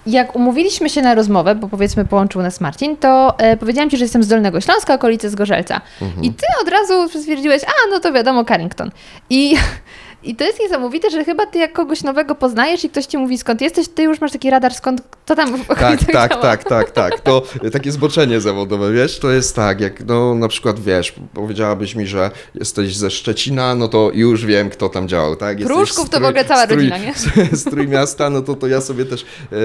Jak 0.06 0.36
umówiliśmy 0.36 0.90
się 0.90 1.02
na 1.02 1.16
rozmowę, 1.16 1.56
bo 1.56 1.68
powiedzmy 1.68 2.06
połączył 2.06 2.42
nas 2.42 2.62
Marcin, 2.62 2.98
to 2.98 3.40
e, 3.40 3.58
powiedziałam 3.58 3.90
Ci, 3.90 3.98
że 3.98 4.06
jestem 4.06 4.24
z 4.24 4.28
Dolnego 4.28 4.62
Śląska, 4.62 4.94
okolicy 4.94 5.30
z 5.30 5.36
Gorzelca. 5.36 5.82
Mhm. 6.02 6.24
I 6.24 6.34
Ty 6.34 6.46
od 6.62 6.70
razu 6.70 7.20
stwierdziłeś, 7.20 7.64
a 7.64 7.90
no 7.90 8.00
to 8.00 8.14
wiadomo, 8.14 8.46
Carrington. 8.46 8.92
I, 9.30 9.56
I 10.24 10.36
to 10.36 10.44
jest 10.44 10.60
niesamowite, 10.60 11.10
że 11.10 11.26
chyba 11.26 11.46
Ty 11.46 11.60
jak 11.60 11.74
kogoś 11.74 12.04
nowego 12.04 12.36
poznajesz 12.36 12.84
i 12.84 12.90
ktoś 12.90 13.06
Ci 13.06 13.18
mówi 13.18 13.38
skąd 13.38 13.62
jesteś, 13.62 13.88
Ty 13.88 14.04
już 14.04 14.22
masz 14.22 14.32
taki 14.32 14.50
radar 14.50 14.74
skąd, 14.74 15.02
to 15.26 15.36
tam 15.36 15.58
w 15.58 15.68
Tak, 15.68 15.78
okolicach 15.78 16.12
tak, 16.22 16.32
działa. 16.32 16.42
tak, 16.42 16.64
tak, 16.64 16.92
tak. 16.92 17.20
To 17.20 17.44
takie 17.72 17.92
zboczenie 17.92 18.42
zawodowe, 18.42 18.92
wiesz, 18.94 19.20
to 19.20 19.32
jest 19.32 19.56
tak, 19.56 19.82
jak 19.82 20.06
no 20.06 20.36
na 20.36 20.48
przykład, 20.48 20.80
wiesz, 20.80 21.14
powiedziałabyś 21.34 21.96
mi, 21.96 22.08
że 22.08 22.32
jesteś 22.56 22.96
ze 22.96 23.12
Szczecina, 23.12 23.76
no 23.76 23.88
to 23.88 24.12
już 24.14 24.46
wiem, 24.46 24.70
kto 24.70 24.90
tam 24.90 25.08
działał, 25.08 25.36
tak? 25.36 25.60
Jesteś 25.60 25.78
Pruszków 25.78 26.08
z 26.08 26.10
to 26.10 26.20
w 26.20 26.26
ogóle 26.26 26.46
cała 26.46 26.68
z 26.68 26.72
rodzina, 26.72 26.98
nie? 26.98 27.14
Z, 27.58 27.64
Trójmiasta, 27.64 28.30
no 28.30 28.42
to, 28.42 28.56
to 28.56 28.68
ja 28.68 28.82
sobie 28.82 29.06
też... 29.06 29.22
e, 29.52 29.56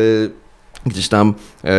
Gdzieś 0.86 1.08
tam 1.08 1.34
e, 1.64 1.70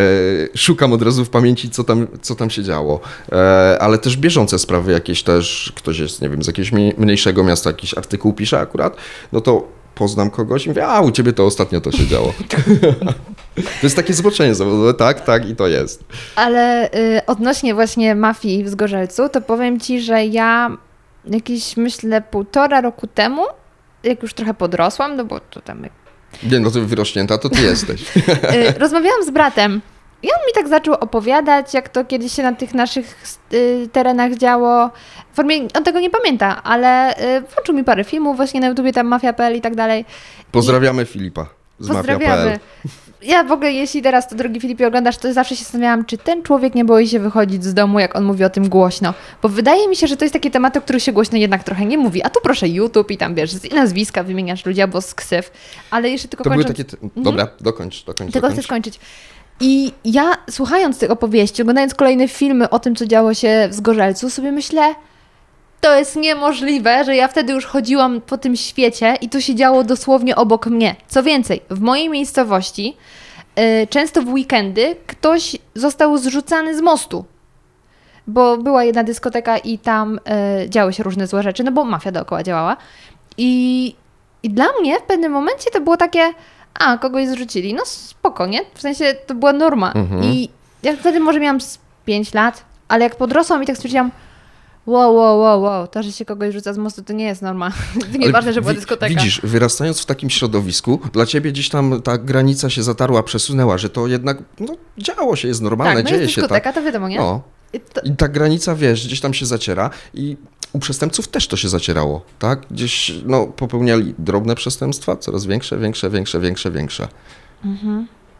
szukam 0.56 0.92
od 0.92 1.02
razu 1.02 1.24
w 1.24 1.30
pamięci, 1.30 1.70
co 1.70 1.84
tam, 1.84 2.06
co 2.22 2.34
tam 2.34 2.50
się 2.50 2.62
działo. 2.62 3.00
E, 3.32 3.78
ale 3.80 3.98
też 3.98 4.16
bieżące 4.16 4.58
sprawy 4.58 4.92
jakieś 4.92 5.22
też, 5.22 5.72
ktoś 5.76 5.98
jest, 5.98 6.22
nie 6.22 6.28
wiem, 6.28 6.42
z 6.42 6.46
jakiegoś 6.46 6.72
mniej- 6.72 6.94
mniejszego 6.98 7.44
miasta, 7.44 7.70
jakiś 7.70 7.98
artykuł 7.98 8.32
pisze 8.32 8.58
akurat, 8.60 8.96
no 9.32 9.40
to 9.40 9.68
poznam 9.94 10.30
kogoś 10.30 10.66
i 10.66 10.68
mówię, 10.68 10.86
a 10.86 11.00
u 11.00 11.10
ciebie 11.10 11.32
to 11.32 11.46
ostatnio 11.46 11.80
to 11.80 11.92
się 11.92 12.06
działo. 12.06 12.32
to 13.54 13.62
jest 13.82 13.96
takie 13.96 14.14
zboczenie 14.14 14.54
zawodowe, 14.54 14.94
tak, 14.94 15.20
tak 15.24 15.48
i 15.48 15.56
to 15.56 15.68
jest. 15.68 16.04
Ale 16.36 16.90
y, 16.94 17.26
odnośnie 17.26 17.74
właśnie 17.74 18.14
mafii 18.14 18.64
w 18.64 18.68
Zgorzelcu, 18.68 19.28
to 19.28 19.40
powiem 19.40 19.80
Ci, 19.80 20.00
że 20.00 20.24
ja 20.26 20.76
jakieś 21.24 21.76
myślę 21.76 22.22
półtora 22.22 22.80
roku 22.80 23.06
temu, 23.06 23.42
jak 24.04 24.22
już 24.22 24.34
trochę 24.34 24.54
podrosłam, 24.54 25.16
no 25.16 25.24
bo 25.24 25.40
to 25.40 25.60
tam 25.60 25.86
jak 26.42 26.52
Nie, 26.52 26.60
no 26.60 26.70
wyrośnięta, 26.70 27.38
to 27.38 27.48
ty 27.48 27.62
jesteś. 27.62 28.02
Y, 28.76 28.78
rozmawiałam 28.78 29.24
z 29.24 29.30
bratem 29.30 29.80
i 30.22 30.28
on 30.32 30.40
mi 30.46 30.52
tak 30.54 30.68
zaczął 30.68 30.94
opowiadać, 30.94 31.74
jak 31.74 31.88
to 31.88 32.04
kiedyś 32.04 32.32
się 32.32 32.42
na 32.42 32.52
tych 32.52 32.74
naszych 32.74 33.22
y, 33.52 33.88
terenach 33.92 34.34
działo. 34.34 34.90
W 35.32 35.36
formie, 35.36 35.56
on 35.74 35.84
tego 35.84 36.00
nie 36.00 36.10
pamięta, 36.10 36.62
ale 36.62 37.18
y, 37.38 37.40
włączył 37.40 37.74
mi 37.74 37.84
parę 37.84 38.04
filmów 38.04 38.36
właśnie 38.36 38.60
na 38.60 38.66
YouTubie, 38.66 38.92
tam 38.92 39.06
Mafia.pl 39.06 39.56
i 39.56 39.60
tak 39.60 39.74
dalej. 39.74 40.04
Pozdrawiamy 40.52 41.04
Filipa 41.04 41.46
z 41.78 41.88
mafia.pl. 41.88 42.58
Ja 43.22 43.44
w 43.44 43.52
ogóle, 43.52 43.72
jeśli 43.72 44.02
teraz 44.02 44.28
to, 44.28 44.36
drogi 44.36 44.60
Filipie, 44.60 44.86
oglądasz, 44.86 45.16
to 45.16 45.32
zawsze 45.32 45.56
się 45.56 45.62
zastanawiałam, 45.64 46.04
czy 46.04 46.18
ten 46.18 46.42
człowiek 46.42 46.74
nie 46.74 46.84
boi 46.84 47.08
się 47.08 47.18
wychodzić 47.18 47.64
z 47.64 47.74
domu, 47.74 48.00
jak 48.00 48.16
on 48.16 48.24
mówi 48.24 48.44
o 48.44 48.50
tym 48.50 48.68
głośno. 48.68 49.14
Bo 49.42 49.48
wydaje 49.48 49.88
mi 49.88 49.96
się, 49.96 50.06
że 50.06 50.16
to 50.16 50.24
jest 50.24 50.32
takie 50.32 50.50
tematy, 50.50 50.78
o 50.78 50.82
których 50.82 51.02
się 51.02 51.12
głośno 51.12 51.38
jednak 51.38 51.64
trochę 51.64 51.86
nie 51.86 51.98
mówi. 51.98 52.22
A 52.22 52.30
tu 52.30 52.40
proszę 52.42 52.68
YouTube 52.68 53.10
i 53.10 53.16
tam, 53.16 53.34
wiesz, 53.34 53.52
z 53.52 53.72
nazwiska 53.72 54.22
wymieniasz 54.22 54.66
ludzi 54.66 54.82
albo 54.82 55.00
z 55.00 55.14
ksyw. 55.14 55.50
Ale 55.90 56.08
jeszcze 56.10 56.28
tylko 56.28 56.44
To 56.44 56.50
były 56.50 56.64
takie... 56.64 56.84
Dobra, 57.16 57.48
dokończ, 57.60 58.04
dokończ, 58.04 58.32
Tylko 58.32 58.48
chcę 58.48 58.56
dokończ. 58.56 58.66
skończyć. 58.66 59.00
I 59.60 59.92
ja 60.04 60.32
słuchając 60.50 60.98
tych 60.98 61.10
opowieści, 61.10 61.62
oglądając 61.62 61.94
kolejne 61.94 62.28
filmy 62.28 62.70
o 62.70 62.78
tym, 62.78 62.96
co 62.96 63.06
działo 63.06 63.34
się 63.34 63.68
w 63.70 63.74
Zgorzelcu, 63.74 64.30
sobie 64.30 64.52
myślę, 64.52 64.94
to 65.80 65.98
jest 65.98 66.16
niemożliwe, 66.16 67.04
że 67.04 67.16
ja 67.16 67.28
wtedy 67.28 67.52
już 67.52 67.66
chodziłam 67.66 68.20
po 68.20 68.38
tym 68.38 68.56
świecie 68.56 69.14
i 69.20 69.28
to 69.28 69.40
się 69.40 69.54
działo 69.54 69.84
dosłownie 69.84 70.36
obok 70.36 70.66
mnie. 70.66 70.96
Co 71.08 71.22
więcej, 71.22 71.60
w 71.70 71.80
mojej 71.80 72.08
miejscowości 72.08 72.96
y, 73.58 73.86
często 73.86 74.22
w 74.22 74.28
weekendy 74.28 74.96
ktoś 75.06 75.56
został 75.74 76.18
zrzucany 76.18 76.76
z 76.76 76.80
mostu. 76.80 77.24
Bo 78.26 78.56
była 78.56 78.84
jedna 78.84 79.04
dyskoteka 79.04 79.58
i 79.58 79.78
tam 79.78 80.18
y, 80.64 80.70
działy 80.70 80.92
się 80.92 81.02
różne 81.02 81.26
złe 81.26 81.42
rzeczy, 81.42 81.64
no 81.64 81.72
bo 81.72 81.84
mafia 81.84 82.12
dookoła 82.12 82.42
działała. 82.42 82.76
I, 83.38 83.94
I 84.42 84.50
dla 84.50 84.66
mnie 84.80 84.98
w 84.98 85.02
pewnym 85.02 85.32
momencie 85.32 85.70
to 85.70 85.80
było 85.80 85.96
takie, 85.96 86.32
a 86.74 86.98
kogoś 86.98 87.28
zrzucili, 87.28 87.74
no 87.74 87.82
spokojnie, 87.86 88.60
w 88.74 88.80
sensie 88.80 89.14
to 89.26 89.34
była 89.34 89.52
norma. 89.52 89.92
Mhm. 89.92 90.24
I 90.24 90.48
ja 90.82 90.96
wtedy 90.96 91.20
może 91.20 91.40
miałam 91.40 91.60
z 91.60 91.78
5 92.04 92.34
lat, 92.34 92.64
ale 92.88 93.04
jak 93.04 93.16
podrosłam 93.16 93.62
i 93.62 93.66
tak 93.66 93.76
stwierdziłam, 93.76 94.10
wow, 94.86 95.14
wow, 95.14 95.40
wow, 95.40 95.62
wow, 95.62 95.88
to, 95.88 96.02
że 96.02 96.12
się 96.12 96.24
kogoś 96.24 96.54
rzuca 96.54 96.72
z 96.72 96.78
mostu, 96.78 97.02
to 97.02 97.12
nie 97.12 97.24
jest 97.24 97.42
norma. 97.42 97.72
To 98.12 98.18
nieważne, 98.18 98.52
że 98.52 98.60
była 98.60 98.74
dyskoteka. 98.74 99.14
Widzisz, 99.14 99.40
wyrastając 99.44 100.00
w 100.00 100.06
takim 100.06 100.30
środowisku, 100.30 101.00
dla 101.12 101.26
ciebie 101.26 101.52
gdzieś 101.52 101.68
tam 101.68 102.02
ta 102.02 102.18
granica 102.18 102.70
się 102.70 102.82
zatarła, 102.82 103.22
przesunęła, 103.22 103.78
że 103.78 103.90
to 103.90 104.06
jednak 104.06 104.38
no, 104.60 104.76
działo 104.98 105.36
się, 105.36 105.48
jest 105.48 105.62
normalne, 105.62 105.94
tak, 105.94 106.04
no 106.04 106.10
dzieje 106.10 106.22
jest 106.22 106.34
się 106.34 106.40
dyskoteka, 106.40 106.72
tak. 106.72 106.74
to 106.74 106.82
wiadomo, 106.82 107.08
nie? 107.08 107.18
No. 107.18 107.42
I 108.04 108.16
ta 108.16 108.28
granica, 108.28 108.74
wiesz, 108.74 109.06
gdzieś 109.06 109.20
tam 109.20 109.34
się 109.34 109.46
zaciera 109.46 109.90
i 110.14 110.36
u 110.72 110.78
przestępców 110.78 111.28
też 111.28 111.48
to 111.48 111.56
się 111.56 111.68
zacierało, 111.68 112.22
tak? 112.38 112.66
Gdzieś, 112.70 113.12
no, 113.26 113.46
popełniali 113.46 114.14
drobne 114.18 114.54
przestępstwa, 114.54 115.16
coraz 115.16 115.46
większe, 115.46 115.78
większe, 115.78 116.10
większe, 116.10 116.40
większe, 116.40 116.70
większe. 116.70 117.08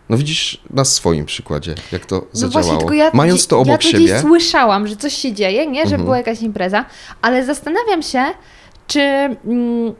No 0.08 0.16
widzisz 0.16 0.60
na 0.70 0.84
swoim 0.84 1.24
przykładzie, 1.24 1.74
jak 1.92 2.06
to 2.06 2.16
No 2.16 2.22
zadziałało. 2.32 2.62
właśnie, 2.62 2.78
tylko 2.78 2.94
ja, 2.94 3.10
Mając 3.14 3.46
to 3.46 3.56
ja 3.56 3.62
obok 3.62 3.80
to 3.82 3.88
siebie, 3.88 4.04
gdzieś 4.04 4.20
słyszałam, 4.20 4.86
że 4.88 4.96
coś 4.96 5.14
się 5.14 5.32
dzieje, 5.32 5.66
nie? 5.66 5.80
Że 5.80 5.84
Mhm. 5.84 6.02
była 6.04 6.16
jakaś 6.16 6.42
impreza, 6.42 6.84
ale 7.22 7.44
zastanawiam 7.44 8.02
się, 8.02 8.24
czy 8.86 9.00
mm, 9.00 9.94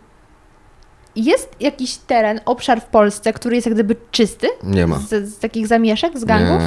jest 1.17 1.51
jakiś 1.61 1.97
teren, 1.97 2.41
obszar 2.45 2.81
w 2.81 2.85
Polsce, 2.85 3.33
który 3.33 3.55
jest 3.57 3.67
jak 3.67 3.75
gdyby 3.75 3.97
czysty 4.11 4.49
nie 4.63 4.87
ma. 4.87 4.99
z, 4.99 5.29
z 5.35 5.39
takich 5.39 5.67
zamieszek, 5.67 6.19
z 6.19 6.25
gangów? 6.25 6.63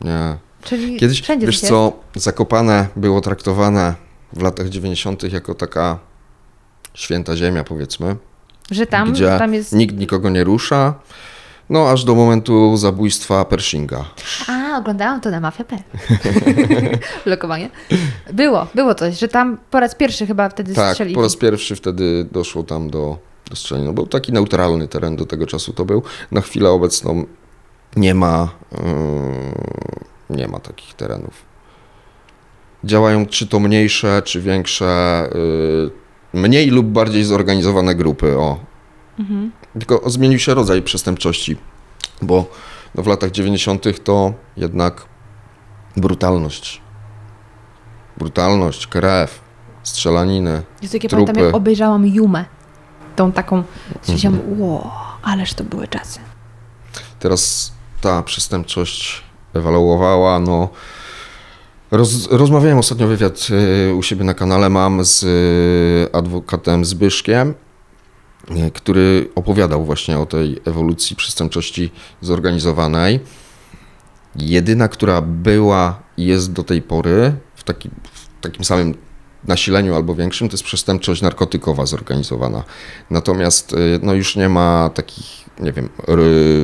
Nie, 0.00 0.10
nie. 0.10 0.36
Czyli 0.64 0.96
Kiedyś, 0.96 1.22
wszędzie 1.22 1.46
wiesz 1.46 1.60
co, 1.60 1.92
Zakopane 2.14 2.86
było 2.96 3.20
traktowane 3.20 3.94
w 4.32 4.42
latach 4.42 4.68
90. 4.68 5.32
jako 5.32 5.54
taka 5.54 5.98
święta 6.94 7.36
ziemia, 7.36 7.64
powiedzmy. 7.64 8.16
Że 8.70 8.86
tam, 8.86 9.12
gdzie 9.12 9.26
tam 9.38 9.54
jest... 9.54 9.72
nikt 9.72 9.96
nikogo 9.96 10.30
nie 10.30 10.44
rusza, 10.44 10.94
no 11.70 11.88
aż 11.90 12.04
do 12.04 12.14
momentu 12.14 12.76
zabójstwa 12.76 13.44
Pershinga. 13.44 14.04
A, 14.48 14.78
oglądałam 14.78 15.20
to 15.20 15.30
na 15.30 15.40
Mafia.pl. 15.40 15.80
Lokowanie. 17.26 17.70
Było, 18.32 18.66
było 18.74 18.94
coś, 18.94 19.18
że 19.18 19.28
tam 19.28 19.58
po 19.70 19.80
raz 19.80 19.94
pierwszy 19.94 20.26
chyba 20.26 20.48
wtedy 20.48 20.74
Tak, 20.74 20.90
strzelili. 20.92 21.14
po 21.14 21.22
raz 21.22 21.36
pierwszy 21.36 21.76
wtedy 21.76 22.26
doszło 22.32 22.62
tam 22.62 22.90
do, 22.90 23.18
do 23.50 23.56
strzelania. 23.56 23.86
No, 23.86 23.92
był 23.92 24.06
taki 24.06 24.32
neutralny 24.32 24.88
teren 24.88 25.16
do 25.16 25.26
tego 25.26 25.46
czasu 25.46 25.72
to 25.72 25.84
był. 25.84 26.02
Na 26.30 26.40
chwilę 26.40 26.70
obecną 26.70 27.24
nie 27.96 28.14
ma, 28.14 28.48
yy, 28.72 30.36
nie 30.36 30.48
ma 30.48 30.58
takich 30.60 30.94
terenów. 30.94 31.54
Działają 32.84 33.26
czy 33.26 33.46
to 33.46 33.60
mniejsze, 33.60 34.22
czy 34.24 34.40
większe, 34.40 35.28
yy, 35.34 36.40
mniej 36.40 36.70
lub 36.70 36.86
bardziej 36.86 37.24
zorganizowane 37.24 37.94
grupy. 37.94 38.38
O. 38.38 38.58
Mhm. 39.18 39.52
Tylko 39.78 40.10
zmienił 40.10 40.38
się 40.38 40.54
rodzaj 40.54 40.82
przestępczości, 40.82 41.56
bo 42.22 42.46
no, 42.94 43.02
w 43.02 43.06
latach 43.06 43.30
90. 43.30 44.04
to 44.04 44.32
jednak 44.56 45.06
brutalność. 45.96 46.80
Brutalność, 48.16 48.86
krew, 48.86 49.40
strzelaniny. 49.82 50.62
Jezu, 50.82 50.96
jak 50.96 51.04
ja 51.04 51.10
trupy. 51.10 51.24
pamiętam, 51.26 51.44
jak 51.46 51.54
obejrzałam 51.54 52.06
Jumę. 52.06 52.44
Tą 53.16 53.32
taką, 53.32 53.56
Mhm. 53.56 53.66
myślałam, 54.08 54.40
ło, 54.60 54.92
ależ 55.22 55.54
to 55.54 55.64
były 55.64 55.88
czasy. 55.88 56.20
Teraz 57.18 57.72
ta 58.00 58.22
przestępczość 58.22 59.22
ewaluowała, 59.54 60.38
no... 60.38 60.68
Roz, 61.90 62.28
rozmawiałem 62.30 62.78
ostatnio 62.78 63.06
wywiad 63.06 63.46
y, 63.90 63.94
u 63.94 64.02
siebie 64.02 64.24
na 64.24 64.34
kanale, 64.34 64.68
mam 64.70 65.04
z 65.04 65.22
y, 65.22 66.12
adwokatem 66.16 66.84
Zbyszkiem, 66.84 67.54
który 68.74 69.28
opowiadał 69.34 69.84
właśnie 69.84 70.18
o 70.18 70.26
tej 70.26 70.60
ewolucji 70.64 71.16
przestępczości 71.16 71.90
zorganizowanej. 72.20 73.20
Jedyna, 74.36 74.88
która 74.88 75.20
była 75.20 76.02
i 76.16 76.24
jest 76.24 76.52
do 76.52 76.62
tej 76.62 76.82
pory 76.82 77.34
w, 77.54 77.64
taki, 77.64 77.90
w 78.12 78.40
takim 78.40 78.64
samym 78.64 78.94
nasileniu 79.44 79.94
albo 79.94 80.14
większym, 80.14 80.48
to 80.48 80.54
jest 80.54 80.64
przestępczość 80.64 81.22
narkotykowa 81.22 81.86
zorganizowana. 81.86 82.64
Natomiast 83.10 83.72
y, 83.72 83.76
no 84.02 84.14
już 84.14 84.36
nie 84.36 84.48
ma 84.48 84.90
takich, 84.94 85.44
nie 85.60 85.72
wiem, 85.72 85.88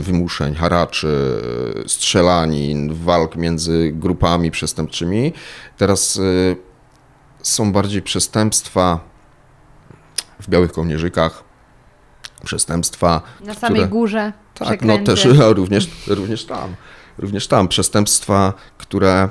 wymuszeń, 0.00 0.54
haraczy, 0.54 1.42
strzelanin, 1.86 2.94
walk 2.94 3.36
między 3.36 3.92
grupami 3.94 4.50
przestępczymi. 4.50 5.32
Teraz 5.78 6.16
y, 6.16 6.56
są 7.42 7.72
bardziej 7.72 8.02
przestępstwa 8.02 9.00
w 10.40 10.48
białych 10.48 10.72
kołnierzykach, 10.72 11.49
przestępstwa 12.44 13.20
Na 13.40 13.54
samej 13.54 13.76
które- 13.80 13.88
górze 13.88 14.32
tak, 14.54 14.60
no 14.60 14.66
przekręty. 14.66 15.04
też 15.04 15.26
a 15.48 15.52
również, 15.52 15.88
również 16.06 16.44
tam. 16.44 16.74
Również 17.18 17.46
tam 17.46 17.68
przestępstwa, 17.68 18.52
które 18.78 19.28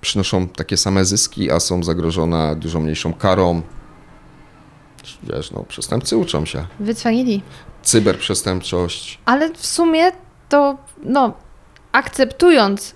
przynoszą 0.00 0.48
takie 0.48 0.76
same 0.76 1.04
zyski, 1.04 1.50
a 1.50 1.60
są 1.60 1.82
zagrożone 1.82 2.56
dużo 2.56 2.80
mniejszą 2.80 3.12
karą. 3.14 3.62
Wiesz, 5.22 5.50
no, 5.50 5.62
przestępcy 5.68 6.16
uczą 6.16 6.46
się. 6.46 6.66
Wycwanili. 6.80 7.42
Cyberprzestępczość. 7.82 9.18
Ale 9.24 9.52
w 9.54 9.66
sumie 9.66 10.12
to, 10.48 10.78
no, 11.02 11.32
akceptując, 11.92 12.94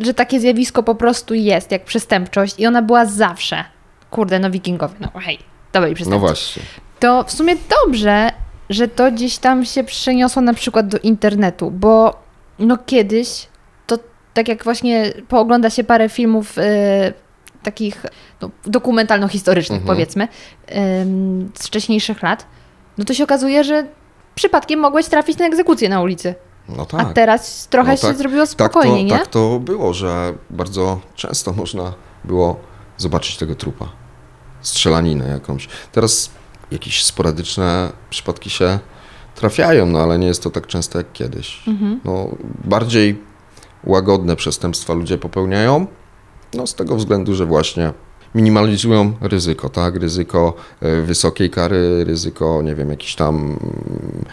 że 0.00 0.14
takie 0.14 0.40
zjawisko 0.40 0.82
po 0.82 0.94
prostu 0.94 1.34
jest, 1.34 1.70
jak 1.72 1.84
przestępczość 1.84 2.54
i 2.58 2.66
ona 2.66 2.82
była 2.82 3.06
zawsze, 3.06 3.64
kurde, 4.10 4.38
no 4.38 4.50
wikingowie, 4.50 4.94
no 5.00 5.20
hej, 5.20 5.38
to 5.72 5.80
byli 5.80 5.94
No 6.06 6.18
właśnie. 6.18 6.62
to 7.00 7.24
w 7.24 7.32
sumie 7.32 7.56
dobrze, 7.86 8.30
że 8.70 8.88
to 8.88 9.12
gdzieś 9.12 9.38
tam 9.38 9.64
się 9.64 9.84
przeniosło 9.84 10.42
na 10.42 10.54
przykład 10.54 10.88
do 10.88 10.98
internetu, 10.98 11.70
bo 11.70 12.14
no 12.58 12.78
kiedyś 12.86 13.48
to 13.86 13.98
tak 14.34 14.48
jak 14.48 14.64
właśnie 14.64 15.12
poogląda 15.28 15.70
się 15.70 15.84
parę 15.84 16.08
filmów 16.08 16.58
y, 16.58 16.62
takich 17.62 18.02
no, 18.40 18.50
dokumentalno-historycznych 18.66 19.78
Mhm. 19.80 19.96
powiedzmy 19.96 20.28
ym, 21.02 21.50
z 21.58 21.66
wcześniejszych 21.66 22.22
lat, 22.22 22.46
no 22.98 23.04
to 23.04 23.14
się 23.14 23.24
okazuje, 23.24 23.64
że 23.64 23.86
przypadkiem 24.34 24.80
mogłeś 24.80 25.06
trafić 25.06 25.38
na 25.38 25.46
egzekucję 25.46 25.88
na 25.88 26.00
ulicy, 26.02 26.34
No 26.68 26.86
tak. 26.86 27.00
a 27.00 27.04
teraz 27.04 27.68
trochę 27.68 27.90
No 27.90 27.96
się 27.96 28.06
tak. 28.06 28.16
zrobiło 28.16 28.46
tak, 28.46 28.56
to, 28.56 28.64
spokojnie, 28.64 29.04
nie? 29.04 29.10
tak 29.18 29.26
to 29.26 29.58
było, 29.60 29.94
że 29.94 30.34
bardzo 30.50 31.00
często 31.14 31.52
można 31.52 31.92
było 32.24 32.56
zobaczyć 32.96 33.36
tego 33.36 33.54
trupa. 33.54 33.88
Strzelaninę 34.60 35.28
jakąś. 35.28 35.68
Teraz 35.92 36.30
jakieś 36.70 37.04
sporadyczne 37.04 37.92
przypadki 38.10 38.50
się 38.50 38.78
trafiają, 39.34 39.86
no 39.86 39.98
ale 39.98 40.18
nie 40.18 40.26
jest 40.26 40.42
to 40.42 40.50
tak 40.50 40.66
często 40.66 40.98
jak 40.98 41.12
kiedyś. 41.12 41.68
Mhm. 41.68 42.00
No, 42.04 42.28
bardziej 42.64 43.22
łagodne 43.84 44.36
przestępstwa 44.36 44.94
ludzie 44.94 45.18
popełniają, 45.18 45.86
no 46.54 46.66
z 46.66 46.74
tego 46.74 46.96
względu, 46.96 47.34
że 47.34 47.46
właśnie 47.46 47.92
minimalizują 48.34 49.12
ryzyko, 49.20 49.68
tak? 49.68 49.96
Ryzyko 49.96 50.54
e, 50.80 51.02
wysokiej 51.02 51.50
kary, 51.50 52.04
ryzyko, 52.04 52.62
nie 52.62 52.74
wiem, 52.74 52.90
jakiś 52.90 53.14
tam 53.14 53.36
mm, 53.36 54.24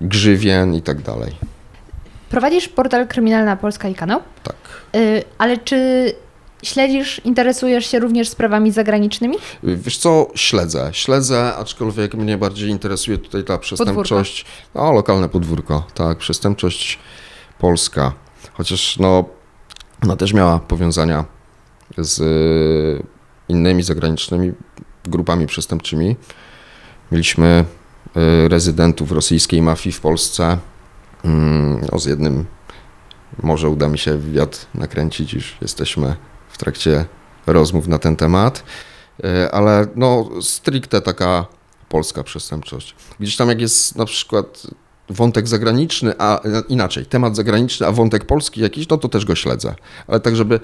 grzywien 0.00 0.74
i 0.74 0.82
tak 0.82 1.02
dalej. 1.02 1.32
Prowadzisz 2.30 2.68
portal 2.68 3.06
Kryminalna 3.08 3.56
Polska 3.56 3.88
i 3.88 3.94
kanał, 3.94 4.20
Tak. 4.44 4.56
y, 4.96 5.22
ale 5.38 5.58
czy 5.58 6.12
śledzisz, 6.62 7.20
interesujesz 7.24 7.86
się 7.86 7.98
również 7.98 8.28
sprawami 8.28 8.72
zagranicznymi? 8.72 9.36
Wiesz 9.62 9.98
co, 9.98 10.26
śledzę, 10.34 10.90
śledzę, 10.92 11.54
aczkolwiek 11.56 12.14
mnie 12.14 12.38
bardziej 12.38 12.70
interesuje 12.70 13.18
tutaj 13.18 13.44
ta 13.44 13.58
przestępczość, 13.58 14.44
no 14.74 14.92
lokalne 14.92 15.28
podwórko, 15.28 15.86
tak, 15.94 16.18
przestępczość 16.18 16.98
polska, 17.58 18.12
chociaż 18.52 18.98
no 18.98 19.24
ona 20.02 20.16
też 20.16 20.32
miała 20.32 20.58
powiązania 20.58 21.24
z 21.98 22.20
y, 22.20 23.02
innymi 23.48 23.82
zagranicznymi 23.82 24.52
grupami 25.04 25.46
przestępczymi. 25.46 26.16
Mieliśmy 27.12 27.64
y, 28.44 28.48
rezydentów 28.48 29.12
rosyjskiej 29.12 29.62
mafii 29.62 29.92
w 29.92 30.00
Polsce, 30.00 30.58
Mm, 31.24 31.80
no, 31.92 31.98
z 31.98 32.06
jednym 32.06 32.44
może 33.42 33.68
uda 33.68 33.88
mi 33.88 33.98
się 33.98 34.18
wywiad 34.18 34.66
nakręcić, 34.74 35.34
już 35.34 35.56
jesteśmy 35.60 36.16
w 36.58 36.60
trakcie 36.60 37.04
rozmów 37.46 37.88
na 37.88 37.98
ten 37.98 38.16
temat. 38.16 38.62
E, 39.24 39.50
ale 39.54 39.86
no 39.96 40.30
stricte 40.40 41.00
taka 41.00 41.46
polska 41.88 42.22
przestępczość. 42.22 42.94
Gdzieś 43.20 43.36
tam 43.36 43.48
jak 43.48 43.60
jest 43.60 43.96
na 43.96 44.04
przykład 44.04 44.66
wątek 45.10 45.48
zagraniczny, 45.48 46.14
a 46.18 46.40
inaczej, 46.68 47.06
temat 47.06 47.36
zagraniczny, 47.36 47.86
a 47.86 47.92
wątek 47.92 48.24
polski 48.24 48.60
jakiś, 48.60 48.88
no 48.88 48.96
to 48.96 49.08
też 49.08 49.24
go 49.24 49.34
śledzę. 49.34 49.74
Ale 50.06 50.20
tak, 50.20 50.36
żeby, 50.36 50.60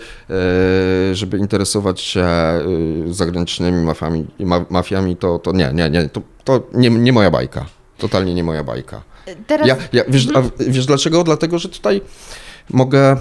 e, 1.10 1.14
żeby 1.14 1.38
interesować 1.38 2.00
się 2.00 2.20
e, 2.22 2.62
zagranicznymi 3.10 3.84
mafiami, 3.84 4.26
ma- 4.40 4.64
mafiami 4.70 5.16
to, 5.16 5.38
to 5.38 5.52
nie, 5.52 5.70
nie, 5.74 5.90
nie, 5.90 6.08
to, 6.08 6.22
to 6.44 6.62
nie, 6.74 6.90
nie 6.90 7.12
moja 7.12 7.30
bajka. 7.30 7.66
Totalnie 7.98 8.34
nie 8.34 8.44
moja 8.44 8.64
bajka. 8.64 9.02
Teraz 9.46 9.68
Ja, 9.68 9.76
ja, 9.92 10.02
wiesz, 10.08 10.28
a 10.34 10.42
wiesz 10.58 10.86
dlaczego? 10.86 11.24
Dlatego, 11.24 11.58
że 11.58 11.68
tutaj 11.68 12.00
mogę 12.70 13.16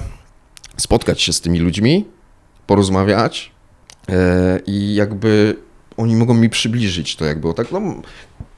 spotkać 0.77 1.21
się 1.21 1.33
z 1.33 1.41
tymi 1.41 1.59
ludźmi, 1.59 2.05
porozmawiać 2.67 3.52
e, 4.10 4.60
i 4.65 4.95
jakby 4.95 5.56
oni 5.97 6.15
mogą 6.15 6.34
mi 6.34 6.49
przybliżyć 6.49 7.15
to, 7.15 7.26
jak 7.26 7.39
było. 7.39 7.54
Tak, 7.54 7.71
no, 7.71 7.82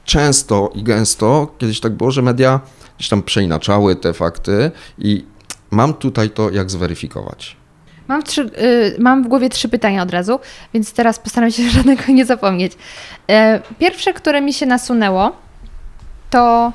często 0.05 0.71
i 0.75 0.83
gęsto 0.83 1.55
kiedyś 1.57 1.79
tak 1.79 1.93
było, 1.93 2.11
że 2.11 2.21
media 2.21 2.59
gdzieś 2.97 3.09
tam 3.09 3.23
przeinaczały 3.23 3.95
te 3.95 4.13
fakty 4.13 4.71
i 4.97 5.25
mam 5.71 5.93
tutaj 5.93 6.29
to, 6.29 6.49
jak 6.49 6.71
zweryfikować. 6.71 7.55
Mam, 8.07 8.23
trzy, 8.23 8.41
y, 8.41 8.95
mam 8.99 9.23
w 9.23 9.27
głowie 9.27 9.49
trzy 9.49 9.69
pytania 9.69 10.03
od 10.03 10.11
razu, 10.11 10.39
więc 10.73 10.93
teraz 10.93 11.19
postaram 11.19 11.51
się 11.51 11.69
żadnego 11.77 12.03
nie 12.07 12.25
zapomnieć. 12.25 12.73
E, 13.29 13.61
pierwsze, 13.79 14.13
które 14.13 14.41
mi 14.41 14.53
się 14.53 14.65
nasunęło, 14.65 15.31
to 16.29 16.73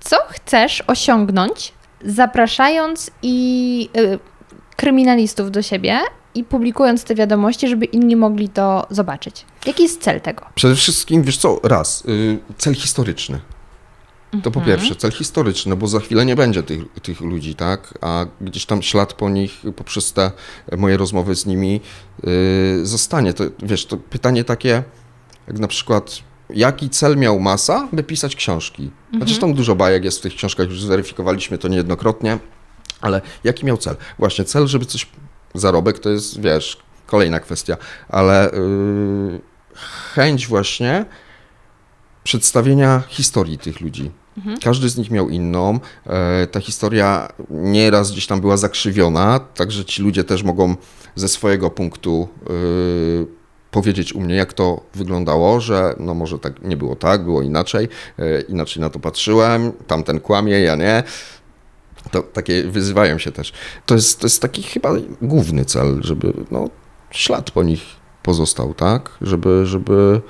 co 0.00 0.16
chcesz 0.28 0.82
osiągnąć, 0.86 1.72
zapraszając 2.04 3.10
i 3.22 3.88
y, 3.96 4.18
kryminalistów 4.76 5.50
do 5.50 5.62
siebie 5.62 6.00
i 6.38 6.44
publikując 6.44 7.04
te 7.04 7.14
wiadomości, 7.14 7.68
żeby 7.68 7.84
inni 7.84 8.16
mogli 8.16 8.48
to 8.48 8.86
zobaczyć. 8.90 9.44
Jaki 9.66 9.82
jest 9.82 10.02
cel 10.02 10.20
tego? 10.20 10.46
Przede 10.54 10.74
wszystkim, 10.74 11.22
wiesz 11.22 11.36
co, 11.36 11.60
raz, 11.62 12.04
y, 12.08 12.38
cel 12.58 12.74
historyczny. 12.74 13.40
To 14.42 14.50
po 14.50 14.60
pierwsze, 14.60 14.96
cel 14.96 15.12
historyczny, 15.12 15.76
bo 15.76 15.86
za 15.86 16.00
chwilę 16.00 16.26
nie 16.26 16.36
będzie 16.36 16.62
tych, 16.62 16.80
tych 17.02 17.20
ludzi, 17.20 17.54
tak? 17.54 17.98
A 18.00 18.26
gdzieś 18.40 18.66
tam 18.66 18.82
ślad 18.82 19.12
po 19.12 19.30
nich, 19.30 19.62
poprzez 19.76 20.12
te 20.12 20.32
moje 20.76 20.96
rozmowy 20.96 21.34
z 21.34 21.46
nimi 21.46 21.80
yy, 22.22 22.86
zostanie. 22.86 23.34
To, 23.34 23.44
wiesz, 23.62 23.86
to 23.86 23.96
pytanie 23.96 24.44
takie, 24.44 24.82
jak 25.46 25.58
na 25.58 25.68
przykład, 25.68 26.18
jaki 26.50 26.90
cel 26.90 27.16
miał 27.16 27.40
Masa, 27.40 27.88
by 27.92 28.02
pisać 28.02 28.36
książki? 28.36 28.90
Chociaż 29.20 29.38
tam 29.38 29.54
dużo 29.54 29.76
bajek 29.76 30.04
jest 30.04 30.18
w 30.18 30.22
tych 30.22 30.34
książkach, 30.34 30.68
już 30.68 30.82
zweryfikowaliśmy 30.82 31.58
to 31.58 31.68
niejednokrotnie, 31.68 32.38
ale 33.00 33.20
jaki 33.44 33.66
miał 33.66 33.76
cel? 33.76 33.96
Właśnie 34.18 34.44
cel, 34.44 34.66
żeby 34.66 34.84
coś, 34.84 35.06
zarobek 35.54 35.98
to 35.98 36.10
jest, 36.10 36.40
wiesz, 36.40 36.76
kolejna 37.06 37.40
kwestia, 37.40 37.76
ale 38.08 38.50
yy, 38.52 39.40
chęć 40.14 40.46
właśnie 40.46 41.04
przedstawienia 42.24 43.02
historii 43.08 43.58
tych 43.58 43.80
ludzi. 43.80 44.10
Każdy 44.62 44.88
z 44.88 44.96
nich 44.96 45.10
miał 45.10 45.28
inną. 45.28 45.80
E, 46.06 46.46
Ta 46.46 46.60
historia 46.60 47.28
nieraz 47.50 48.12
gdzieś 48.12 48.26
tam 48.26 48.40
była 48.40 48.56
zakrzywiona, 48.56 49.40
także 49.40 49.84
ci 49.84 50.02
ludzie 50.02 50.24
też 50.24 50.42
mogą 50.42 50.76
ze 51.14 51.28
swojego 51.28 51.70
punktu 51.70 52.28
y, 52.50 53.26
powiedzieć 53.70 54.12
u 54.12 54.20
mnie, 54.20 54.34
jak 54.34 54.52
to 54.52 54.80
wyglądało, 54.94 55.60
że 55.60 55.94
no 55.98 56.14
może 56.14 56.38
tak 56.38 56.62
nie 56.62 56.76
było 56.76 56.96
tak, 56.96 57.24
było 57.24 57.42
inaczej, 57.42 57.88
e, 58.18 58.40
inaczej 58.40 58.80
na 58.80 58.90
to 58.90 58.98
patrzyłem, 58.98 59.72
tamten 59.86 60.20
kłamie, 60.20 60.60
ja 60.60 60.76
nie. 60.76 61.02
To 62.10 62.22
takie 62.22 62.62
wyzywają 62.62 63.18
się 63.18 63.32
też. 63.32 63.52
To 63.86 63.94
jest, 63.94 64.20
to 64.20 64.26
jest 64.26 64.42
taki 64.42 64.62
chyba 64.62 64.92
główny 65.22 65.64
cel, 65.64 65.98
żeby 66.00 66.32
no, 66.50 66.70
ślad 67.10 67.50
po 67.50 67.62
nich 67.62 67.82
pozostał, 68.22 68.74
tak? 68.74 69.10
Żeby, 69.20 69.66
żeby 69.66 70.20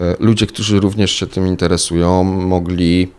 e, 0.00 0.16
ludzie, 0.20 0.46
którzy 0.46 0.80
również 0.80 1.10
się 1.10 1.26
tym 1.26 1.46
interesują, 1.46 2.24
mogli 2.24 3.12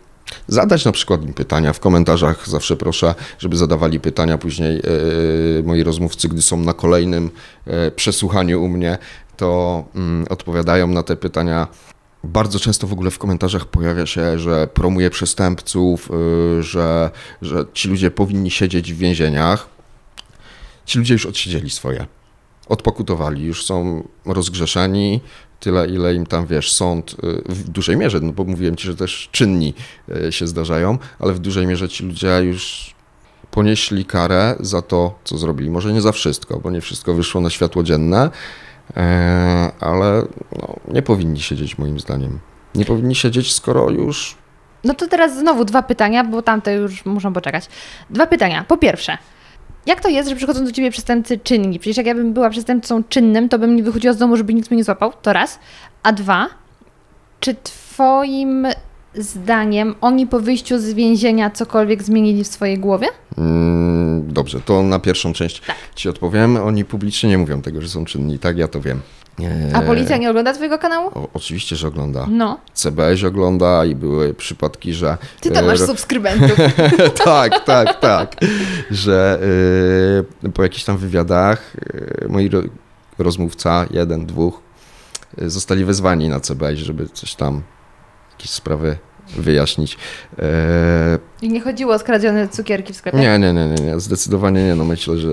zadać 0.46 0.84
na 0.84 0.92
przykład 0.92 1.22
im 1.22 1.34
pytania 1.34 1.72
w 1.72 1.80
komentarzach. 1.80 2.48
Zawsze 2.48 2.76
proszę, 2.76 3.14
żeby 3.38 3.56
zadawali 3.56 4.00
pytania 4.00 4.38
później 4.38 4.78
e, 4.78 4.82
moi 5.62 5.82
rozmówcy, 5.82 6.28
gdy 6.28 6.42
są 6.42 6.56
na 6.56 6.72
kolejnym 6.72 7.30
e, 7.66 7.90
przesłuchaniu 7.90 8.62
u 8.62 8.68
mnie, 8.68 8.98
to 9.36 9.84
mm, 9.94 10.26
odpowiadają 10.30 10.86
na 10.86 11.02
te 11.02 11.16
pytania. 11.16 11.66
Bardzo 12.24 12.58
często 12.58 12.86
w 12.86 12.92
ogóle 12.92 13.10
w 13.10 13.18
komentarzach 13.18 13.66
pojawia 13.66 14.06
się, 14.06 14.38
że 14.38 14.66
promuje 14.66 15.10
przestępców, 15.10 16.10
y, 16.58 16.62
że, 16.62 17.10
że 17.42 17.64
ci 17.74 17.88
ludzie 17.88 18.10
powinni 18.10 18.50
siedzieć 18.50 18.92
w 18.92 18.96
więzieniach. 18.96 19.68
Ci 20.86 20.98
ludzie 20.98 21.14
już 21.14 21.26
odsiedzieli 21.26 21.70
swoje. 21.70 22.06
Odpokutowali, 22.68 23.44
już 23.44 23.64
są 23.64 24.08
rozgrzeszeni, 24.24 25.20
tyle 25.60 25.86
ile 25.86 26.14
im 26.14 26.26
tam, 26.26 26.46
wiesz, 26.46 26.72
sąd 26.72 27.12
y, 27.12 27.42
w 27.48 27.68
dużej 27.68 27.96
mierze, 27.96 28.20
no 28.20 28.32
bo 28.32 28.44
mówiłem 28.44 28.76
ci, 28.76 28.86
że 28.86 28.96
też 28.96 29.28
czynni 29.32 29.74
y, 30.26 30.32
się 30.32 30.46
zdarzają, 30.46 30.98
ale 31.18 31.32
w 31.32 31.38
dużej 31.38 31.66
mierze 31.66 31.88
ci 31.88 32.04
ludzie 32.04 32.42
już 32.42 32.94
ponieśli 33.50 34.04
karę 34.04 34.56
za 34.60 34.82
to, 34.82 35.18
co 35.24 35.38
zrobili. 35.38 35.70
Może 35.70 35.92
nie 35.92 36.00
za 36.00 36.12
wszystko, 36.12 36.60
bo 36.60 36.70
nie 36.70 36.80
wszystko 36.80 37.14
wyszło 37.14 37.40
na 37.40 37.50
światło 37.50 37.82
dzienne, 37.82 38.30
ale 39.80 40.22
no, 40.58 40.76
nie 40.88 41.02
powinni 41.02 41.40
siedzieć 41.40 41.78
moim 41.78 42.00
zdaniem. 42.00 42.38
Nie 42.74 42.84
powinni 42.84 43.14
siedzieć, 43.14 43.52
skoro 43.52 43.90
już 43.90 44.36
No 44.84 44.94
to 44.94 45.06
teraz 45.06 45.38
znowu 45.38 45.64
dwa 45.64 45.82
pytania, 45.82 46.24
bo 46.24 46.42
tamte 46.42 46.74
już 46.74 47.04
muszą 47.04 47.32
poczekać. 47.32 47.68
Dwa 48.10 48.26
pytania. 48.26 48.64
Po 48.68 48.76
pierwsze, 48.76 49.18
jak 49.86 50.00
to 50.00 50.08
jest, 50.08 50.28
że 50.28 50.36
przychodzą 50.36 50.64
do 50.64 50.72
ciebie 50.72 50.90
przestępcy 50.90 51.38
czynni? 51.38 51.78
Przecież 51.78 51.96
jak 51.96 52.06
ja 52.06 52.14
bym 52.14 52.32
była 52.32 52.50
przestępcą 52.50 53.04
czynnym, 53.04 53.48
to 53.48 53.58
bym 53.58 53.76
nie 53.76 53.82
wychodziła 53.82 54.14
z 54.14 54.16
domu, 54.16 54.36
żeby 54.36 54.54
nikt 54.54 54.70
mnie 54.70 54.76
nie 54.76 54.84
złapał. 54.84 55.12
To 55.22 55.32
raz. 55.32 55.58
A 56.02 56.12
dwa, 56.12 56.46
czy 57.40 57.54
twoim 57.62 58.66
zdaniem 59.14 59.94
oni 60.00 60.26
po 60.26 60.40
wyjściu 60.40 60.78
z 60.78 60.92
więzienia 60.92 61.50
cokolwiek 61.50 62.02
zmienili 62.02 62.44
w 62.44 62.48
swojej 62.48 62.78
głowie? 62.78 63.06
Mm, 63.38 64.09
Dobrze, 64.28 64.60
to 64.60 64.82
na 64.82 64.98
pierwszą 64.98 65.32
część 65.32 65.62
ci 65.94 66.08
odpowiem. 66.08 66.56
Oni 66.56 66.84
publicznie 66.84 67.30
nie 67.30 67.38
mówią 67.38 67.62
tego, 67.62 67.82
że 67.82 67.88
są 67.88 68.04
czynni, 68.04 68.38
tak? 68.38 68.58
Ja 68.58 68.68
to 68.68 68.80
wiem. 68.80 69.00
A 69.72 69.82
policja 69.82 70.16
nie 70.16 70.30
ogląda 70.30 70.52
twojego 70.52 70.78
kanału? 70.78 71.10
O, 71.14 71.28
oczywiście, 71.34 71.76
że 71.76 71.88
ogląda. 71.88 72.26
No. 72.30 72.58
CBS 72.74 73.24
ogląda 73.24 73.84
i 73.84 73.94
były 73.94 74.34
przypadki, 74.34 74.94
że. 74.94 75.16
Ty 75.40 75.50
tam 75.50 75.64
e, 75.64 75.66
masz 75.66 75.80
ro- 75.80 75.86
subskrybentów. 75.86 76.58
tak, 77.24 77.64
tak, 77.64 78.00
tak. 78.00 78.36
Że 78.90 79.38
y, 80.44 80.50
po 80.50 80.62
jakichś 80.62 80.84
tam 80.84 80.96
wywiadach 80.96 81.76
y, 82.24 82.26
moi 82.28 82.48
ro, 82.48 82.62
rozmówca, 83.18 83.86
jeden, 83.90 84.26
dwóch, 84.26 84.60
zostali 85.38 85.84
wezwani 85.84 86.28
na 86.28 86.40
CBS, 86.40 86.78
żeby 86.78 87.08
coś 87.08 87.34
tam, 87.34 87.62
jakieś 88.32 88.50
sprawy 88.50 88.98
wyjaśnić. 89.36 89.96
E, 90.38 91.18
I 91.42 91.48
nie 91.48 91.60
chodziło 91.60 91.94
o 91.94 91.98
skradzione 91.98 92.48
cukierki 92.48 92.92
w 92.92 92.96
sklepie? 92.96 93.18
nie, 93.18 93.38
nie, 93.38 93.52
nie, 93.52 93.68
nie, 93.68 93.84
nie, 93.84 94.00
zdecydowanie 94.00 94.64
nie. 94.64 94.74
No 94.74 94.84
myślę, 94.84 95.18
że 95.18 95.28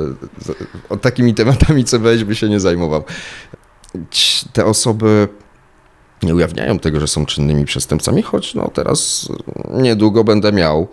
o 0.90 0.98
takimi 0.98 1.34
tematami 1.34 1.84
CBS 1.84 2.24
by 2.24 2.36
się 2.36 2.50
nie 2.50 2.60
zajmował. 2.60 3.04
Te 4.54 4.66
osoby 4.66 5.28
nie 6.24 6.36
ujawniają 6.36 6.80
tego, 6.80 7.00
że 7.00 7.08
są 7.08 7.26
czynnymi 7.26 7.66
przestępcami, 7.66 8.22
choć 8.22 8.56
no 8.56 8.72
teraz 8.74 9.30
niedługo 9.74 10.24
będę 10.24 10.52
miał 10.52 10.88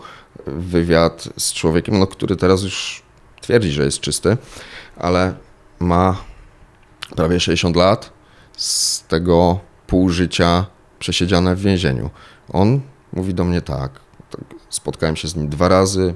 wywiad 0.46 1.28
z 1.38 1.52
człowiekiem, 1.52 1.98
no, 1.98 2.06
który 2.06 2.36
teraz 2.36 2.62
już 2.62 3.02
twierdzi, 3.40 3.70
że 3.70 3.84
jest 3.84 4.00
czysty, 4.00 4.36
ale 4.96 5.34
ma 5.78 6.16
prawie 7.16 7.40
60 7.40 7.76
lat, 7.76 8.12
z 8.56 9.02
tego 9.06 9.58
pół 9.86 10.10
życia 10.10 10.66
przesiedziane 10.98 11.56
w 11.56 11.60
więzieniu. 11.60 12.10
On 12.52 12.80
mówi 13.14 13.34
do 13.34 13.44
mnie 13.44 13.60
tak, 13.60 14.00
tak 14.30 14.40
spotkałem 14.68 15.16
się 15.16 15.28
z 15.28 15.36
nim 15.36 15.48
dwa 15.48 15.68
razy, 15.68 16.14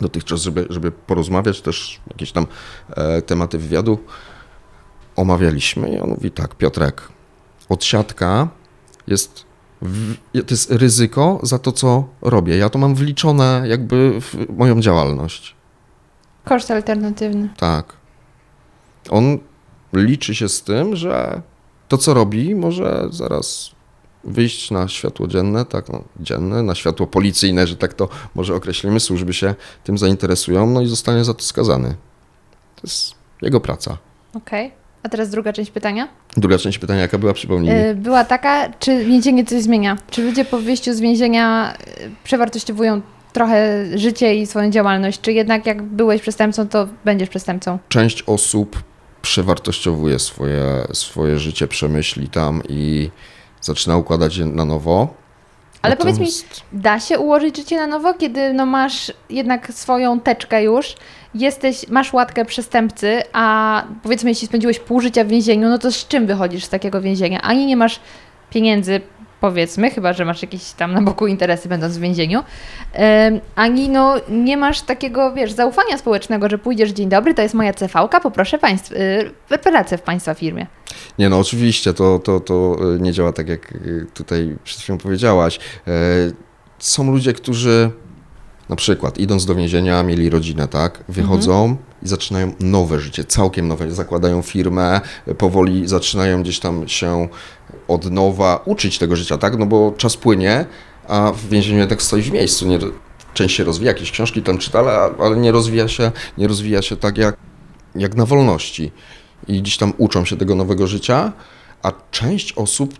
dotychczas, 0.00 0.40
żeby, 0.40 0.66
żeby 0.70 0.92
porozmawiać, 0.92 1.60
też 1.60 2.00
jakieś 2.10 2.32
tam 2.32 2.46
e, 2.90 3.22
tematy 3.22 3.58
wywiadu 3.58 3.98
omawialiśmy 5.16 5.90
i 5.90 6.00
on 6.00 6.10
mówi 6.10 6.30
tak, 6.30 6.54
Piotrek, 6.54 7.08
odsiadka 7.68 8.48
jest, 9.06 9.44
w, 9.82 10.14
to 10.32 10.50
jest 10.50 10.70
ryzyko 10.70 11.40
za 11.42 11.58
to, 11.58 11.72
co 11.72 12.08
robię. 12.22 12.56
Ja 12.56 12.70
to 12.70 12.78
mam 12.78 12.94
wliczone 12.94 13.64
jakby 13.66 14.20
w 14.20 14.34
moją 14.56 14.80
działalność. 14.80 15.56
Koszt 16.44 16.70
alternatywny. 16.70 17.48
Tak. 17.56 17.92
On 19.10 19.38
liczy 19.92 20.34
się 20.34 20.48
z 20.48 20.62
tym, 20.62 20.96
że 20.96 21.42
to, 21.88 21.98
co 21.98 22.14
robi, 22.14 22.54
może 22.54 23.06
zaraz 23.10 23.70
wyjść 24.24 24.70
na 24.70 24.88
światło 24.88 25.26
dzienne, 25.26 25.64
tak, 25.64 25.88
no, 25.88 26.04
dzienne, 26.20 26.62
na 26.62 26.74
światło 26.74 27.06
policyjne, 27.06 27.66
że 27.66 27.76
tak 27.76 27.94
to 27.94 28.08
może 28.34 28.54
określimy, 28.54 29.00
służby 29.00 29.32
się 29.32 29.54
tym 29.84 29.98
zainteresują, 29.98 30.66
no 30.66 30.80
i 30.80 30.86
zostanie 30.86 31.24
za 31.24 31.34
to 31.34 31.42
skazany. 31.42 31.88
To 32.76 32.82
jest 32.82 33.14
jego 33.42 33.60
praca. 33.60 33.98
Okej. 34.34 34.72
A 35.02 35.08
teraz 35.08 35.30
druga 35.30 35.52
część 35.52 35.70
pytania. 35.70 36.08
Druga 36.36 36.58
część 36.58 36.78
pytania, 36.78 37.00
jaka 37.00 37.18
była, 37.18 37.32
przypomnij 37.32 37.74
mi. 37.74 37.80
Y, 37.80 37.94
Była 37.94 38.24
taka, 38.24 38.68
czy 38.78 39.04
więzienie 39.04 39.44
coś 39.44 39.62
zmienia? 39.62 39.98
Czy 40.10 40.22
ludzie 40.24 40.44
po 40.44 40.58
wyjściu 40.58 40.94
z 40.94 41.00
więzienia 41.00 41.74
y, 41.74 42.10
przewartościowują 42.24 43.00
trochę 43.32 43.84
życie 43.98 44.34
i 44.34 44.46
swoją 44.46 44.70
działalność? 44.70 45.20
Czy 45.20 45.32
jednak 45.32 45.66
jak 45.66 45.82
byłeś 45.82 46.22
przestępcą, 46.22 46.68
to 46.68 46.88
będziesz 47.04 47.28
przestępcą? 47.28 47.78
Część 47.88 48.22
osób 48.22 48.82
przewartościowuje 49.22 50.18
swoje, 50.18 50.86
swoje 50.92 51.38
życie, 51.38 51.68
przemyśli 51.68 52.28
tam 52.28 52.62
i 52.68 53.10
zaczyna 53.62 53.96
układać 53.96 54.36
je 54.36 54.46
na 54.46 54.64
nowo. 54.64 55.08
Ale 55.82 55.96
powiedz 55.96 56.18
mi, 56.18 56.28
da 56.72 57.00
się 57.00 57.18
ułożyć 57.18 57.56
życie 57.56 57.76
na 57.76 57.86
nowo, 57.86 58.14
kiedy 58.14 58.52
no 58.52 58.66
masz 58.66 59.12
jednak 59.30 59.72
swoją 59.72 60.20
teczkę 60.20 60.62
już, 60.62 60.94
jesteś, 61.34 61.88
masz 61.88 62.12
łatkę 62.12 62.44
przestępcy, 62.44 63.22
a 63.32 63.84
powiedzmy, 64.02 64.30
jeśli 64.30 64.48
spędziłeś 64.48 64.78
pół 64.78 65.00
życia 65.00 65.24
w 65.24 65.28
więzieniu, 65.28 65.68
no 65.68 65.78
to 65.78 65.92
z 65.92 66.08
czym 66.08 66.26
wychodzisz 66.26 66.64
z 66.64 66.68
takiego 66.68 67.00
więzienia? 67.00 67.42
Ani 67.42 67.66
nie 67.66 67.76
masz 67.76 68.00
pieniędzy, 68.50 69.00
powiedzmy, 69.42 69.90
chyba, 69.90 70.12
że 70.12 70.24
masz 70.24 70.42
jakieś 70.42 70.72
tam 70.72 70.92
na 70.92 71.02
boku 71.02 71.26
interesy 71.26 71.68
będąc 71.68 71.96
w 71.98 72.00
więzieniu, 72.00 72.42
ani 73.54 73.88
no 73.88 74.14
nie 74.28 74.56
masz 74.56 74.80
takiego, 74.80 75.32
wiesz, 75.32 75.52
zaufania 75.52 75.98
społecznego, 75.98 76.48
że 76.48 76.58
pójdziesz, 76.58 76.90
dzień 76.90 77.08
dobry, 77.08 77.34
to 77.34 77.42
jest 77.42 77.54
moja 77.54 77.72
CV-ka, 77.72 78.20
poproszę 78.20 78.58
państw, 78.58 78.92
y, 78.92 79.58
pracę 79.62 79.98
w 79.98 80.02
państwa 80.02 80.34
firmie. 80.34 80.66
Nie, 81.18 81.28
no 81.28 81.38
oczywiście, 81.38 81.94
to, 81.94 82.18
to, 82.18 82.40
to 82.40 82.76
y, 82.96 83.00
nie 83.00 83.12
działa 83.12 83.32
tak, 83.32 83.48
jak 83.48 83.72
y, 83.72 84.06
tutaj 84.14 84.56
przed 84.64 84.80
chwilą 84.80 84.98
powiedziałaś. 84.98 85.58
E, 85.86 85.90
Są 86.78 87.10
ludzie, 87.10 87.32
którzy 87.32 87.90
na 88.68 88.76
przykład 88.76 89.18
idąc 89.18 89.46
do 89.46 89.54
więzienia, 89.54 90.02
mieli 90.02 90.30
rodzinę, 90.30 90.68
tak? 90.68 91.04
Wychodzą 91.08 91.76
i 92.02 92.08
zaczynają 92.08 92.52
nowe 92.60 93.00
życie, 93.00 93.24
całkiem 93.24 93.68
nowe. 93.68 93.90
Zakładają 93.90 94.42
firmę, 94.42 95.00
powoli 95.38 95.88
zaczynają 95.88 96.42
gdzieś 96.42 96.60
tam 96.60 96.88
się 96.88 97.28
od 97.88 98.10
nowa 98.10 98.62
uczyć 98.64 98.98
tego 98.98 99.16
życia, 99.16 99.38
tak? 99.38 99.58
No 99.58 99.66
bo 99.66 99.94
czas 99.96 100.16
płynie, 100.16 100.66
a 101.08 101.32
w 101.32 101.48
więzieniu 101.48 101.78
jednak 101.78 102.02
stoi 102.02 102.22
w 102.22 102.32
miejscu. 102.32 102.66
Nie, 102.68 102.78
część 103.34 103.56
się 103.56 103.64
rozwija, 103.64 103.92
jakieś 103.92 104.10
książki 104.10 104.42
tam 104.42 104.58
czyta, 104.58 104.78
ale, 104.78 104.92
ale 105.18 105.36
nie 105.36 105.52
rozwija 105.52 105.88
się, 105.88 106.12
nie 106.38 106.48
rozwija 106.48 106.82
się 106.82 106.96
tak 106.96 107.18
jak, 107.18 107.36
jak 107.94 108.14
na 108.14 108.26
wolności. 108.26 108.92
I 109.48 109.62
gdzieś 109.62 109.76
tam 109.76 109.92
uczą 109.98 110.24
się 110.24 110.36
tego 110.36 110.54
nowego 110.54 110.86
życia, 110.86 111.32
a 111.82 111.92
część 112.10 112.52
osób 112.52 112.94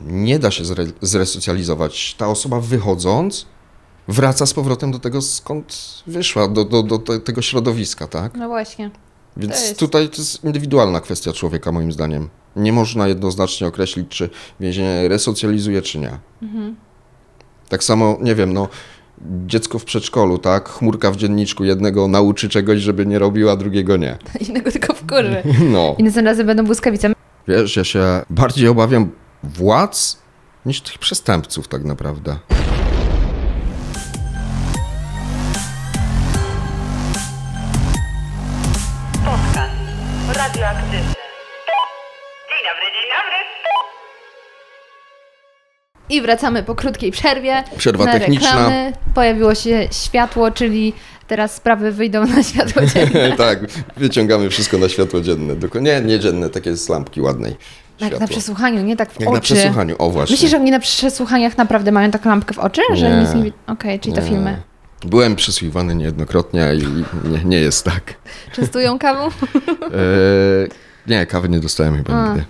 nie 0.00 0.38
da 0.38 0.50
się 0.50 0.64
zre, 0.64 0.84
zresocjalizować. 1.00 2.14
Ta 2.14 2.28
osoba 2.28 2.60
wychodząc 2.60 3.46
wraca 4.08 4.46
z 4.46 4.54
powrotem 4.54 4.92
do 4.92 4.98
tego, 4.98 5.22
skąd 5.22 5.76
wyszła, 6.06 6.48
do, 6.48 6.64
do, 6.64 6.82
do 6.82 6.98
te, 6.98 7.20
tego 7.20 7.42
środowiska, 7.42 8.06
tak? 8.06 8.34
No 8.36 8.48
właśnie. 8.48 8.90
Więc 9.36 9.54
To 9.54 9.60
jest- 9.60 9.78
tutaj 9.78 10.08
to 10.08 10.16
jest 10.16 10.44
indywidualna 10.44 11.00
kwestia 11.00 11.32
człowieka, 11.32 11.72
moim 11.72 11.92
zdaniem. 11.92 12.28
Nie 12.56 12.72
można 12.72 13.08
jednoznacznie 13.08 13.66
określić, 13.66 14.08
czy 14.08 14.30
więzienie 14.60 15.08
resocjalizuje, 15.08 15.82
czy 15.82 15.98
nie. 15.98 16.18
Mhm. 16.42 16.76
Tak 17.68 17.84
samo, 17.84 18.18
nie 18.20 18.34
wiem, 18.34 18.52
no, 18.52 18.68
dziecko 19.46 19.78
w 19.78 19.84
przedszkolu, 19.84 20.38
tak? 20.38 20.68
Chmurka 20.68 21.10
w 21.10 21.16
dzienniczku, 21.16 21.64
jednego 21.64 22.08
nauczy 22.08 22.48
czegoś, 22.48 22.80
żeby 22.80 23.06
nie 23.06 23.18
robił, 23.18 23.50
a 23.50 23.56
drugiego 23.56 23.96
nie. 23.96 24.18
Innego 24.48 24.70
tylko 24.72 24.94
wkurzy. 24.94 25.42
No, 25.72 25.94
I 25.98 26.02
następnym 26.02 26.24
razem 26.26 26.46
będą 26.46 26.64
błyskawice. 26.64 27.12
wiesz, 27.48 27.76
ja 27.76 27.84
się 27.84 28.04
bardziej 28.30 28.68
obawiam 28.68 29.10
władz 29.42 30.18
niż 30.66 30.80
tych 30.80 30.98
przestępców 30.98 31.68
tak 31.68 31.84
naprawdę. 31.84 32.36
I 46.10 46.22
wracamy 46.22 46.62
po 46.62 46.74
krótkiej 46.74 47.10
przerwie. 47.10 47.64
Przerwa 47.76 48.04
na 48.04 48.12
techniczna. 48.12 48.48
Reklamy. 48.48 48.92
Pojawiło 49.14 49.54
się 49.54 49.88
światło, 49.92 50.50
czyli 50.50 50.92
teraz 51.28 51.54
sprawy 51.54 51.92
wyjdą 51.92 52.26
na 52.26 52.42
światło 52.50 52.82
dzienne. 52.86 53.32
tak, 53.46 53.58
wyciągamy 53.96 54.50
wszystko 54.50 54.78
na 54.78 54.88
światło 54.88 55.20
dzienne. 55.20 55.54
Nie, 55.80 56.00
nie 56.00 56.18
dzienne, 56.18 56.50
takie 56.50 56.76
z 56.76 56.88
lampki 56.88 57.20
ładnej. 57.20 57.50
Jak 58.00 58.08
Światło. 58.08 58.20
na 58.20 58.28
przesłuchaniu, 58.28 58.82
nie 58.82 58.96
tak 58.96 59.12
w 59.12 59.20
Jak 59.20 59.28
oczy. 59.28 59.34
na 59.34 59.40
przesłuchaniu, 59.40 59.94
o 59.98 60.10
właśnie. 60.10 60.34
Myślisz, 60.34 60.50
że 60.50 60.56
oni 60.56 60.70
na 60.70 60.80
przesłuchaniach 60.80 61.58
naprawdę 61.58 61.92
mają 61.92 62.10
taką 62.10 62.30
lampkę 62.30 62.54
w 62.54 62.58
oczy? 62.58 62.80
Że 62.94 63.10
Nie. 63.10 63.16
nic 63.16 63.34
nie? 63.34 63.52
Okej, 63.66 64.00
czyli 64.00 64.14
to 64.14 64.20
Nie. 64.20 64.26
filmy. 64.28 64.62
Byłem 65.04 65.36
przesłuchiwany 65.36 65.94
niejednokrotnie 65.94 66.68
i 66.74 67.04
nie, 67.28 67.44
nie 67.44 67.60
jest 67.60 67.84
tak. 67.84 68.14
Częstują 68.52 68.98
kawą? 68.98 69.28
E, 69.94 70.68
nie, 71.06 71.26
kawy 71.26 71.48
nie 71.48 71.60
dostałem 71.60 71.96
chyba 71.96 72.14
A. 72.14 72.28
nigdy. 72.28 72.44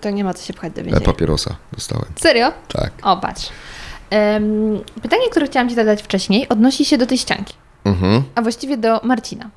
To 0.00 0.10
nie 0.10 0.24
ma 0.24 0.34
co 0.34 0.46
się 0.46 0.52
pchać 0.52 0.72
do 0.72 0.80
E, 0.80 0.84
więzienia. 0.84 1.06
papierosa 1.06 1.56
dostałem. 1.72 2.04
Serio? 2.16 2.52
Tak. 2.68 2.90
O, 3.02 3.16
patrz. 3.16 3.48
Em, 4.10 4.80
pytanie, 5.02 5.22
które 5.30 5.46
chciałam 5.46 5.68
Ci 5.68 5.74
zadać 5.74 6.02
wcześniej, 6.02 6.48
odnosi 6.48 6.84
się 6.84 6.98
do 6.98 7.06
tej 7.06 7.18
ścianki, 7.18 7.54
Mhm. 7.84 8.22
a 8.34 8.42
właściwie 8.42 8.76
do 8.76 9.00
Marcina. 9.02 9.50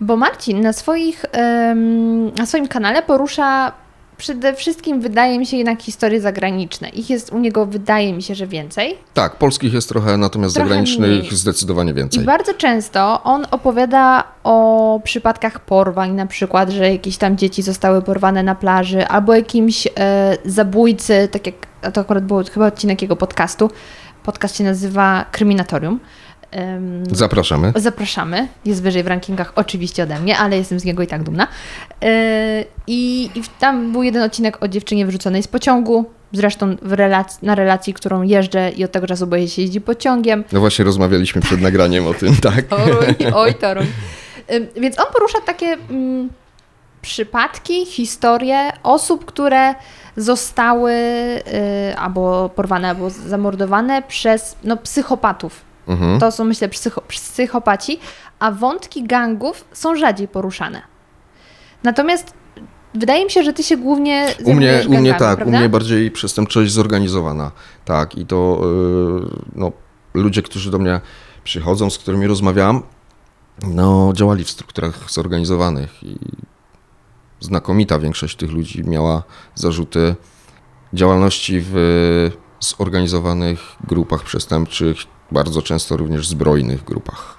Bo 0.00 0.16
Marcin 0.16 0.60
na, 0.60 0.72
swoich, 0.72 1.24
em, 1.32 2.34
na 2.34 2.46
swoim 2.46 2.68
kanale 2.68 3.02
porusza 3.02 3.72
przede 4.16 4.54
wszystkim, 4.54 5.00
wydaje 5.00 5.38
mi 5.38 5.46
się, 5.46 5.56
jednak 5.56 5.82
historie 5.82 6.20
zagraniczne. 6.20 6.88
Ich 6.88 7.10
jest 7.10 7.32
u 7.32 7.38
niego, 7.38 7.66
wydaje 7.66 8.12
mi 8.12 8.22
się, 8.22 8.34
że 8.34 8.46
więcej. 8.46 8.98
Tak, 9.14 9.36
polskich 9.36 9.72
jest 9.74 9.88
trochę, 9.88 10.16
natomiast 10.16 10.54
Trochę 10.54 10.68
zagranicznych 10.68 11.20
mniej. 11.20 11.36
zdecydowanie 11.36 11.90
I 11.90 11.94
więcej. 11.94 12.24
bardzo 12.24 12.54
często 12.54 13.22
on 13.22 13.46
opowiada 13.50 14.24
o 14.44 15.00
przypadkach 15.04 15.60
porwań, 15.60 16.12
na 16.12 16.26
przykład, 16.26 16.70
że 16.70 16.92
jakieś 16.92 17.16
tam 17.16 17.36
dzieci 17.36 17.62
zostały 17.62 18.02
porwane 18.02 18.42
na 18.42 18.54
plaży, 18.54 19.06
albo 19.06 19.34
jakimś 19.34 19.86
e, 19.96 20.36
zabójcy, 20.44 21.28
tak 21.32 21.46
jak 21.46 21.54
to 21.92 22.00
akurat 22.00 22.24
był 22.24 22.44
chyba 22.54 22.66
odcinek 22.66 23.02
jego 23.02 23.16
podcastu. 23.16 23.70
Podcast 24.22 24.56
się 24.56 24.64
nazywa 24.64 25.24
Kryminatorium. 25.32 26.00
Zapraszamy. 27.12 27.72
Zapraszamy. 27.76 28.48
Jest 28.64 28.82
wyżej 28.82 29.02
w 29.02 29.06
rankingach 29.06 29.52
oczywiście 29.54 30.02
ode 30.02 30.20
mnie, 30.20 30.38
ale 30.38 30.56
jestem 30.56 30.80
z 30.80 30.84
niego 30.84 31.02
i 31.02 31.06
tak 31.06 31.22
dumna. 31.22 31.48
E, 32.02 32.64
I, 32.86 33.30
i 33.34 33.42
tam 33.60 33.92
był 33.92 34.02
jeden 34.02 34.22
odcinek 34.22 34.62
o 34.62 34.68
dziewczynie 34.68 35.06
wyrzuconej 35.06 35.42
z 35.42 35.48
pociągu. 35.48 36.10
Zresztą 36.32 36.74
relac- 36.74 37.38
na 37.42 37.54
relacji, 37.54 37.94
którą 37.94 38.22
jeżdżę 38.22 38.70
i 38.70 38.84
od 38.84 38.92
tego 38.92 39.06
czasu 39.06 39.26
boję 39.26 39.48
się 39.48 39.62
jeździ 39.62 39.80
pociągiem. 39.80 40.44
No 40.52 40.60
właśnie 40.60 40.84
rozmawialiśmy 40.84 41.42
przed 41.42 41.60
nagraniem 41.60 42.06
o 42.06 42.14
tym, 42.14 42.36
tak? 42.36 42.62
Toruń, 42.66 43.14
oj, 43.34 43.54
Toruń. 43.54 43.86
Więc 44.76 44.98
on 44.98 45.06
porusza 45.12 45.40
takie 45.40 45.66
mm, 45.66 46.28
przypadki, 47.02 47.86
historie 47.86 48.72
osób, 48.82 49.24
które 49.24 49.74
zostały 50.16 50.92
y, 50.92 51.96
albo 51.96 52.48
porwane, 52.48 52.88
albo 52.88 53.10
zamordowane 53.10 54.02
przez 54.02 54.56
no, 54.64 54.76
psychopatów. 54.76 55.71
Mhm. 55.86 56.20
To 56.20 56.30
są, 56.30 56.44
myślę, 56.44 56.68
psycho, 56.68 57.00
psychopaci, 57.00 58.00
a 58.38 58.50
wątki 58.50 59.04
gangów 59.04 59.64
są 59.72 59.96
rzadziej 59.96 60.28
poruszane. 60.28 60.82
Natomiast 61.82 62.34
wydaje 62.94 63.24
mi 63.24 63.30
się, 63.30 63.42
że 63.42 63.52
ty 63.52 63.62
się 63.62 63.76
głównie 63.76 64.26
U 64.44 64.54
mnie, 64.54 64.84
u 64.88 64.98
mnie 64.98 65.14
tak, 65.14 65.36
prawda? 65.36 65.56
u 65.56 65.60
mnie 65.60 65.68
bardziej 65.68 66.10
przestępczość 66.10 66.72
zorganizowana. 66.72 67.50
Tak, 67.84 68.14
i 68.14 68.26
to 68.26 68.60
yy, 68.62 69.30
no, 69.54 69.72
ludzie, 70.14 70.42
którzy 70.42 70.70
do 70.70 70.78
mnie 70.78 71.00
przychodzą, 71.44 71.90
z 71.90 71.98
którymi 71.98 72.26
rozmawiam, 72.26 72.82
no, 73.62 74.12
działali 74.14 74.44
w 74.44 74.50
strukturach 74.50 75.10
zorganizowanych 75.10 76.02
i 76.02 76.18
znakomita 77.40 77.98
większość 77.98 78.36
tych 78.36 78.50
ludzi 78.50 78.84
miała 78.84 79.22
zarzuty 79.54 80.14
działalności 80.92 81.60
w 81.60 82.30
zorganizowanych 82.60 83.60
grupach 83.86 84.22
przestępczych, 84.22 84.96
bardzo 85.32 85.62
często 85.62 85.96
również 85.96 86.28
zbrojnych 86.28 86.84
grupach. 86.84 87.38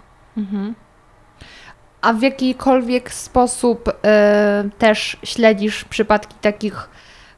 A 2.02 2.14
w 2.14 2.22
jakikolwiek 2.22 3.14
sposób 3.14 3.89
e, 4.06 4.70
też 4.78 5.18
śledzisz 5.24 5.84
przypadki 5.86 6.36
takich 6.41 6.89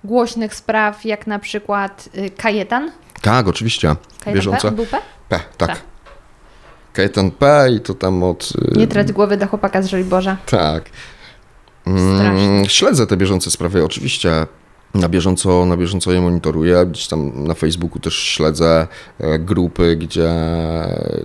głośnych 0.04 0.56
spraw, 0.56 1.06
jak 1.06 1.28
na 1.28 1.40
przykład 1.40 2.10
y, 2.18 2.30
Kajetan? 2.30 2.92
Tak, 3.22 3.48
oczywiście. 3.48 3.88
Kajetan 3.88 4.34
Bieżąco. 4.34 4.70
P? 4.70 4.76
Był 4.76 4.86
P? 4.86 4.98
P, 5.30 5.40
tak. 5.58 5.70
Tak. 5.70 5.82
Kajetan 6.94 7.32
P 7.32 7.68
i 7.72 7.80
to 7.80 7.94
tam 7.94 8.24
od... 8.24 8.54
yy, 8.56 8.78
Nie 8.78 8.88
trać 8.88 9.12
głowy 9.12 9.38
do 9.38 9.48
chłopaka 9.48 9.82
z 9.82 9.88
Żoliborza. 9.88 10.38
Tak. 10.46 10.84
Mm, 11.88 12.66
śledzę 12.66 13.08
te 13.08 13.18
bieżące 13.18 13.52
sprawy, 13.52 13.86
oczywiście. 13.86 14.48
Na 14.96 15.10
bieżąco, 15.10 15.66
na 15.66 15.78
bieżąco 15.78 16.12
je 16.12 16.22
monitoruję. 16.22 16.86
Gdzieś 16.86 17.08
tam 17.08 17.44
na 17.44 17.54
Facebooku 17.54 18.00
też 18.00 18.16
śledzę 18.16 18.88
e, 19.20 19.40
grupy, 19.40 19.96
gdzie 19.96 20.30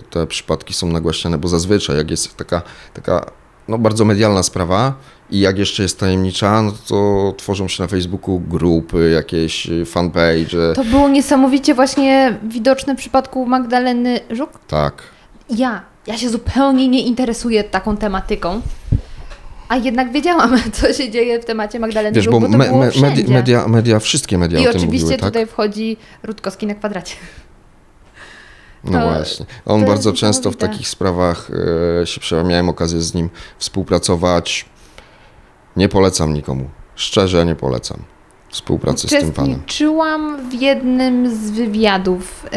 te 0.09 0.27
przypadki 0.27 0.73
są 0.73 0.87
nagłaśniane, 0.87 1.37
bo 1.37 1.47
zazwyczaj 1.47 1.97
jak 1.97 2.11
jest 2.11 2.37
taka, 2.37 2.61
taka 2.93 3.25
no, 3.67 3.77
bardzo 3.77 4.05
medialna 4.05 4.43
sprawa 4.43 4.93
i 5.29 5.39
jak 5.39 5.57
jeszcze 5.57 5.83
jest 5.83 5.99
tajemnicza, 5.99 6.61
no 6.61 6.73
to 6.87 7.33
tworzą 7.37 7.67
się 7.67 7.83
na 7.83 7.87
Facebooku 7.87 8.39
grupy, 8.39 9.11
jakieś 9.13 9.67
fanpage. 9.85 10.73
To 10.75 10.83
było 10.83 11.09
niesamowicie 11.09 11.73
właśnie 11.75 12.39
widoczne 12.43 12.95
w 12.95 12.97
przypadku 12.97 13.45
Magdaleny 13.45 14.19
Żuk. 14.29 14.49
Tak. 14.67 15.03
Ja, 15.49 15.81
ja 16.07 16.17
się 16.17 16.29
zupełnie 16.29 16.87
nie 16.87 17.01
interesuję 17.01 17.63
taką 17.63 17.97
tematyką, 17.97 18.61
a 19.71 19.77
jednak 19.77 20.11
wiedziałam, 20.11 20.61
co 20.81 20.93
się 20.93 21.09
dzieje 21.11 21.39
w 21.39 21.45
temacie 21.45 21.79
Magdaleny 21.79 22.15
Wiesz, 22.15 22.25
Żuk, 22.25 22.31
bo 22.31 22.39
bo 22.39 22.47
me, 22.47 22.57
me, 22.57 22.91
media, 23.01 23.33
media, 23.33 23.67
media, 23.67 23.99
wszystkie 23.99 24.37
media 24.37 24.59
I 24.59 24.67
o 24.67 24.71
tym 24.71 24.81
oczywiście 24.81 25.05
mówiły, 25.05 25.19
tak? 25.19 25.29
tutaj 25.29 25.45
wchodzi 25.45 25.97
Rutkowski 26.23 26.67
na 26.67 26.75
kwadracie. 26.75 27.15
No 28.83 28.91
To- 28.91 29.13
właśnie. 29.13 29.45
On 29.65 29.85
bardzo 29.85 30.13
często 30.13 30.51
w 30.51 30.55
takich 30.55 30.87
sprawach 30.87 31.51
e, 32.01 32.07
się 32.07 32.21
przejął. 32.21 32.45
Miałem 32.45 32.69
okazję 32.69 33.01
z 33.01 33.13
nim 33.13 33.29
współpracować. 33.57 34.65
Nie 35.75 35.89
polecam 35.89 36.33
nikomu. 36.33 36.69
Szczerze 36.95 37.45
nie 37.45 37.55
polecam 37.55 38.03
współpracy 38.49 39.07
z 39.07 39.11
tym 39.11 39.31
panem. 39.31 39.51
Uczestniczyłam 39.51 40.49
w 40.49 40.53
jednym 40.53 41.35
z 41.35 41.51
wywiadów, 41.51 42.45
e, 42.45 42.49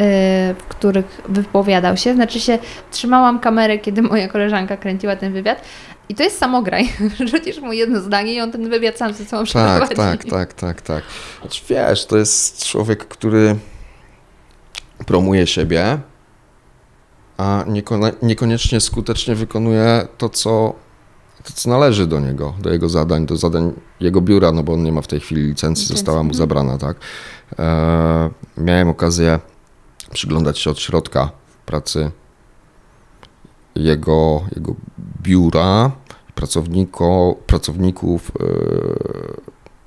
w 0.58 0.62
których 0.68 1.20
wypowiadał 1.28 1.96
się. 1.96 2.14
Znaczy 2.14 2.40
się, 2.40 2.58
trzymałam 2.90 3.40
kamerę, 3.40 3.78
kiedy 3.78 4.02
moja 4.02 4.28
koleżanka 4.28 4.76
kręciła 4.76 5.16
ten 5.16 5.32
wywiad. 5.32 5.62
I 6.08 6.14
to 6.14 6.22
jest 6.22 6.38
samograj. 6.38 6.88
Rzucisz 7.32 7.60
mu 7.60 7.72
jedno 7.72 8.00
zdanie 8.00 8.34
i 8.34 8.40
on 8.40 8.52
ten 8.52 8.70
wywiad 8.70 8.98
sam 8.98 9.14
ze 9.14 9.24
sobą 9.24 9.44
Tak, 9.52 9.84
przeprowadzi. 9.84 10.30
tak, 10.30 10.30
tak, 10.30 10.54
tak, 10.54 10.82
tak. 10.82 11.04
Znaczy, 11.40 11.62
wiesz, 11.68 12.06
to 12.06 12.16
jest 12.16 12.66
człowiek, 12.66 13.08
który 13.08 13.56
promuje 15.06 15.46
siebie, 15.46 15.98
a 17.36 17.64
niekone, 17.66 18.12
niekoniecznie 18.22 18.80
skutecznie 18.80 19.34
wykonuje 19.34 20.08
to 20.18 20.28
co, 20.28 20.74
to, 21.44 21.52
co 21.54 21.70
należy 21.70 22.06
do 22.06 22.20
niego, 22.20 22.54
do 22.60 22.70
jego 22.70 22.88
zadań, 22.88 23.26
do 23.26 23.36
zadań 23.36 23.72
jego 24.00 24.20
biura, 24.20 24.52
no 24.52 24.62
bo 24.62 24.72
on 24.72 24.82
nie 24.82 24.92
ma 24.92 25.02
w 25.02 25.06
tej 25.06 25.20
chwili 25.20 25.42
licencji, 25.42 25.82
Licencji, 25.82 25.96
została 25.96 26.18
mu 26.22 26.30
mhm. 26.30 26.38
zabrana, 26.38 26.78
tak. 26.78 26.96
E, 27.58 28.30
miałem 28.56 28.88
okazję 28.88 29.38
przyglądać 30.12 30.58
się 30.58 30.70
od 30.70 30.80
środka 30.80 31.30
pracy 31.66 32.10
jego, 33.74 34.42
jego 34.56 34.74
biura, 35.24 35.90
pracowniko, 36.34 37.36
pracowników 37.46 38.32
e, 38.40 38.44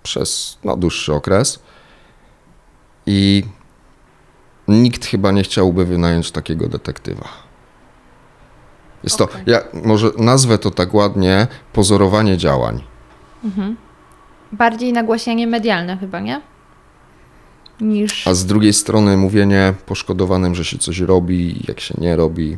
przez 0.03 0.57
no, 0.63 0.77
dłuższy 0.77 1.13
okres 1.13 1.59
i 3.05 3.43
nikt 4.67 5.05
chyba 5.05 5.31
nie 5.31 5.43
chciałby 5.43 5.85
wynająć 5.85 6.31
takiego 6.31 6.67
detektywa. 6.67 7.27
Jest 9.03 9.21
Okej. 9.21 9.45
to, 9.45 9.51
ja 9.51 9.59
może 9.73 10.11
nazwę 10.17 10.57
to 10.57 10.71
tak 10.71 10.93
ładnie, 10.93 11.47
pozorowanie 11.73 12.37
działań. 12.37 12.83
Bardziej 14.51 14.93
nagłaśnianie 14.93 15.47
medialne 15.47 15.97
chyba, 15.97 16.19
nie? 16.19 16.41
niż... 17.81 18.27
A 18.27 18.33
z 18.33 18.45
drugiej 18.45 18.73
strony 18.73 19.17
mówienie 19.17 19.73
poszkodowanym, 19.85 20.55
że 20.55 20.65
się 20.65 20.77
coś 20.77 20.99
robi, 20.99 21.63
jak 21.67 21.79
się 21.79 21.95
nie 21.97 22.15
robi, 22.15 22.57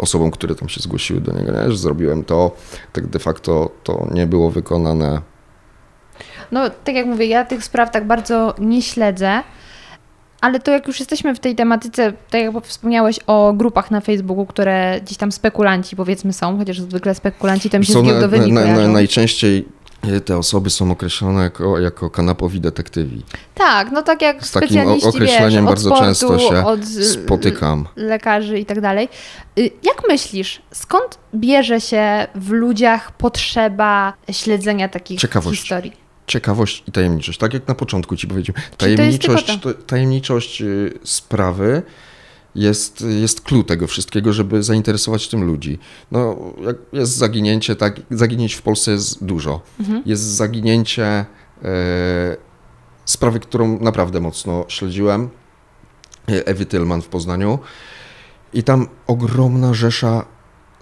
osobom, 0.00 0.30
które 0.30 0.54
tam 0.54 0.68
się 0.68 0.80
zgłosiły 0.80 1.20
do 1.20 1.32
niego, 1.32 1.52
nie, 1.52 1.70
że 1.70 1.76
zrobiłem 1.76 2.24
to, 2.24 2.50
tak 2.92 3.06
de 3.06 3.18
facto 3.18 3.70
to 3.84 4.06
nie 4.10 4.26
było 4.26 4.50
wykonane. 4.50 5.20
No, 6.52 6.70
tak 6.84 6.94
jak 6.94 7.06
mówię, 7.06 7.26
ja 7.26 7.44
tych 7.44 7.64
spraw 7.64 7.90
tak 7.90 8.06
bardzo 8.06 8.54
nie 8.58 8.82
śledzę, 8.82 9.42
ale 10.40 10.60
to 10.60 10.70
jak 10.70 10.86
już 10.86 11.00
jesteśmy 11.00 11.34
w 11.34 11.40
tej 11.40 11.54
tematyce, 11.54 12.12
tak 12.30 12.40
jak 12.40 12.64
wspomniałeś 12.64 13.20
o 13.26 13.52
grupach 13.52 13.90
na 13.90 14.00
Facebooku, 14.00 14.46
które 14.46 15.00
gdzieś 15.04 15.18
tam 15.18 15.32
spekulanci 15.32 15.96
powiedzmy 15.96 16.32
są, 16.32 16.58
chociaż 16.58 16.80
zwykle 16.80 17.14
spekulanci 17.14 17.70
to 17.70 17.78
mi 17.78 17.86
się 17.86 17.92
Są 17.92 18.02
na, 18.02 18.08
giełdowymi 18.08 18.52
na, 18.52 18.64
na, 18.64 18.88
najczęściej 18.88 19.68
te 20.24 20.36
osoby 20.38 20.70
są 20.70 20.90
określone 20.90 21.42
jako, 21.42 21.78
jako 21.78 22.10
kanapowi 22.10 22.60
detektywi. 22.60 23.22
Tak, 23.54 23.92
no 23.92 24.02
tak 24.02 24.22
jak 24.22 24.46
Z 24.46 24.52
takim 24.52 24.88
określeniem 24.88 25.50
wiesz, 25.64 25.68
bardzo 25.70 25.88
sportu, 25.88 26.04
często 26.04 26.38
się 26.38 26.66
od 26.66 26.80
Spotykam. 26.86 27.88
lekarzy 27.96 28.58
i 28.58 28.66
tak 28.66 28.80
dalej. 28.80 29.08
Y, 29.58 29.70
Jak 29.82 30.02
myślisz, 30.08 30.62
skąd 30.72 31.18
bierze 31.34 31.80
się 31.80 32.26
w 32.34 32.50
ludziach 32.50 33.12
potrzeba 33.12 34.12
śledzenia 34.30 34.88
takich 34.88 35.20
Ciekawość. 35.20 35.60
historii? 35.60 35.92
Ciekawość 36.26 36.82
i 36.86 36.92
tajemniczość. 36.92 37.38
Tak 37.38 37.54
jak 37.54 37.68
na 37.68 37.74
początku 37.74 38.16
ci 38.16 38.26
powiedziałem. 38.28 38.62
Tajemniczość, 38.76 39.58
tajemniczość 39.86 40.62
y, 40.62 40.98
sprawy 41.04 41.82
jest, 42.54 43.00
jest 43.00 43.40
clue 43.40 43.64
tego 43.64 43.86
wszystkiego, 43.86 44.32
żeby 44.32 44.62
zainteresować 44.62 45.28
tym 45.28 45.44
ludzi. 45.44 45.78
No, 46.10 46.36
jak 46.60 46.76
jest 46.92 47.16
zaginięcie, 47.16 47.76
tak, 47.76 48.00
zaginięć 48.10 48.54
w 48.54 48.62
Polsce 48.62 48.90
jest 48.90 49.24
dużo. 49.24 49.60
Mhm. 49.80 50.02
Jest 50.06 50.22
zaginięcie 50.22 51.04
e, 51.04 51.26
sprawy, 53.04 53.40
którą 53.40 53.78
naprawdę 53.80 54.20
mocno 54.20 54.64
śledziłem, 54.68 55.28
e, 56.28 56.46
Ewy 56.46 56.66
Tylman 56.66 57.02
w 57.02 57.08
Poznaniu. 57.08 57.58
I 58.54 58.62
tam 58.62 58.88
ogromna 59.06 59.74
rzesza 59.74 60.24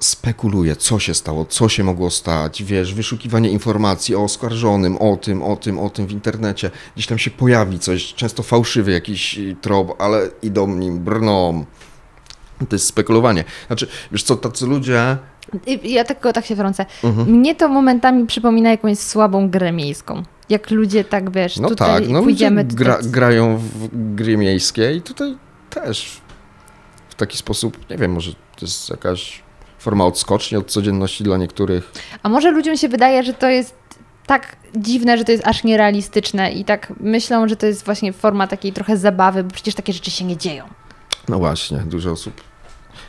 spekuluje, 0.00 0.76
co 0.76 0.98
się 0.98 1.14
stało, 1.14 1.44
co 1.44 1.68
się 1.68 1.84
mogło 1.84 2.10
stać, 2.10 2.62
wiesz, 2.62 2.94
wyszukiwanie 2.94 3.50
informacji 3.50 4.14
o 4.14 4.22
oskarżonym, 4.22 4.96
o 4.96 5.16
tym, 5.16 5.42
o 5.42 5.56
tym, 5.56 5.78
o 5.78 5.90
tym 5.90 6.06
w 6.06 6.12
internecie. 6.12 6.70
Gdzieś 6.94 7.06
tam 7.06 7.18
się 7.18 7.30
pojawi 7.30 7.78
coś, 7.78 8.14
często 8.14 8.42
fałszywy 8.42 8.92
jakiś 8.92 9.40
trop, 9.60 10.02
ale 10.02 10.30
idą 10.42 10.66
nim, 10.66 10.98
brną. 10.98 11.64
To 12.68 12.76
jest 12.76 12.86
spekulowanie. 12.86 13.44
Znaczy, 13.66 13.86
wiesz 14.12 14.22
co, 14.22 14.36
tacy 14.36 14.66
ludzie... 14.66 15.16
Ja 15.84 16.04
tylko 16.04 16.32
tak 16.32 16.46
się 16.46 16.54
wtrącę. 16.54 16.86
Mhm. 17.04 17.28
Mnie 17.28 17.54
to 17.54 17.68
momentami 17.68 18.26
przypomina 18.26 18.70
jakąś 18.70 18.98
słabą 18.98 19.50
grę 19.50 19.72
miejską. 19.72 20.22
Jak 20.48 20.70
ludzie 20.70 21.04
tak, 21.04 21.30
wiesz, 21.30 21.56
No 21.56 21.68
tutaj 21.68 22.00
tak, 22.00 22.10
no 22.10 22.22
pójdziemy... 22.22 22.62
ludzie 22.62 22.76
gra, 22.76 22.98
grają 23.02 23.56
w 23.56 23.88
gry 24.14 24.36
miejskie 24.36 24.96
i 24.96 25.02
tutaj 25.02 25.36
też 25.70 26.20
w 27.08 27.14
taki 27.14 27.38
sposób, 27.38 27.90
nie 27.90 27.96
wiem, 27.96 28.12
może 28.12 28.32
to 28.32 28.60
jest 28.60 28.90
jakaś 28.90 29.42
forma 29.78 30.04
odskoczni 30.04 30.58
od 30.58 30.70
codzienności 30.70 31.24
dla 31.24 31.36
niektórych. 31.36 31.92
A 32.22 32.28
może 32.28 32.50
ludziom 32.50 32.76
się 32.76 32.88
wydaje, 32.88 33.22
że 33.22 33.34
to 33.34 33.48
jest 33.48 33.74
tak 34.26 34.56
dziwne, 34.76 35.18
że 35.18 35.24
to 35.24 35.32
jest 35.32 35.46
aż 35.46 35.64
nierealistyczne 35.64 36.52
i 36.52 36.64
tak 36.64 36.92
myślą, 37.00 37.48
że 37.48 37.56
to 37.56 37.66
jest 37.66 37.84
właśnie 37.84 38.12
forma 38.12 38.46
takiej 38.46 38.72
trochę 38.72 38.96
zabawy, 38.96 39.44
bo 39.44 39.50
przecież 39.50 39.74
takie 39.74 39.92
rzeczy 39.92 40.10
się 40.10 40.24
nie 40.24 40.36
dzieją. 40.36 40.64
No 41.28 41.38
właśnie, 41.38 41.78
dużo 41.78 42.10
osób 42.10 42.40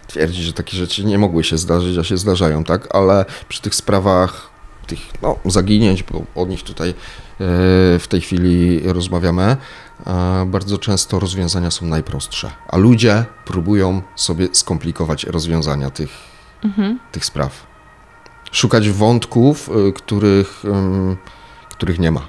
twierdzi, 0.08 0.44
że 0.44 0.54
takie 0.54 0.78
rzeczy 0.78 1.06
nie 1.06 1.18
mogły 1.18 1.44
się 1.44 1.58
zdarzyć, 1.58 1.98
a 1.98 2.04
się 2.04 2.18
zdarzają, 2.18 2.64
tak? 2.64 2.96
Ale 2.96 3.26
przy 3.50 3.62
tych 3.62 3.76
sprawach, 3.76 4.50
tych 4.88 5.00
no, 5.22 5.36
zaginięć, 5.46 6.04
bo 6.04 6.24
o 6.36 6.46
nich 6.46 6.64
tutaj 6.64 6.90
e, 6.90 6.94
w 8.00 8.06
tej 8.10 8.22
chwili 8.22 8.82
rozmawiamy, 8.86 9.58
e, 10.08 10.46
bardzo 10.48 10.78
często 10.78 11.20
rozwiązania 11.20 11.72
są 11.72 11.86
najprostsze, 11.86 12.52
a 12.68 12.78
ludzie 12.78 13.26
próbują 13.46 14.02
sobie 14.16 14.48
skomplikować 14.52 15.24
rozwiązania 15.24 15.90
tych, 15.90 16.29
tych 17.12 17.26
spraw. 17.26 17.68
Szukać 18.52 18.90
wątków, 18.90 19.70
y, 19.90 19.94
których, 19.94 20.64
których 21.72 22.00
nie 22.00 22.12
ma. 22.12 22.28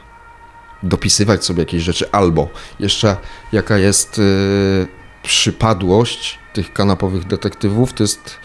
Dopisywać 0.82 1.44
sobie 1.44 1.60
jakieś 1.62 1.82
rzeczy, 1.82 2.12
albo 2.12 2.48
jeszcze 2.80 3.16
jaka 3.52 3.78
jest 3.78 4.18
y, 4.18 4.86
przypadłość 5.22 6.38
tych 6.52 6.72
kanapowych 6.72 7.26
detektywów, 7.26 7.92
to 7.92 8.02
jest 8.02 8.36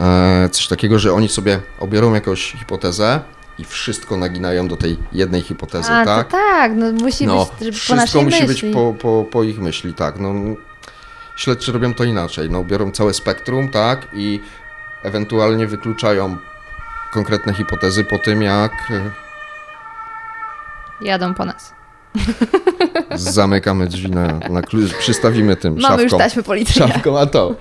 e, 0.00 0.48
coś 0.52 0.66
takiego, 0.68 0.98
że 0.98 1.12
oni 1.12 1.28
sobie 1.28 1.60
obiorą 1.80 2.14
jakąś 2.14 2.52
hipotezę 2.52 3.20
i 3.58 3.64
wszystko 3.64 4.16
naginają 4.16 4.68
do 4.68 4.76
tej 4.76 4.98
jednej 5.12 5.42
hipotezy, 5.42 5.92
A, 5.92 6.04
tak? 6.04 6.30
tak, 6.30 6.72
no 6.76 6.92
musi 6.92 7.26
No, 7.26 7.48
być 7.60 7.68
po 7.68 7.72
wszystko 7.76 8.22
musi 8.22 8.44
myśli. 8.46 8.68
być 8.68 8.74
po, 8.74 8.94
po, 9.00 9.24
po 9.30 9.42
ich 9.42 9.58
myśli, 9.58 9.94
tak. 9.94 10.20
No, 10.20 10.34
śledczy 11.36 11.72
robią 11.72 11.94
to 11.94 12.04
inaczej. 12.04 12.50
No, 12.50 12.64
biorą 12.64 12.90
całe 12.90 13.14
spektrum, 13.14 13.68
tak, 13.68 14.08
i 14.12 14.40
ewentualnie 15.02 15.66
wykluczają 15.66 16.36
konkretne 17.12 17.54
hipotezy 17.54 18.04
po 18.04 18.18
tym, 18.18 18.42
jak 18.42 18.72
e, 18.90 19.10
Jadą 21.00 21.34
po 21.34 21.44
nas. 21.44 21.72
zamykamy 23.14 23.86
drzwi 23.88 24.10
na, 24.10 24.26
na 24.50 24.62
klucz, 24.62 24.94
przystawimy 24.94 25.56
tym 25.56 25.76
Mamy 25.80 26.02
już 26.02 26.10
szafką. 26.10 26.24
taśmy 26.24 26.42
policyjne. 26.42 26.88
Szafką, 26.88 27.18
a 27.18 27.26
to, 27.26 27.54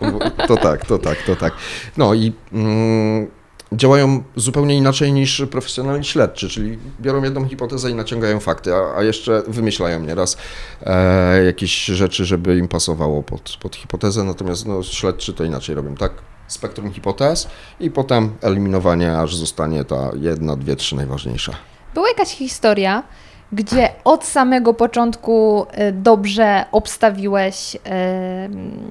to 0.48 0.58
tak, 0.58 0.86
to 0.86 0.98
tak, 0.98 1.18
to 1.18 1.36
tak. 1.36 1.54
No 1.98 2.14
i 2.14 2.34
mm, 2.54 3.28
działają 3.72 4.24
zupełnie 4.36 4.78
inaczej 4.78 5.14
niż 5.14 5.44
profesjonalni 5.52 6.06
śledczy, 6.06 6.50
czyli 6.50 6.78
biorą 7.02 7.24
jedną 7.24 7.48
hipotezę 7.48 7.92
i 7.92 7.96
naciągają 7.96 8.40
fakty, 8.40 8.76
a, 8.76 8.98
a 8.98 9.04
jeszcze 9.04 9.44
wymyślają 9.48 10.00
nieraz 10.00 10.38
e, 10.84 11.44
jakieś 11.46 11.86
rzeczy, 11.86 12.26
żeby 12.26 12.58
im 12.58 12.68
pasowało 12.68 13.24
pod, 13.24 13.58
pod 13.62 13.76
hipotezę, 13.76 14.24
natomiast 14.24 14.66
no, 14.66 14.84
śledczy 14.84 15.34
to 15.34 15.44
inaczej 15.44 15.76
robią, 15.76 15.96
tak? 15.96 16.12
Spektrum 16.48 16.92
hipotez 16.94 17.48
i 17.80 17.92
potem 17.92 18.36
eliminowanie, 18.42 19.18
aż 19.18 19.36
zostanie 19.36 19.84
ta 19.84 20.12
jedna, 20.16 20.56
dwie, 20.56 20.76
trzy 20.76 20.96
najważniejsza. 20.96 21.54
Była 21.94 22.08
jakaś 22.08 22.30
historia, 22.30 23.04
gdzie 23.52 23.90
od 24.04 24.26
samego 24.26 24.74
początku 24.74 25.66
y, 25.90 25.92
dobrze 25.92 26.66
obstawiłeś 26.72 27.76
y, 27.76 27.80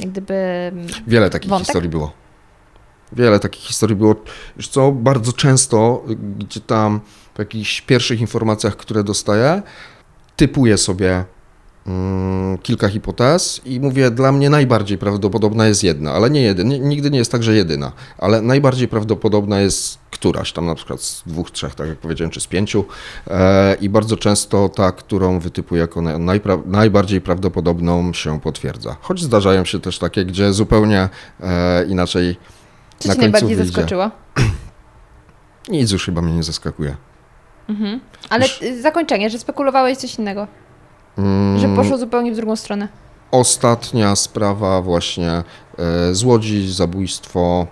gdyby 0.06 0.72
Wiele 1.06 1.30
takich 1.30 1.50
Wątek? 1.50 1.66
historii 1.66 1.90
było. 1.90 2.12
Wiele 3.12 3.40
takich 3.40 3.62
historii 3.62 3.96
było. 3.96 4.14
Już 4.56 4.68
co, 4.68 4.92
bardzo 4.92 5.32
często, 5.32 6.02
y, 6.10 6.16
gdzie 6.16 6.60
tam 6.60 7.00
po 7.34 7.42
jakichś 7.42 7.80
pierwszych 7.80 8.20
informacjach, 8.20 8.76
które 8.76 9.04
dostaję, 9.04 9.62
typuję 10.36 10.78
sobie 10.78 11.10
mm, 11.10 11.24
kilka 12.62 12.88
hipotez 12.88 13.60
i 13.64 13.80
mówię, 13.80 14.10
dla 14.10 14.32
mnie 14.32 14.50
najbardziej 14.50 14.98
prawdopodobna 14.98 15.66
jest 15.66 15.84
jedna, 15.84 16.12
ale 16.12 16.30
nie 16.30 16.40
jedyna. 16.42 16.76
Nigdy 16.76 17.10
nie 17.10 17.18
jest 17.18 17.32
tak, 17.32 17.42
że 17.42 17.54
jedyna, 17.54 17.92
ale 18.18 18.42
najbardziej 18.42 18.88
prawdopodobna 18.88 19.60
jest 19.60 19.98
któraś, 20.10 20.52
tam 20.52 20.66
na 20.66 20.74
przykład 20.74 21.02
z 21.02 21.22
dwóch, 21.26 21.50
trzech, 21.50 21.74
tak 21.74 21.88
jak 21.88 21.98
powiedziałem, 21.98 22.30
czy 22.30 22.40
z 22.40 22.46
pięciu 22.46 22.84
e, 23.30 23.74
i 23.80 23.88
bardzo 23.88 24.16
często 24.16 24.68
ta, 24.68 24.92
którą 24.92 25.38
wytypuję 25.38 25.80
jako 25.80 26.02
na- 26.02 26.18
najpra- 26.18 26.66
najbardziej 26.66 27.20
prawdopodobną 27.20 28.12
się 28.12 28.40
potwierdza. 28.40 28.96
Choć 29.00 29.20
zdarzają 29.22 29.64
się 29.64 29.80
też 29.80 29.98
takie, 29.98 30.24
gdzie 30.24 30.52
zupełnie 30.52 31.08
e, 31.40 31.84
inaczej 31.86 32.36
co 32.98 33.08
na 33.08 33.14
cię 33.14 33.20
najbardziej 33.20 33.56
wyjdzie. 33.56 33.72
zaskoczyło? 33.72 34.10
Nic 35.68 35.90
już 35.90 36.04
chyba 36.04 36.22
mnie 36.22 36.34
nie 36.34 36.42
zaskakuje. 36.42 36.96
Ale 38.30 38.44
Już- 38.46 38.80
zakończenie, 38.82 39.30
że 39.30 39.38
spekulowałeś 39.38 39.98
coś 39.98 40.18
innego, 40.18 40.46
Mm, 41.18 41.58
że 41.58 41.68
poszło 41.68 41.98
zupełnie 41.98 42.32
w 42.32 42.36
drugą 42.36 42.56
stronę. 42.56 42.88
Ostatnia 43.30 44.16
sprawa 44.16 44.82
właśnie 44.82 45.30
e, 45.30 45.44
z 46.14 46.24
Łodzi, 46.24 46.72
zabójstwo 46.72 47.66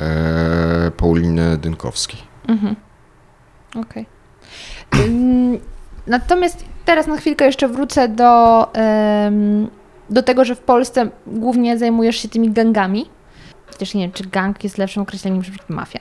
e, 0.00 0.90
Pauliny 0.96 1.56
Dynkowskiej. 1.56 2.20
Okej. 3.76 4.06
Ym, 4.94 5.58
Natomiast 6.06 6.64
teraz 6.84 7.06
na 7.06 7.16
chwilkę 7.16 7.44
jeszcze 7.44 7.68
wrócę 7.68 8.08
do, 8.08 8.66
do 10.10 10.22
tego, 10.22 10.44
że 10.44 10.54
w 10.54 10.60
Polsce 10.60 11.10
głównie 11.26 11.78
zajmujesz 11.78 12.16
się 12.16 12.28
tymi 12.28 12.50
gangami. 12.50 13.06
Chociaż 13.66 13.94
nie 13.94 14.02
wiem, 14.02 14.12
czy 14.12 14.24
gang 14.24 14.64
jest 14.64 14.78
lepszym 14.78 15.02
określeniem 15.02 15.38
niż 15.38 15.50
mafia. 15.68 16.00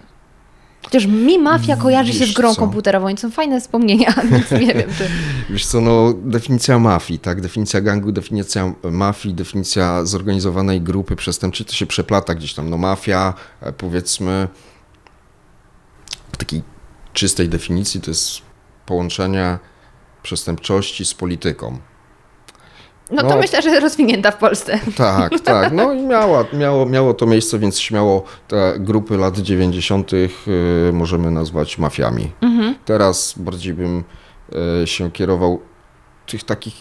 Chociaż 0.84 1.06
mi 1.06 1.40
mafia 1.40 1.78
kojarzy 1.78 2.14
się 2.14 2.20
Wiesz 2.20 2.32
z 2.32 2.34
grą 2.34 2.54
co? 2.54 2.60
komputerową 2.60 3.10
i 3.10 3.18
są 3.18 3.32
fajne 3.32 3.62
wspomnienia, 3.62 4.14
więc 4.32 4.52
nie 4.52 4.74
wiem, 4.74 4.90
czy... 4.98 5.10
Wiesz 5.54 5.66
co, 5.66 5.82
no 5.82 6.14
definicja 6.14 6.80
mafii, 6.80 7.20
tak? 7.20 7.42
Definicja 7.42 7.82
gangu, 7.82 8.12
definicja 8.12 8.74
mafii, 8.84 9.36
definicja 9.36 10.06
zorganizowanej 10.06 10.82
grupy 10.82 11.16
przestępczej, 11.16 11.66
to 11.66 11.74
się 11.74 11.86
przeplata 11.86 12.36
gdzieś 12.36 12.54
tam. 12.54 12.70
No 12.70 12.78
mafia, 12.78 13.34
e, 13.62 13.74
powiedzmy, 13.74 14.48
w 16.34 16.38
takiej 16.38 16.62
czystej 17.14 17.50
definicji 17.50 18.02
to 18.02 18.12
jest 18.12 18.42
połączenie 18.86 19.60
przestępczości 20.24 21.06
z 21.06 21.14
polityką. 21.14 21.78
No 23.12 23.22
to 23.22 23.30
No. 23.30 23.38
myślę, 23.38 23.62
że 23.62 23.80
rozwinięta 23.80 24.32
w 24.32 24.38
Polsce. 24.38 24.80
Tak, 24.98 25.40
tak. 25.44 25.72
No 25.74 25.94
i 25.94 26.02
miała, 26.02 26.46
miało, 26.54 26.86
miało 26.86 27.14
to 27.14 27.26
miejsce, 27.26 27.60
więc 27.60 27.80
śmiało 27.80 28.24
te 28.48 28.74
grupy 28.80 29.18
lat 29.18 29.38
90. 29.38 30.14
y, 30.14 30.30
możemy 30.94 31.32
nazwać 31.32 31.78
mafiami. 31.78 32.32
Teraz 32.86 33.34
bardziej 33.38 33.74
bym 33.74 34.04
y, 34.84 34.88
się 34.88 35.12
kierował 35.12 35.60
tych 36.28 36.44
takich 36.44 36.74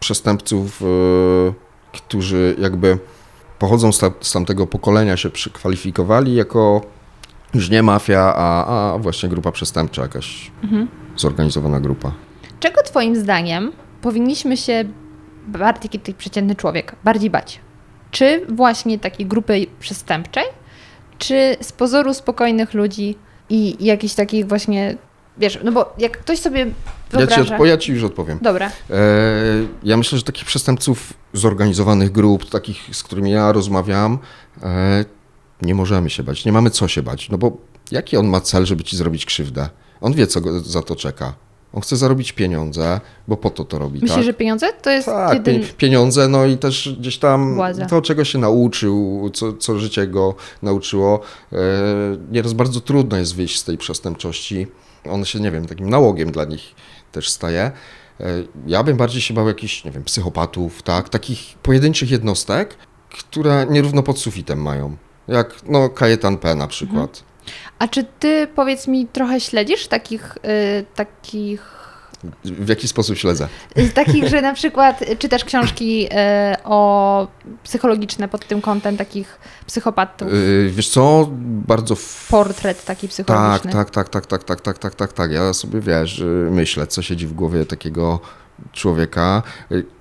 przestępców, 0.00 0.82
y, 0.82 0.86
którzy 1.92 2.56
jakby 2.58 2.98
pochodzą 3.58 3.92
z, 3.92 3.98
ta, 3.98 4.10
z 4.20 4.32
tamtego 4.32 4.66
pokolenia, 4.66 5.16
się 5.16 5.30
przykwalifikowali 5.30 6.34
jako 6.34 6.80
już 7.54 7.70
nie 7.70 7.82
mafia, 7.82 8.32
a, 8.36 8.92
a 8.94 8.98
właśnie 8.98 9.28
grupa 9.28 9.52
przestępcza, 9.52 10.02
jakaś 10.02 10.50
zorganizowana 11.16 11.80
grupa. 11.80 12.12
Czego 12.60 12.82
Twoim 12.82 13.16
zdaniem 13.16 13.72
powinniśmy 14.02 14.56
się, 14.56 14.84
bardziej 15.46 15.90
taki 15.90 16.14
przeciętny 16.14 16.54
człowiek, 16.54 16.96
bardziej 17.04 17.30
bać? 17.30 17.60
Czy 18.10 18.46
właśnie 18.48 18.98
takiej 18.98 19.26
grupy 19.26 19.66
przestępczej, 19.80 20.44
czy 21.18 21.56
z 21.60 21.72
pozoru 21.72 22.14
spokojnych 22.14 22.74
ludzi 22.74 23.18
i 23.48 23.84
jakichś 23.84 24.14
takich 24.14 24.46
właśnie, 24.48 24.96
wiesz, 25.38 25.58
no 25.64 25.72
bo 25.72 25.94
jak 25.98 26.18
ktoś 26.18 26.38
sobie 26.38 26.60
Ja 26.60 27.18
wyobraża... 27.18 27.44
ci, 27.44 27.50
odpo- 27.52 27.66
ja 27.66 27.76
ci 27.78 27.92
już 27.92 28.02
odpowiem. 28.04 28.38
Dobra, 28.42 28.66
E, 28.90 28.92
ja 29.82 29.96
myślę, 29.96 30.18
że 30.18 30.24
takich 30.24 30.44
przestępców 30.44 31.12
zorganizowanych 31.32 32.12
grup, 32.12 32.50
takich, 32.50 32.96
z 32.96 33.02
którymi 33.02 33.30
ja 33.30 33.52
rozmawiam, 33.52 34.18
e, 34.62 35.04
nie 35.62 35.74
możemy 35.74 36.10
się 36.10 36.22
bać, 36.22 36.44
nie 36.44 36.52
mamy 36.52 36.70
co 36.70 36.88
się 36.88 37.02
bać, 37.02 37.30
no 37.30 37.38
bo 37.38 37.56
jaki 37.90 38.16
on 38.16 38.26
ma 38.26 38.40
cel, 38.40 38.66
żeby 38.66 38.84
ci 38.84 38.96
zrobić 38.96 39.26
krzywdę? 39.26 39.68
On 40.00 40.12
wie, 40.12 40.26
co 40.26 40.40
go 40.40 40.60
za 40.60 40.82
to 40.82 40.96
czeka. 40.96 41.32
On 41.72 41.80
chce 41.80 41.96
zarobić 41.96 42.32
pieniądze, 42.32 43.00
bo 43.28 43.36
po 43.36 43.50
to 43.50 43.64
to 43.64 43.78
robi, 43.78 43.94
myślisz, 43.94 44.14
tak? 44.14 44.24
że 44.24 44.34
pieniądze 44.34 44.72
to 44.82 44.90
jest 44.90 45.06
Tak, 45.06 45.34
jeden... 45.46 45.62
pieniądze, 45.76 46.28
no 46.28 46.46
i 46.46 46.58
też 46.58 46.96
gdzieś 46.98 47.18
tam 47.18 47.54
Władza. 47.54 47.86
to, 47.86 48.02
czego 48.02 48.24
się 48.24 48.38
nauczył, 48.38 49.30
co, 49.34 49.52
co 49.52 49.78
życie 49.78 50.06
go 50.06 50.34
nauczyło. 50.62 51.20
E, 51.52 51.56
nieraz 52.30 52.52
bardzo 52.52 52.80
trudno 52.80 53.16
jest 53.16 53.34
wyjść 53.36 53.58
z 53.58 53.64
tej 53.64 53.78
przestępczości. 53.78 54.66
On 55.10 55.24
się, 55.24 55.40
nie 55.40 55.50
wiem, 55.50 55.66
takim 55.66 55.90
nałogiem 55.90 56.32
dla 56.32 56.44
nich 56.44 56.74
też 57.12 57.28
staje. 57.30 57.60
E, 57.60 57.72
ja 58.66 58.82
bym 58.82 58.96
bardziej 58.96 59.20
się 59.22 59.34
bał 59.34 59.48
jakichś, 59.48 59.84
nie 59.84 59.90
wiem, 59.90 60.04
psychopatów, 60.04 60.82
tak, 60.82 61.08
takich 61.08 61.54
pojedynczych 61.62 62.10
jednostek, 62.10 62.76
które 63.10 63.66
nierówno 63.70 64.02
pod 64.02 64.18
sufitem 64.18 64.62
mają. 64.62 64.96
Jak, 65.28 65.54
no, 65.68 65.88
Kajetan 65.88 66.38
P. 66.38 66.54
na 66.54 66.66
przykład. 66.66 67.22
A 67.80 67.88
czy 67.88 68.04
ty, 68.18 68.48
powiedz 68.54 68.86
mi, 68.88 69.06
trochę 69.06 69.40
śledzisz 69.40 69.86
takich, 69.86 70.36
y, 70.36 70.84
takich 70.94 71.80
W 72.44 72.68
jaki 72.68 72.88
sposób 72.88 73.16
śledzę? 73.16 73.48
Z 73.76 73.92
takich, 73.92 74.28
że 74.28 74.42
na 74.42 74.54
przykład 74.54 75.04
czytasz 75.18 75.44
książki 75.44 76.08
e, 76.10 76.56
o 76.64 77.28
psychologiczne 77.64 78.28
pod 78.28 78.46
tym 78.46 78.60
kątem 78.60 78.96
takich 78.96 79.38
psychopatów. 79.66 80.28
Wiesz 80.70 80.88
co, 80.88 81.28
bardzo... 81.66 81.96
Portret 82.30 82.84
taki 82.84 83.08
Tak, 83.08 83.10
psychologiczny. 83.10 83.72
tak, 83.72 83.90
tak, 83.90 84.08
tak, 84.08 84.26
tak, 84.26 84.44
tak, 84.44 84.60
tak, 84.60 84.78
tak, 84.78 84.94
tak, 84.94 85.12
tak. 85.12 85.32
Ja 85.32 85.52
sobie 85.52 85.80
wiesz, 85.80 86.18
y, 86.18 86.48
myślę, 86.50 86.86
co 86.86 87.02
siedzi 87.02 87.26
w 87.26 87.32
głowie 87.32 87.66
takiego 87.66 88.20
człowieka. 88.72 89.42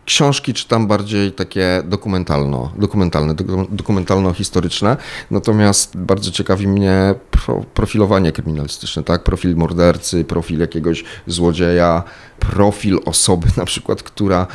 Książki 0.06 0.54
czytam 0.54 0.88
bardziej 0.88 1.32
takie 1.32 1.84
dokumentalno, 1.86 2.72
dokumentalne, 2.78 3.36
doku- 3.36 3.68
dokumentalno-historyczne, 3.70 4.98
natomiast 5.32 5.98
bardzo 5.98 6.32
ciekawi 6.32 6.68
mnie 6.68 7.16
pro, 7.32 7.64
profilowanie 7.74 8.32
kryminalistyczne, 8.32 9.04
tak? 9.04 9.24
Profil 9.24 9.56
mordercy, 9.56 10.24
profil 10.24 10.60
jakiegoś 10.60 11.04
złodzieja, 11.28 12.04
profil 12.40 13.00
osoby 13.06 13.48
na 13.58 13.66
przykład, 13.66 14.04
która 14.04 14.48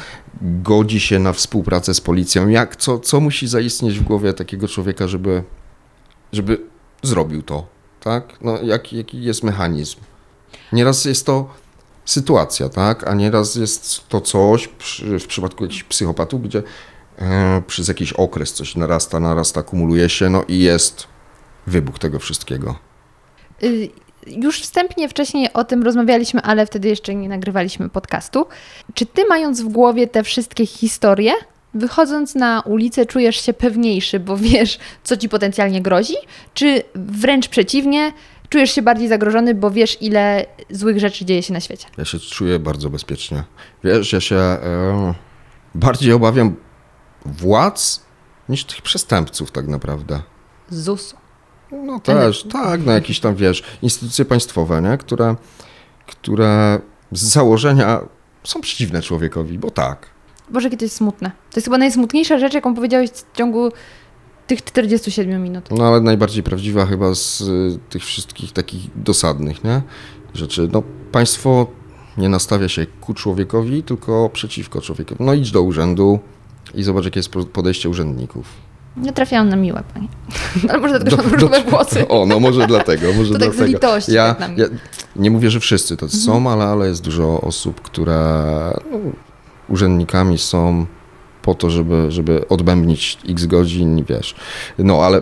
godzi 0.43 1.01
się 1.01 1.19
na 1.19 1.33
współpracę 1.33 1.95
z 1.95 2.01
policją. 2.01 2.49
Jak, 2.49 2.77
co, 2.77 2.99
co 2.99 3.21
musi 3.21 3.49
zaistnieć 3.49 3.99
w 3.99 4.03
głowie 4.03 4.33
takiego 4.33 4.69
człowieka, 4.69 5.09
żeby, 5.09 5.43
żeby 6.33 6.61
zrobił 7.03 7.43
to, 7.43 7.67
tak? 8.01 8.25
No, 8.41 8.63
jaki, 8.63 8.97
jaki 8.97 9.23
jest 9.23 9.43
mechanizm? 9.43 9.97
Nieraz 10.73 11.05
jest 11.05 11.27
to 11.27 11.64
sytuacja, 12.05 12.69
tak? 12.69 13.09
A 13.09 13.15
nieraz 13.15 13.55
jest 13.55 14.09
to 14.09 14.21
coś, 14.21 14.69
w 15.21 15.27
przypadku 15.27 15.65
jakichś 15.65 15.83
psychopatów, 15.83 16.43
gdzie 16.43 16.63
e, 17.19 17.63
przez 17.67 17.89
jakiś 17.89 18.13
okres 18.13 18.53
coś 18.53 18.77
narasta, 18.77 19.21
narasta, 19.21 19.63
kumuluje 19.63 20.09
się, 20.09 20.31
no 20.31 20.45
i 20.49 20.59
jest 20.59 21.07
wybuch 21.67 21.99
tego 21.99 22.19
wszystkiego. 22.19 22.77
Y, 23.63 23.89
Już 24.27 24.61
wstępnie 24.61 25.09
wcześniej 25.09 25.53
o 25.53 25.65
tym 25.65 25.83
rozmawialiśmy, 25.83 26.43
ale 26.43 26.67
wtedy 26.67 26.89
jeszcze 26.89 27.15
nie 27.15 27.29
nagrywaliśmy 27.29 27.89
podcastu. 27.89 28.47
Czy 28.95 29.07
ty, 29.07 29.25
mając 29.29 29.61
w 29.63 29.69
głowie 29.69 30.07
te 30.07 30.23
wszystkie 30.23 30.67
historie, 30.67 31.33
wychodząc 31.75 32.35
na 32.35 32.61
ulicę, 32.61 33.07
czujesz 33.07 33.47
się 33.47 33.53
pewniejszy, 33.53 34.21
bo 34.21 34.37
wiesz, 34.37 34.79
co 35.05 35.17
ci 35.17 35.29
potencjalnie 35.29 35.83
grozi? 35.83 36.15
Czy 36.55 36.83
wręcz 36.95 37.49
przeciwnie, 37.49 38.13
czujesz 38.49 38.71
się 38.71 38.83
bardziej 38.83 39.09
zagrożony, 39.09 39.55
bo 39.55 39.71
wiesz, 39.71 40.03
ile 40.03 40.47
złych 40.71 40.99
rzeczy 40.99 41.25
dzieje 41.25 41.43
się 41.43 41.53
na 41.53 41.61
świecie? 41.61 41.87
Ja 41.99 42.05
się 42.05 42.19
czuję 42.19 42.59
bardzo 42.59 42.91
bezpiecznie. 42.91 43.43
Wiesz, 43.85 44.13
ja 44.13 44.21
się 44.21 44.37
e, 44.37 45.15
bardziej 45.75 46.13
obawiam 46.13 46.57
władz 47.27 48.05
niż 48.49 48.65
tych 48.65 48.83
przestępców 48.83 49.51
tak 49.51 49.69
naprawdę. 49.69 50.21
ZUS-u. 50.71 51.17
No 51.73 52.01
też, 52.01 52.45
tak, 52.53 52.87
no 52.87 52.93
jakieś 52.93 53.21
tam, 53.21 53.35
wiesz, 53.35 53.63
instytucje 53.83 54.25
państwowe, 54.25 54.83
nie? 54.83 54.99
Które, 54.99 55.37
które 56.07 56.81
z 57.13 57.23
założenia 57.23 58.01
są 58.45 58.61
przeciwne 58.61 59.03
człowiekowi, 59.03 59.59
bo 59.59 59.71
tak. 59.71 60.07
Boże, 60.51 60.67
jakie 60.67 60.77
to 60.77 60.85
jest 60.85 60.97
smutne. 60.97 61.31
To 61.31 61.57
jest 61.57 61.67
chyba 61.67 61.79
najsmutniejsza 61.79 62.39
rzecz, 62.39 62.55
jaką 62.55 62.75
powiedziałeś 62.75 63.11
w 63.11 63.37
ciągu 63.37 63.73
tych 64.47 64.65
47 64.65 65.43
minut. 65.43 65.69
No 65.71 65.85
ale 65.89 66.01
najbardziej 66.01 66.43
prawdziwa 66.43 66.87
chyba 66.87 67.15
z 67.15 67.41
y, 67.41 67.79
tych 67.91 68.05
wszystkich 68.05 68.53
takich 68.53 69.03
dosadnych, 69.03 69.65
nie? 69.65 69.83
Rzeczy. 70.35 70.69
No 70.73 70.83
państwo 71.13 71.67
nie 72.19 72.29
nastawia 72.29 72.69
się 72.69 72.87
ku 73.01 73.15
człowiekowi, 73.15 73.83
tylko 73.83 74.31
przeciwko 74.33 74.81
człowiekowi. 74.81 75.25
No 75.25 75.35
idź 75.35 75.51
do 75.51 75.63
urzędu 75.63 76.19
i 76.75 76.83
zobacz, 76.83 77.05
jakie 77.05 77.19
jest 77.19 77.29
po- 77.29 77.45
podejście 77.45 77.89
urzędników. 77.89 78.47
Nie 78.97 79.13
trafiałam 79.13 79.49
na 79.49 79.57
miłe, 79.57 79.83
panie. 79.95 80.09
Ale 80.71 80.79
może 80.79 80.99
dlatego, 81.01 81.23
że 81.23 81.29
mam 81.29 81.35
różowe 81.35 81.63
włosy. 81.71 82.09
O, 82.09 82.27
no 82.27 82.41
może 82.41 82.67
dlatego, 82.75 83.13
może 83.13 83.33
To 83.33 83.39
tak 83.39 83.53
z 83.53 83.57
dlatego. 83.57 83.67
litości, 83.67 84.13
ja, 84.13 84.35
tak. 84.35 84.51
Mhm. 84.51 84.59
ja 84.73 84.79
nie 85.17 85.31
mówię, 85.31 85.51
że 85.51 85.61
wszyscy 85.61 85.97
to 85.97 86.09
są, 86.09 86.51
ale, 86.51 86.65
ale 86.65 86.89
jest 86.89 87.03
dużo 87.03 87.41
osób, 87.41 87.81
które 87.81 88.45
no, 88.91 88.99
urzędnikami 89.69 90.39
są 90.39 90.87
po 91.45 91.55
to, 91.55 91.71
żeby, 91.71 92.11
żeby 92.13 92.49
odbębnić 92.49 93.19
x 93.29 93.47
godzin, 93.47 94.05
wiesz. 94.05 94.35
No 94.79 95.03
ale 95.03 95.19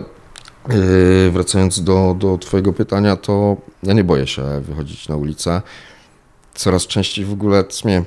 yy, 0.69 1.31
wracając 1.31 1.83
do, 1.83 2.15
do 2.19 2.37
twojego 2.37 2.73
pytania, 2.73 3.15
to 3.15 3.57
ja 3.83 3.93
nie 3.93 4.03
boję 4.03 4.27
się 4.27 4.61
wychodzić 4.61 5.07
na 5.07 5.15
ulicę. 5.15 5.61
Coraz 6.53 6.87
częściej 6.87 7.25
w 7.25 7.33
ogóle 7.33 7.63
mnie 7.85 8.03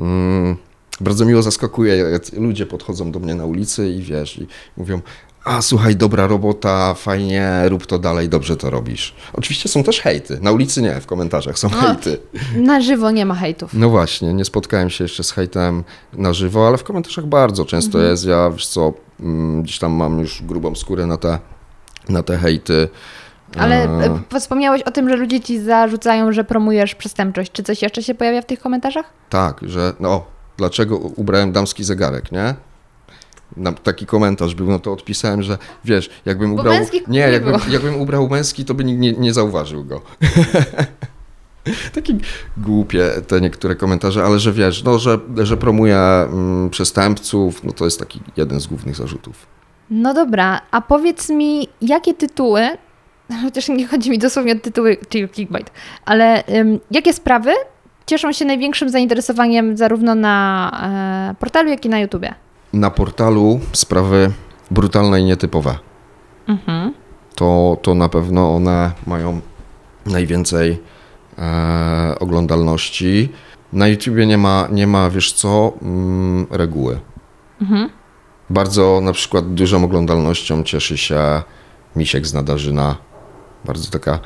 mm, 0.00 0.56
bardzo 1.00 1.24
miło 1.24 1.42
zaskakuje, 1.42 1.96
jak 1.96 2.32
ludzie 2.32 2.66
podchodzą 2.66 3.12
do 3.12 3.18
mnie 3.20 3.34
na 3.34 3.44
ulicy 3.44 3.90
i 3.90 4.02
wiesz, 4.02 4.38
i 4.38 4.46
mówią, 4.76 5.00
a 5.44 5.62
słuchaj, 5.62 5.96
dobra 5.96 6.26
robota, 6.26 6.94
fajnie, 6.94 7.62
rób 7.68 7.86
to 7.86 7.98
dalej, 7.98 8.28
dobrze 8.28 8.56
to 8.56 8.70
robisz. 8.70 9.14
Oczywiście 9.32 9.68
są 9.68 9.82
też 9.82 10.00
hejty. 10.00 10.38
Na 10.42 10.52
ulicy 10.52 10.82
nie, 10.82 11.00
w 11.00 11.06
komentarzach 11.06 11.58
są 11.58 11.68
hejty. 11.68 12.18
Na 12.56 12.80
żywo 12.80 13.10
nie 13.10 13.26
ma 13.26 13.34
hejtów. 13.34 13.74
No 13.74 13.88
właśnie, 13.88 14.34
nie 14.34 14.44
spotkałem 14.44 14.90
się 14.90 15.04
jeszcze 15.04 15.24
z 15.24 15.30
hejtem 15.30 15.84
na 16.12 16.32
żywo, 16.32 16.68
ale 16.68 16.78
w 16.78 16.84
komentarzach 16.84 17.26
bardzo 17.26 17.64
często 17.64 17.98
Mhm. 17.98 18.10
jest. 18.10 18.24
Ja, 18.24 18.50
wiesz 18.50 18.66
co, 18.66 18.92
mm, 19.20 19.62
gdzieś 19.62 19.78
tam 19.78 19.92
mam 19.92 20.18
już 20.18 20.42
grubą 20.42 20.74
skórę 20.74 21.06
na 21.06 21.16
te, 21.16 21.38
na 22.08 22.22
te 22.22 22.38
hejty. 22.38 22.88
Ale 23.58 23.84
E, 23.84 24.18
e, 24.34 24.40
wspomniałeś 24.40 24.82
o 24.82 24.90
tym, 24.90 25.08
że 25.08 25.16
ludzie 25.16 25.40
ci 25.40 25.60
zarzucają, 25.60 26.32
że 26.32 26.44
promujesz 26.44 26.94
przestępczość. 26.94 27.52
Czy 27.52 27.62
coś 27.62 27.82
jeszcze 27.82 28.02
się 28.02 28.14
pojawia 28.14 28.42
w 28.42 28.46
tych 28.46 28.60
komentarzach? 28.60 29.06
Tak, 29.30 29.60
że 29.62 29.92
no, 30.00 30.24
dlaczego 30.56 30.96
ubrałem 30.96 31.52
damski 31.52 31.84
zegarek, 31.84 32.32
nie? 32.32 32.54
Taki 33.82 34.06
komentarz 34.06 34.54
był, 34.54 34.66
no 34.66 34.78
to 34.78 34.92
odpisałem, 34.92 35.42
że 35.42 35.58
wiesz, 35.84 36.10
jakbym 36.26 36.52
ubrał. 36.52 36.74
Nie, 36.74 37.00
nie 37.08 37.20
jakbym, 37.20 37.54
jakbym 37.70 38.00
ubrał 38.00 38.28
męski, 38.28 38.64
to 38.64 38.74
by 38.74 38.84
nikt 38.84 39.00
nie, 39.00 39.12
nie 39.12 39.32
zauważył 39.32 39.84
go. 39.84 40.00
Takie 41.94 42.14
głupie 42.56 43.10
te 43.26 43.40
niektóre 43.40 43.74
komentarze, 43.74 44.24
ale 44.24 44.38
że 44.38 44.52
wiesz, 44.52 44.84
no, 44.84 44.98
że, 44.98 45.18
że 45.36 45.56
promuję 45.56 45.96
mm, 45.96 46.70
przestępców, 46.70 47.64
no 47.64 47.72
to 47.72 47.84
jest 47.84 47.98
taki 47.98 48.20
jeden 48.36 48.60
z 48.60 48.66
głównych 48.66 48.96
zarzutów. 48.96 49.46
No 49.90 50.14
dobra, 50.14 50.60
a 50.70 50.80
powiedz 50.80 51.30
mi, 51.30 51.68
jakie 51.80 52.14
tytuły, 52.14 52.68
chociaż 53.42 53.68
nie 53.68 53.86
chodzi 53.86 54.10
mi 54.10 54.18
dosłownie 54.18 54.52
o 54.52 54.58
tytuły, 54.58 54.96
czyli 55.08 55.28
clickbait, 55.28 55.70
ale 56.04 56.44
jakie 56.90 57.12
sprawy 57.12 57.52
cieszą 58.06 58.32
się 58.32 58.44
największym 58.44 58.88
zainteresowaniem 58.88 59.76
zarówno 59.76 60.14
na 60.14 61.30
e, 61.30 61.34
portalu, 61.40 61.68
jak 61.70 61.84
i 61.84 61.88
na 61.88 62.00
YouTubie? 62.00 62.34
Na 62.72 62.90
portalu 62.90 63.60
sprawy 63.72 64.32
brutalne 64.70 65.20
i 65.20 65.24
nietypowe. 65.24 65.78
Mhm. 66.48 66.94
to, 67.34 67.76
to 67.82 67.94
na 67.94 68.08
pewno 68.08 68.54
one 68.54 68.92
mają 69.06 69.40
najwięcej 70.06 70.82
e, 71.38 72.14
oglądalności. 72.20 73.28
Na 73.72 73.88
YouTubie 73.88 74.26
nie 74.26 74.38
ma, 74.38 74.68
nie 74.72 74.86
ma 74.86 75.10
wiesz 75.10 75.32
co, 75.32 75.72
mm, 75.82 76.46
reguły. 76.50 77.00
Mhm. 77.60 77.90
Bardzo 78.50 79.00
na 79.02 79.12
przykład 79.12 79.54
dużą 79.54 79.84
oglądalnością 79.84 80.62
cieszy 80.62 80.98
się 80.98 81.42
Misiek 81.96 82.26
z 82.26 82.34
Nadarzyna. 82.34 82.96
Bardzo 83.64 83.90
taka 83.90 84.18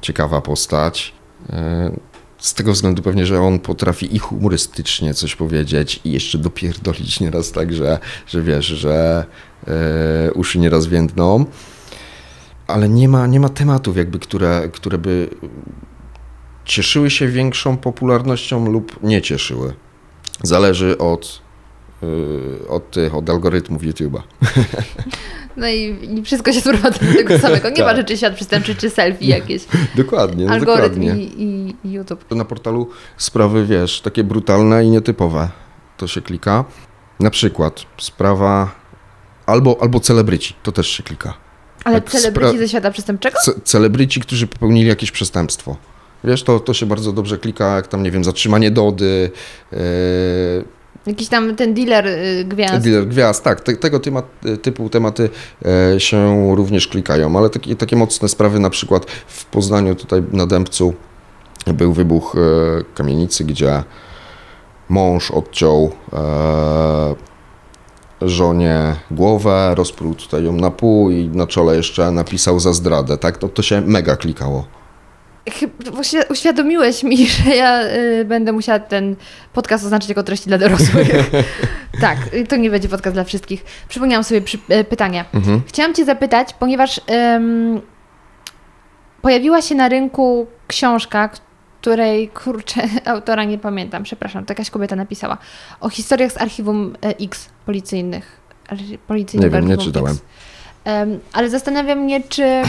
ciekawa 0.00 0.40
postać. 0.40 1.14
E, 1.50 1.90
z 2.46 2.54
tego 2.54 2.72
względu 2.72 3.02
pewnie, 3.02 3.26
że 3.26 3.40
on 3.40 3.58
potrafi 3.58 4.16
i 4.16 4.18
humorystycznie 4.18 5.14
coś 5.14 5.36
powiedzieć 5.36 6.00
i 6.04 6.12
jeszcze 6.12 6.38
dopierdolić 6.38 7.20
nieraz 7.20 7.52
tak, 7.52 7.72
że, 7.72 7.98
że 8.26 8.42
wiesz, 8.42 8.66
że 8.66 9.26
e, 9.66 10.32
uszy 10.32 10.58
nieraz 10.58 10.86
więdną. 10.86 11.44
Ale 12.66 12.88
nie 12.88 13.08
ma, 13.08 13.26
nie 13.26 13.40
ma 13.40 13.48
tematów 13.48 13.96
jakby, 13.96 14.18
które, 14.18 14.68
które 14.72 14.98
by 14.98 15.28
cieszyły 16.64 17.10
się 17.10 17.28
większą 17.28 17.76
popularnością 17.76 18.70
lub 18.70 19.02
nie 19.02 19.22
cieszyły. 19.22 19.74
Zależy 20.42 20.98
od, 20.98 21.42
y, 22.02 22.68
od 22.68 22.90
tych, 22.90 23.14
od 23.14 23.30
algorytmów 23.30 23.82
YouTube'a. 23.82 24.20
No 25.56 25.68
i, 25.68 25.98
i 26.18 26.22
wszystko 26.22 26.52
się 26.52 26.60
sprowadza 26.60 26.98
do 27.06 27.12
tego 27.14 27.38
samego. 27.48 27.70
Nie 27.70 27.82
ma 27.82 27.88
Tak. 27.88 27.96
rzeczy 27.96 28.16
świat 28.16 28.34
przestępczy 28.34 28.74
czy 28.74 28.90
selfie 28.90 29.26
jakieś. 29.26 29.64
Dokładnie, 29.96 30.44
no 30.46 30.52
Algorytm 30.52 31.00
dokładnie. 31.00 31.24
i, 31.24 31.74
i, 31.84 31.92
YouTube. 31.92 32.30
Na 32.30 32.44
portalu 32.44 32.88
sprawy, 33.16 33.66
wiesz, 33.66 34.00
takie 34.00 34.24
brutalne 34.24 34.84
i 34.84 34.90
nietypowe. 34.90 35.48
To 35.96 36.06
się 36.06 36.20
klika. 36.22 36.64
Na 37.20 37.30
przykład 37.30 37.84
sprawa 37.98 38.70
albo, 39.46 39.76
albo 39.80 40.00
celebryci, 40.00 40.54
to 40.62 40.72
też 40.72 40.88
się 40.88 41.02
klika. 41.02 41.34
Ale 41.84 41.94
Jak 41.94 42.10
celebryci 42.10 42.58
ze 42.58 42.68
świata 42.68 42.90
przestępczego? 42.90 43.38
Ce- 43.44 43.60
celebryci, 43.64 44.20
którzy 44.20 44.46
popełnili 44.46 44.88
jakieś 44.88 45.10
przestępstwo. 45.10 45.76
Wiesz, 46.24 46.42
to, 46.42 46.60
to 46.60 46.74
się 46.74 46.86
bardzo 46.86 47.12
dobrze 47.12 47.38
klika, 47.38 47.76
jak 47.76 47.86
tam, 47.86 48.02
nie 48.02 48.10
wiem, 48.10 48.24
zatrzymanie 48.24 48.70
Dody, 48.70 49.30
yy, 49.72 49.78
Jakiś 51.06 51.28
tam 51.28 51.56
ten 51.56 51.74
dealer 51.74 52.06
y, 52.06 52.44
gwiazd. 52.44 52.84
Dealer 52.84 53.08
gwiazd, 53.08 53.44
tak, 53.44 53.60
te, 53.60 53.76
tego 53.76 54.00
tyma, 54.00 54.22
typu 54.62 54.88
tematy 54.88 55.30
e, 55.94 56.00
się 56.00 56.50
również 56.56 56.88
klikają, 56.88 57.38
ale 57.38 57.50
takie, 57.50 57.76
takie 57.76 57.96
mocne 57.96 58.28
sprawy, 58.28 58.60
na 58.60 58.70
przykład 58.70 59.10
w 59.26 59.44
Poznaniu, 59.44 59.94
tutaj 59.94 60.22
na 60.32 60.46
Dębcu, 60.46 60.94
był 61.74 61.92
wybuch 61.92 62.36
e, 62.36 62.84
kamienicy, 62.94 63.44
gdzie 63.44 63.82
mąż 64.88 65.30
odciął 65.30 65.92
e, 66.12 67.14
żonie 68.22 68.96
głowę, 69.10 69.74
rozprół 69.74 70.14
tutaj 70.14 70.44
ją 70.44 70.52
na 70.52 70.70
pół 70.70 71.10
i 71.10 71.28
na 71.28 71.46
czole 71.46 71.76
jeszcze 71.76 72.10
napisał 72.10 72.60
za 72.60 72.72
zdradę, 72.72 73.18
tak, 73.18 73.38
to, 73.38 73.48
to 73.48 73.62
się 73.62 73.80
mega 73.80 74.16
klikało. 74.16 74.75
Chyba 75.52 75.90
właśnie 75.90 76.26
uświadomiłeś 76.30 77.02
mi, 77.02 77.26
że 77.28 77.50
ja 77.56 77.82
y, 77.82 78.24
będę 78.24 78.52
musiała 78.52 78.78
ten 78.78 79.16
podcast 79.52 79.84
oznaczyć 79.84 80.08
jako 80.08 80.22
treści 80.22 80.48
dla 80.48 80.58
dorosłych. 80.58 81.08
tak, 82.00 82.18
y, 82.34 82.46
to 82.46 82.56
nie 82.56 82.70
będzie 82.70 82.88
podcast 82.88 83.16
dla 83.16 83.24
wszystkich. 83.24 83.64
Przypomniałam 83.88 84.24
sobie 84.24 84.40
przy, 84.40 84.58
y, 84.70 84.84
pytanie. 84.84 85.24
Mhm. 85.34 85.62
Chciałam 85.66 85.94
Cię 85.94 86.04
zapytać, 86.04 86.52
ponieważ 86.52 87.00
ym, 87.36 87.80
pojawiła 89.22 89.62
się 89.62 89.74
na 89.74 89.88
rynku 89.88 90.46
książka, 90.66 91.30
której, 91.80 92.28
kurczę, 92.28 92.82
autora 93.04 93.44
nie 93.44 93.58
pamiętam, 93.58 94.02
przepraszam, 94.02 94.44
to 94.44 94.52
jakaś 94.52 94.70
kobieta 94.70 94.96
napisała, 94.96 95.38
o 95.80 95.88
historiach 95.88 96.32
z 96.32 96.36
archiwum 96.36 96.96
e, 97.02 97.08
X 97.08 97.48
policyjnych. 97.66 98.40
Policyjnych 99.06 99.52
Nie 99.52 99.58
wiem, 99.58 99.68
nie 99.68 99.76
czytałem. 99.76 100.18
Em, 100.84 101.18
ale 101.32 101.50
zastanawiam 101.50 101.98
mnie, 101.98 102.20
czy, 102.28 102.62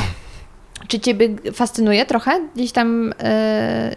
czy 0.88 0.99
Ciebie 0.99 1.36
fascynuje 1.53 2.05
trochę 2.05 2.47
gdzieś 2.55 2.71
tam 2.71 3.13
e, 3.19 3.95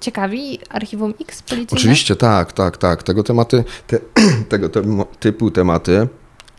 ciekawi 0.00 0.58
archiwum 0.68 1.14
X 1.20 1.42
policyjne? 1.42 1.80
Oczywiście, 1.80 2.16
tak, 2.16 2.52
tak, 2.52 2.76
tak. 2.76 3.02
Tego 3.02 3.22
tematy, 3.22 3.64
te, 3.86 3.98
tego 4.48 4.68
temo- 4.68 5.06
typu 5.20 5.50
tematy 5.50 6.08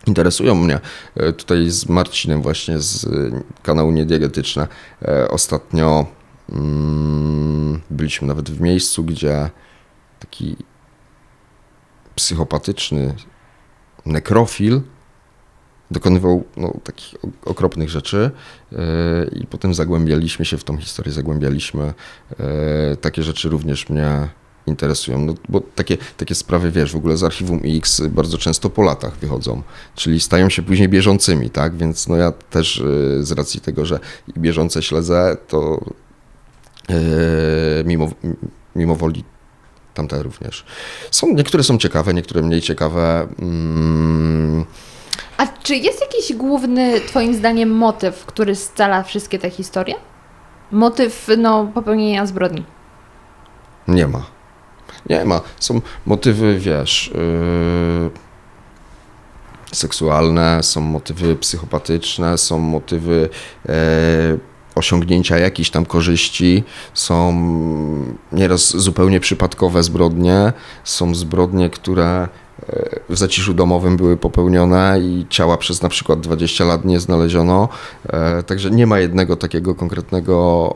interesują 0.06 0.54
mnie. 0.54 0.80
E, 1.16 1.32
Tutaj 1.32 1.70
z 1.70 1.88
Marcinem 1.88 2.42
właśnie 2.42 2.78
z 2.78 3.04
e, 3.04 3.08
kanału 3.62 3.90
Niediegetyczne 3.90 4.68
ostatnio 5.30 6.06
mm, 6.52 7.80
byliśmy 7.90 8.28
nawet 8.28 8.50
w 8.50 8.60
miejscu, 8.60 9.04
gdzie 9.04 9.50
taki 10.20 10.56
psychopatyczny 12.14 13.14
nekrofil 14.06 14.80
dokonywał 15.90 16.44
no, 16.56 16.72
takich 16.84 17.14
okropnych 17.44 17.90
rzeczy 17.90 18.30
e, 18.72 18.76
i 19.32 19.46
potem 19.46 19.74
zagłębialiśmy 19.74 20.44
się 20.44 20.58
w 20.58 20.64
tą 20.64 20.76
historię, 20.76 21.12
zagłębialiśmy. 21.12 21.94
E, 22.40 22.96
Takie 22.96 23.22
rzeczy 23.22 23.48
również 23.48 23.88
mnie 23.88 24.28
interesują, 24.66 25.18
no, 25.18 25.34
bo 25.48 25.60
takie, 25.74 25.96
takie 26.16 26.34
sprawy, 26.34 26.70
wiesz, 26.70 26.92
w 26.92 26.96
ogóle 26.96 27.16
z 27.16 27.24
Archiwum 27.24 27.60
X 27.64 28.02
bardzo 28.10 28.38
często 28.38 28.70
po 28.70 28.82
latach 28.82 29.16
wychodzą, 29.16 29.62
czyli 29.94 30.20
stają 30.20 30.48
się 30.48 30.62
później 30.62 30.88
bieżącymi, 30.88 31.50
tak, 31.50 31.76
więc 31.76 32.08
no 32.08 32.16
ja 32.16 32.32
też 32.32 32.80
e, 32.80 33.22
z 33.22 33.32
racji 33.32 33.60
tego, 33.60 33.86
że 33.86 34.00
bieżące 34.38 34.82
śledzę, 34.82 35.36
to 35.48 35.84
mimo, 37.84 38.08
mimo 38.76 38.96
woli 38.96 39.24
tamte 39.94 40.22
również. 40.22 40.64
Są, 41.10 41.34
niektóre 41.34 41.64
są 41.64 41.78
ciekawe, 41.78 42.14
niektóre 42.14 42.42
mniej 42.42 42.62
ciekawe. 42.62 43.28
Mm, 43.38 44.64
A 45.38 45.46
czy 45.46 45.76
jest 45.76 46.00
jakiś 46.00 46.36
główny, 46.36 47.00
Twoim 47.00 47.34
zdaniem, 47.34 47.70
motyw, 47.70 48.26
który 48.26 48.54
scala 48.54 49.02
wszystkie 49.02 49.38
te 49.38 49.50
historie? 49.50 49.94
Motyw 50.72 51.28
no, 51.38 51.70
popełnienia 51.74 52.26
zbrodni. 52.26 52.64
Nie 53.88 54.06
ma. 54.06 54.26
Nie 55.10 55.24
ma. 55.24 55.40
Są 55.60 55.80
motywy, 56.06 56.58
wiesz, 56.58 57.12
yy, 57.14 58.10
seksualne, 59.72 60.62
są 60.62 60.80
motywy 60.80 61.36
psychopatyczne, 61.36 62.38
są 62.38 62.58
motywy 62.58 63.28
e, 63.68 63.72
osiągnięcia 64.74 65.38
jakichś 65.38 65.70
tam 65.70 65.86
korzyści, 65.86 66.64
są 66.94 67.32
nieraz 68.32 68.76
zupełnie 68.76 69.20
przypadkowe 69.20 69.82
zbrodnie, 69.82 70.52
są 70.84 71.14
zbrodnie, 71.14 71.70
które 71.70 72.28
w 73.08 73.16
zaciszu 73.16 73.54
domowym 73.54 73.96
były 73.96 74.16
popełnione 74.16 74.98
i 75.02 75.26
ciała 75.30 75.56
przez 75.56 75.82
na 75.82 75.88
przykład 75.88 76.20
20 76.20 76.64
lat 76.64 76.84
nie 76.84 77.00
znaleziono. 77.00 77.68
E, 78.08 78.42
Także 78.42 78.70
nie 78.70 78.86
ma 78.86 78.98
jednego 78.98 79.36
takiego 79.36 79.74
konkretnego, 79.74 80.74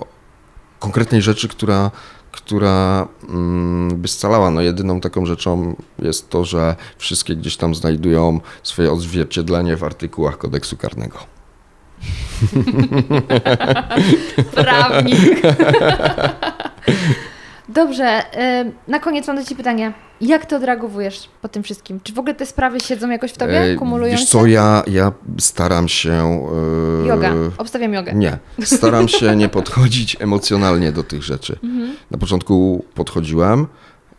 konkretnej 0.79 1.23
rzeczy, 1.23 1.49
która, 1.49 1.91
która 2.33 3.09
mm, 3.29 3.89
by 3.97 4.09
scalała. 4.09 4.51
No 4.51 4.61
jedyną 4.61 5.01
taką 5.01 5.27
rzeczą 5.27 5.77
jest 5.99 6.31
to, 6.31 6.45
że 6.45 6.77
wszystkie 6.99 7.37
gdzieś 7.37 7.57
tam 7.57 7.75
znajdują 7.75 8.41
swoje 8.63 8.93
odzwierciedlenie 8.93 9.77
w 9.77 9.85
artykułach 9.85 10.39
kodeksu 10.39 10.77
karnego. 10.77 11.19
Prawnik. 14.55 15.43
Dobrze, 17.75 18.23
y, 18.67 18.73
na 18.89 18.99
koniec 18.99 19.27
mam 19.27 19.37
do 19.37 19.43
Ciebie 19.45 19.57
pytanie. 19.57 19.93
Jak 20.21 20.47
Ty 20.47 20.57
odreagowujesz 20.57 21.29
po 21.43 21.49
tym 21.49 21.63
wszystkim? 21.63 22.01
Czy 22.03 22.13
w 22.13 22.19
ogóle 22.19 22.35
te 22.35 22.47
sprawy 22.47 22.81
siedzą 22.81 23.11
jakoś 23.11 23.31
w 23.33 23.37
Tobie, 23.39 23.61
E, 23.61 23.75
kumulują 23.77 24.11
Wiesz 24.13 24.21
się? 24.21 24.27
co, 24.27 24.47
ja, 24.47 24.83
ja 24.87 25.13
staram 25.39 25.89
się... 25.89 26.13
e, 27.03 27.07
Yoga. 27.07 27.33
Obstawiam 27.59 27.95
jogę. 27.95 28.15
Nie, 28.15 28.39
staram 28.65 29.09
się 29.09 29.37
nie 29.37 29.49
podchodzić 29.59 30.17
emocjonalnie 30.21 30.93
do 30.93 31.03
tych 31.03 31.23
rzeczy. 31.23 31.59
Mhm. 31.65 31.97
Na 32.11 32.19
początku 32.19 32.85
podchodziłem 32.95 33.67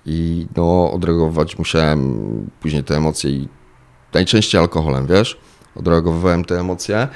i 0.05 0.47
no, 0.57 0.91
odreagować 0.91 1.57
musiałem 1.57 2.51
później 2.61 2.83
te 2.83 2.97
emocje 2.97 3.29
i 3.31 3.47
najczęściej 4.13 4.61
alkoholem, 4.61 5.07
wiesz? 5.07 5.37
Odreagowywałem 5.75 6.45
te 6.45 6.59
emocje. 6.59 7.07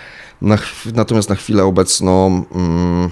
Na, 0.42 0.58
natomiast 0.94 1.30
na 1.30 1.36
chwilę 1.36 1.64
obecną 1.64 2.44
mm, 2.56 3.10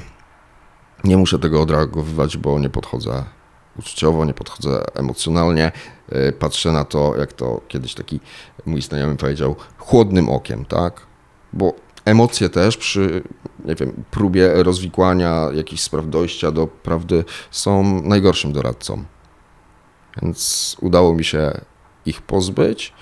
nie 1.06 1.18
muszę 1.18 1.39
tego 1.39 1.62
odreagowywać, 1.62 2.38
bo 2.38 2.60
nie 2.60 2.70
podchodzę 2.70 3.24
uczuciowo, 3.80 4.26
nie 4.26 4.34
podchodzę 4.34 4.84
emocjonalnie. 4.93 5.72
Y, 6.12 6.34
Patrzę 6.39 6.72
na 6.72 6.86
to, 6.86 7.18
jak 7.18 7.34
to 7.34 7.62
kiedyś 7.68 7.93
taki 7.93 8.20
mój 8.66 8.82
znajomy 8.82 9.16
powiedział, 9.16 9.56
chłodnym 9.78 10.30
okiem, 10.30 10.66
tak? 10.66 11.01
Bo 11.53 11.74
emocje 12.06 12.49
też 12.49 12.78
przy, 12.78 13.24
nie 13.66 13.76
wiem, 13.76 14.03
próbie 14.12 14.64
rozwikłania 14.64 15.47
jakichś 15.53 15.82
spraw, 15.82 16.10
dojścia 16.10 16.51
do 16.51 16.68
prawdy 16.68 17.24
są 17.51 18.01
najgorszym 18.01 18.53
doradcą. 18.53 19.03
Więc 20.22 20.76
udało 20.82 21.14
mi 21.14 21.24
się 21.24 21.62
ich 22.06 22.22
pozbyć, 22.22 22.93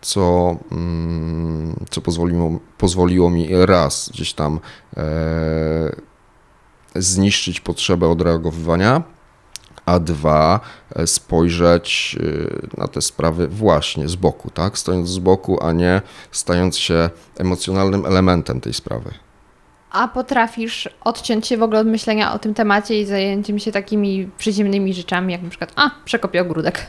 co, 0.00 0.56
mm, 0.72 1.84
co 1.90 2.00
pozwoliło, 2.00 2.60
pozwoliło 2.78 3.30
mi 3.30 3.48
raz 3.50 4.10
gdzieś 4.14 4.32
tam 4.32 4.60
e, 4.96 6.11
zniszczyć 6.94 7.60
potrzebę 7.60 8.08
odreagowywania, 8.08 9.02
a 9.86 9.98
dwa 9.98 10.60
e, 10.94 11.06
spojrzeć 11.06 12.16
e, 12.76 12.80
na 12.80 12.88
te 12.88 13.00
sprawy 13.00 13.48
właśnie 13.48 14.08
z 14.08 14.14
boku, 14.14 14.50
tak? 14.50 14.78
Stojąc 14.78 15.08
z 15.08 15.18
boku, 15.18 15.64
a 15.64 15.72
nie 15.72 16.02
stając 16.30 16.78
się 16.78 17.10
emocjonalnym 17.38 18.06
elementem 18.06 18.60
tej 18.60 18.74
sprawy. 18.74 19.10
A 19.90 20.08
potrafisz 20.08 20.88
odciąć 21.04 21.46
się 21.46 21.56
w 21.56 21.62
ogóle 21.62 21.80
od 21.80 21.86
myślenia 21.86 22.32
o 22.32 22.38
tym 22.38 22.54
temacie 22.54 23.00
i 23.00 23.06
zajęciem 23.06 23.58
się 23.58 23.72
takimi 23.72 24.30
przyziemnymi 24.38 24.94
rzeczami, 24.94 25.32
jak 25.32 25.42
na 25.42 25.48
przykład, 25.48 25.72
a, 25.76 25.90
przekopię 26.04 26.42
ogródek. 26.42 26.86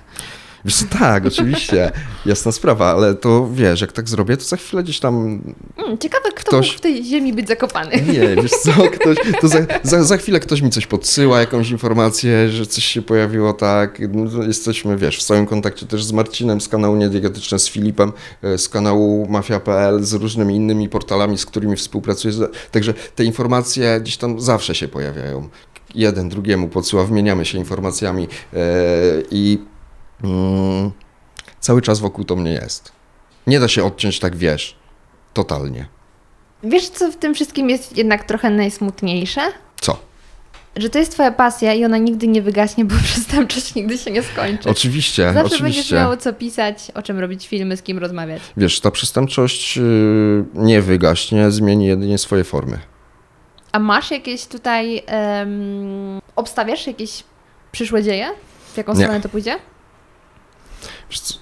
Wiesz, 0.66 0.84
tak, 1.00 1.26
oczywiście, 1.26 1.92
jasna 2.26 2.52
sprawa, 2.52 2.92
ale 2.92 3.16
to 3.16 3.50
wiesz, 3.54 3.82
jak 3.82 3.92
tak 3.92 4.10
zrobię, 4.10 4.38
to 4.38 4.44
za 4.44 4.58
chwilę 4.58 4.84
gdzieś 4.84 5.00
tam 5.00 5.42
Mm, 5.78 5.98
ciekawe, 5.98 6.30
kto 6.36 6.48
Ktoś- 6.52 6.68
mógł 6.68 6.78
w 6.78 6.82
tej 6.82 7.04
ziemi 7.06 7.34
być 7.34 7.48
zakopany. 7.48 8.02
Nie, 8.14 8.36
wiesz 8.44 8.52
co, 8.52 8.72
ktoś, 8.72 9.18
to 9.42 9.48
za, 9.48 9.58
za, 9.84 10.04
za 10.04 10.18
chwilę 10.18 10.40
ktoś 10.40 10.62
mi 10.62 10.70
coś 10.70 10.88
podsyła, 10.88 11.40
jakąś 11.40 11.70
informację, 11.70 12.50
że 12.50 12.66
coś 12.66 12.84
się 12.86 13.02
pojawiło 13.02 13.54
tak. 13.54 14.02
No, 14.14 14.44
jesteśmy, 14.44 14.98
wiesz, 14.98 15.18
w 15.18 15.22
stałym 15.22 15.46
kontakcie 15.46 15.86
też 15.86 16.04
z 16.04 16.12
Marcinem 16.12 16.62
z 16.62 16.70
kanału 16.70 16.96
Niediegetyczne, 16.96 17.60
z 17.60 17.70
Filipem, 17.70 18.12
e, 18.44 18.58
z 18.58 18.70
kanału 18.70 19.28
Mafia.pl, 19.30 20.04
z 20.04 20.14
różnymi 20.14 20.56
innymi 20.56 20.90
portalami, 20.90 21.38
z 21.38 21.46
którymi 21.46 21.76
współpracuję. 21.76 22.34
Także 22.72 22.94
te 23.16 23.24
informacje 23.24 24.00
gdzieś 24.02 24.18
tam 24.18 24.42
zawsze 24.42 24.76
się 24.76 24.88
pojawiają. 24.88 25.50
Jeden 25.96 26.30
drugiemu 26.30 26.68
podsyła, 26.70 27.04
wymieniamy 27.06 27.46
się 27.46 27.58
informacjami 27.58 28.28
e, 28.54 28.58
i 29.32 29.60
mm, 30.24 30.92
cały 31.60 31.82
czas 31.82 32.00
wokół 32.00 32.24
to 32.26 32.36
mnie 32.36 32.52
jest. 32.52 32.92
Nie 33.48 33.60
da 33.60 33.68
się 33.68 33.84
odciąć 33.86 34.20
tak, 34.20 34.36
wiesz, 34.36 34.76
totalnie. 35.34 35.86
Wiesz, 36.64 36.90
co 36.90 37.12
w 37.12 37.16
tym 37.16 37.34
wszystkim 37.36 37.70
jest 37.70 37.98
jednak 37.98 38.24
trochę 38.24 38.50
najsmutniejsze? 38.50 39.42
Co? 39.82 40.00
Że 40.76 40.90
to 40.90 41.00
jest 41.00 41.12
twoja 41.12 41.32
pasja 41.32 41.74
i 41.74 41.86
ona 41.86 41.98
nigdy 41.98 42.28
nie 42.28 42.42
wygaśnie, 42.42 42.86
bo 42.86 42.96
przestępczość 43.04 43.76
nigdy 43.76 43.98
się 43.98 44.12
nie 44.12 44.24
skończy. 44.24 44.70
Oczywiście, 44.70 45.24
Zawsze 45.24 45.42
będziesz 45.42 45.60
oczywiście. 45.62 45.96
miało 45.96 46.18
co 46.18 46.34
pisać, 46.34 46.92
o 46.94 47.02
czym 47.02 47.20
robić 47.20 47.48
filmy, 47.48 47.78
z 47.78 47.82
kim 47.84 47.98
rozmawiać. 47.98 48.42
Wiesz, 48.58 48.80
ta 48.80 48.92
przestępczość 48.92 49.78
yy, 49.78 50.46
nie 50.54 50.82
wygaśnie, 50.82 51.52
zmieni 51.52 51.86
jedynie 51.86 52.18
swoje 52.18 52.44
formy. 52.44 52.80
A 53.72 53.80
masz 53.80 54.12
jakieś 54.12 54.46
tutaj, 54.46 55.04
em, 55.06 56.20
obstawiasz 56.36 56.88
jakieś 56.88 57.24
przyszłe 57.72 58.04
dzieje? 58.04 58.30
W 58.74 58.78
jaką 58.78 58.94
Nie. 58.94 59.00
stronę 59.00 59.22
to 59.22 59.30
pójdzie? 59.30 59.56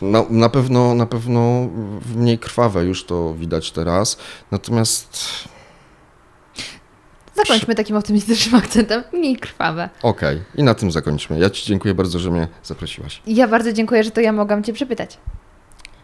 Na, 0.01 0.25
na, 0.29 0.49
pewno, 0.49 0.95
na 0.95 1.05
pewno 1.05 1.69
mniej 2.15 2.39
krwawe 2.39 2.85
już 2.85 3.05
to 3.05 3.33
widać 3.33 3.71
teraz, 3.71 4.17
natomiast 4.51 5.17
Zakończmy 7.35 7.75
takim 7.75 7.95
optymistycznym 7.95 8.55
akcentem. 8.63 9.03
Mniej 9.13 9.37
krwawe. 9.37 9.89
okej, 10.03 10.41
i 10.55 10.63
na 10.63 10.73
tym 10.73 10.91
zakończmy. 10.91 11.39
Ja 11.39 11.49
Ci 11.49 11.65
dziękuję 11.65 11.93
bardzo, 11.93 12.19
że 12.19 12.31
mnie 12.31 12.47
zaprosiłaś. 12.63 13.21
Ja 13.27 13.47
bardzo 13.47 13.73
dziękuję, 13.73 14.03
że 14.03 14.11
to 14.11 14.21
ja 14.21 14.33
mogłam 14.33 14.63
Cię 14.63 14.73
przepytać. 14.73 15.17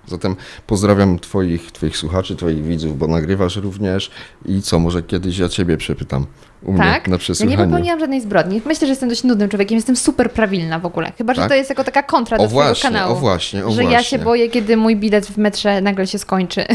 Zatem 0.08 0.36
pozdrawiam 0.68 1.20
Twoich, 1.20 1.72
twoich 1.72 1.98
słuchaczy, 1.98 2.36
Twoich 2.36 2.64
widzów, 2.64 2.98
bo 2.98 3.08
nagrywasz 3.08 3.56
również 3.56 4.12
i 4.46 4.62
co, 4.62 4.80
może 4.80 5.04
kiedyś 5.04 5.38
ja 5.38 5.50
Ciebie 5.50 5.78
przepytam 5.78 6.26
u 6.64 6.72
mnie 6.74 6.82
Tak? 6.84 7.08
na 7.08 7.18
Ja 7.40 7.46
nie 7.46 7.58
popełniłam 7.58 8.00
żadnej 8.00 8.22
zbrodni. 8.22 8.62
Myślę, 8.66 8.88
że 8.88 8.92
jestem 8.92 9.10
dość 9.10 9.24
nudnym 9.24 9.50
człowiekiem. 9.50 9.76
Jestem 9.76 9.96
super 9.96 10.32
prawilna 10.32 10.80
w 10.80 10.86
ogóle. 10.86 11.12
Chyba, 11.18 11.34
że 11.34 11.42
Tak? 11.42 11.50
to 11.50 11.56
jest 11.56 11.70
jako 11.70 11.84
taka 11.84 12.04
kontra 12.04 12.38
do 12.38 12.44
o 12.44 12.48
Twojego 12.48 12.66
właśnie, 12.70 12.90
kanału. 12.90 13.14
o 13.14 13.16
właśnie, 13.16 13.66
o 13.66 13.70
że 13.72 13.76
właśnie. 13.76 13.92
ja 13.92 14.04
się 14.04 14.20
boję, 14.20 14.50
kiedy 14.50 14.78
mój 14.78 14.96
bilet 14.96 15.26
w 15.28 15.38
metrze 15.38 15.82
nagle 15.82 16.08
się 16.08 16.20
skończy. 16.20 16.66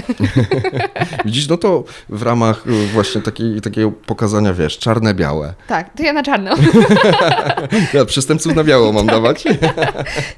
Widzisz, 1.24 1.48
no 1.48 1.56
to 1.56 1.84
w 2.08 2.22
ramach 2.22 2.66
y, 2.66 2.86
właśnie 2.86 3.20
takiej, 3.22 3.60
takiego 3.60 3.92
pokazania, 3.92 4.52
wiesz, 4.54 4.78
czarne-białe. 4.78 5.52
tak, 5.66 5.96
to 5.96 6.02
ja 6.02 6.12
na 6.12 6.22
czarno. 6.22 6.54
Ja 7.94 8.04
przestępców 8.04 8.54
na 8.56 8.64
biało 8.64 8.92
mam 8.92 9.06
dawać. 9.16 9.44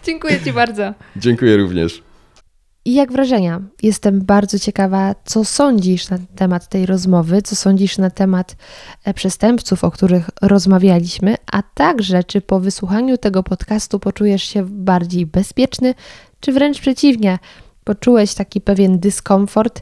Dziękuję 0.05 0.41
Ci 0.45 0.53
bardzo. 0.53 0.93
Dziękuję 1.17 1.57
również. 1.57 2.03
I 2.87 2.95
jak 2.95 3.13
wrażenia? 3.13 3.63
Jestem 3.83 4.21
bardzo 4.21 4.59
ciekawa, 4.59 5.15
co 5.25 5.45
sądzisz 5.45 6.11
na 6.11 6.19
temat 6.37 6.69
tej 6.69 6.87
rozmowy, 6.87 7.43
co 7.43 7.57
sądzisz 7.57 7.99
na 7.99 8.11
temat 8.11 8.57
e, 9.05 9.15
przestępców, 9.15 9.85
o 9.85 9.91
których 9.91 10.31
rozmawialiśmy, 10.43 11.35
a 11.53 11.63
także 11.63 12.25
czy 12.25 12.41
po 12.41 12.61
wysłuchaniu 12.61 13.19
tego 13.19 13.43
podcastu 13.43 13.99
poczujesz 13.99 14.43
się 14.43 14.67
bardziej 14.69 15.27
bezpieczny, 15.27 15.95
czy 16.41 16.53
wręcz 16.53 16.81
przeciwnie, 16.81 17.39
poczułeś 17.85 18.35
taki 18.35 18.61
pewien 18.61 18.99
dyskomfort 18.99 19.81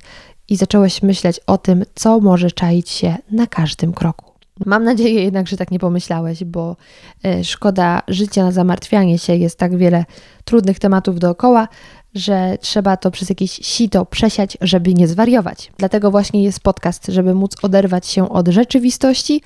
i 0.49 0.57
zacząłeś 0.57 1.03
myśleć 1.03 1.41
o 1.47 1.59
tym, 1.59 1.85
co 1.95 2.21
może 2.21 2.51
czaić 2.51 2.91
się 2.91 3.17
na 3.31 3.47
każdym 3.47 3.93
kroku. 3.93 4.33
Mam 4.67 4.85
nadzieję 4.85 5.25
jednak, 5.25 5.49
że 5.49 5.57
tak 5.57 5.71
nie 5.71 5.79
pomyślałeś, 5.79 6.45
bo 6.45 6.77
e, 7.25 7.45
szkoda 7.45 8.03
życia 8.09 8.45
na 8.45 8.53
zamartwianie 8.53 9.19
się, 9.19 9.37
jest 9.37 9.59
tak 9.59 9.77
wiele 9.77 10.05
trudnych 10.45 10.79
tematów 10.79 11.19
dookoła, 11.19 11.69
że 12.15 12.59
trzeba 12.61 12.97
to 12.97 13.11
przez 13.11 13.29
jakieś 13.29 13.51
sito 13.51 14.07
przesiać, 14.07 14.59
żeby 14.61 14.95
nie 14.95 15.09
zwariować. 15.09 15.73
Dlatego 15.79 16.11
właśnie 16.11 16.43
jest 16.43 16.61
podcast, 16.61 17.07
żeby 17.07 17.35
móc 17.35 17.57
oderwać 17.63 18.07
się 18.07 18.29
od 18.29 18.49
rzeczywistości 18.49 19.43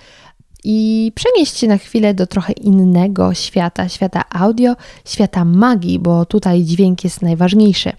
i 0.64 1.12
przenieść 1.14 1.57
się 1.57 1.67
na 1.67 1.79
chwilę 1.79 2.14
do 2.14 2.27
trochę 2.27 2.53
innego 2.53 3.35
świata, 3.35 3.89
świata 3.89 4.25
audio, 4.31 4.75
świata 5.05 5.45
magii, 5.45 5.99
bo 5.99 6.25
tutaj 6.25 6.62
dźwięk 6.62 7.05
jest 7.05 7.23
najważniejszy. 7.23 7.93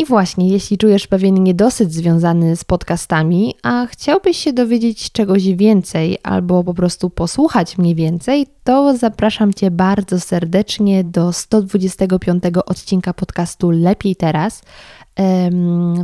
I 0.00 0.04
właśnie, 0.04 0.48
jeśli 0.48 0.78
czujesz 0.78 1.06
pewien 1.06 1.42
niedosyt 1.42 1.92
związany 1.92 2.56
z 2.56 2.64
podcastami, 2.64 3.54
a 3.62 3.86
chciałbyś 3.86 4.36
się 4.36 4.52
dowiedzieć 4.52 5.12
czegoś 5.12 5.48
więcej 5.48 6.18
albo 6.22 6.64
po 6.64 6.74
prostu 6.74 7.10
posłuchać 7.10 7.78
mnie 7.78 7.94
więcej, 7.94 8.46
to 8.64 8.96
zapraszam 8.96 9.54
Cię 9.54 9.70
bardzo 9.70 10.20
serdecznie 10.20 11.04
do 11.04 11.32
125 11.32 12.44
odcinka 12.66 13.14
podcastu 13.14 13.70
Lepiej 13.70 14.16
Teraz. 14.16 14.62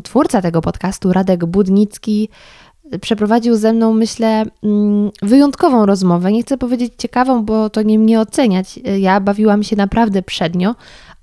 Twórca 0.03 0.43
tego 0.43 0.61
podcastu, 0.61 1.13
Radek 1.13 1.45
Budnicki, 1.45 2.29
przeprowadził 3.01 3.57
ze 3.57 3.73
mną, 3.73 3.93
myślę, 3.93 4.45
mm, 4.63 5.11
wyjątkową 5.23 5.87
rozmowę. 5.87 6.33
Nie 6.33 6.43
chcę 6.43 6.59
powiedzieć 6.59 6.93
ciekawą, 6.99 7.45
bo 7.45 7.71
to 7.71 7.83
nie 7.83 7.99
mnie 7.99 8.21
oceniać. 8.21 8.81
Ja 8.99 9.21
bawiłam 9.21 9.63
się 9.63 9.77
naprawdę 9.77 10.23
przednio, 10.23 10.75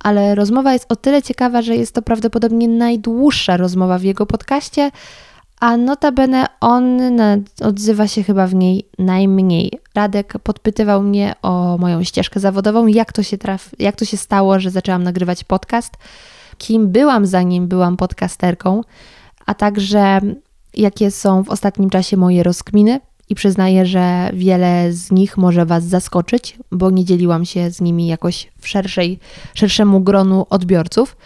ale 0.03 0.35
rozmowa 0.35 0.73
jest 0.73 0.91
o 0.91 0.95
tyle 0.95 1.21
ciekawa, 1.21 1.61
że 1.61 1.75
jest 1.75 1.95
to 1.95 2.01
prawdopodobnie 2.01 2.67
najdłuższa 2.67 3.57
rozmowa 3.57 3.97
w 3.97 4.03
jego 4.03 4.25
podcaście, 4.25 4.91
a 5.59 5.77
notabene 5.77 6.45
on 6.61 6.99
odzywa 7.63 8.07
się 8.07 8.23
chyba 8.23 8.47
w 8.47 8.55
niej 8.55 8.85
najmniej. 8.99 9.71
Radek 9.95 10.33
podpytywał 10.43 11.01
mnie 11.01 11.33
o 11.41 11.77
moją 11.77 12.03
ścieżkę 12.03 12.39
zawodową, 12.39 12.87
jak 12.87 13.13
to 13.13 13.23
się, 13.23 13.37
traf, 13.37 13.69
jak 13.79 13.95
to 13.95 14.05
się 14.05 14.17
stało, 14.17 14.59
że 14.59 14.69
zaczęłam 14.69 15.03
nagrywać 15.03 15.43
podcast, 15.43 15.93
kim 16.57 16.87
byłam 16.87 17.25
zanim 17.25 17.67
byłam 17.67 17.97
podcasterką, 17.97 18.81
a 19.45 19.53
także 19.53 20.19
jakie 20.73 21.11
są 21.11 21.43
w 21.43 21.49
ostatnim 21.49 21.89
czasie 21.89 22.17
moje 22.17 22.43
rozkminy 22.43 22.99
i 23.31 23.35
przyznaję, 23.35 23.85
że 23.85 24.29
wiele 24.33 24.93
z 24.93 25.11
nich 25.11 25.37
może 25.37 25.65
Was 25.65 25.83
zaskoczyć, 25.83 26.57
bo 26.71 26.89
nie 26.89 27.05
dzieliłam 27.05 27.45
się 27.45 27.71
z 27.71 27.81
nimi 27.81 28.07
jakoś 28.07 28.47
w 28.59 28.67
szerszej, 28.67 29.19
szerszemu 29.53 30.01
gronu 30.01 30.45
odbiorców. 30.49 31.17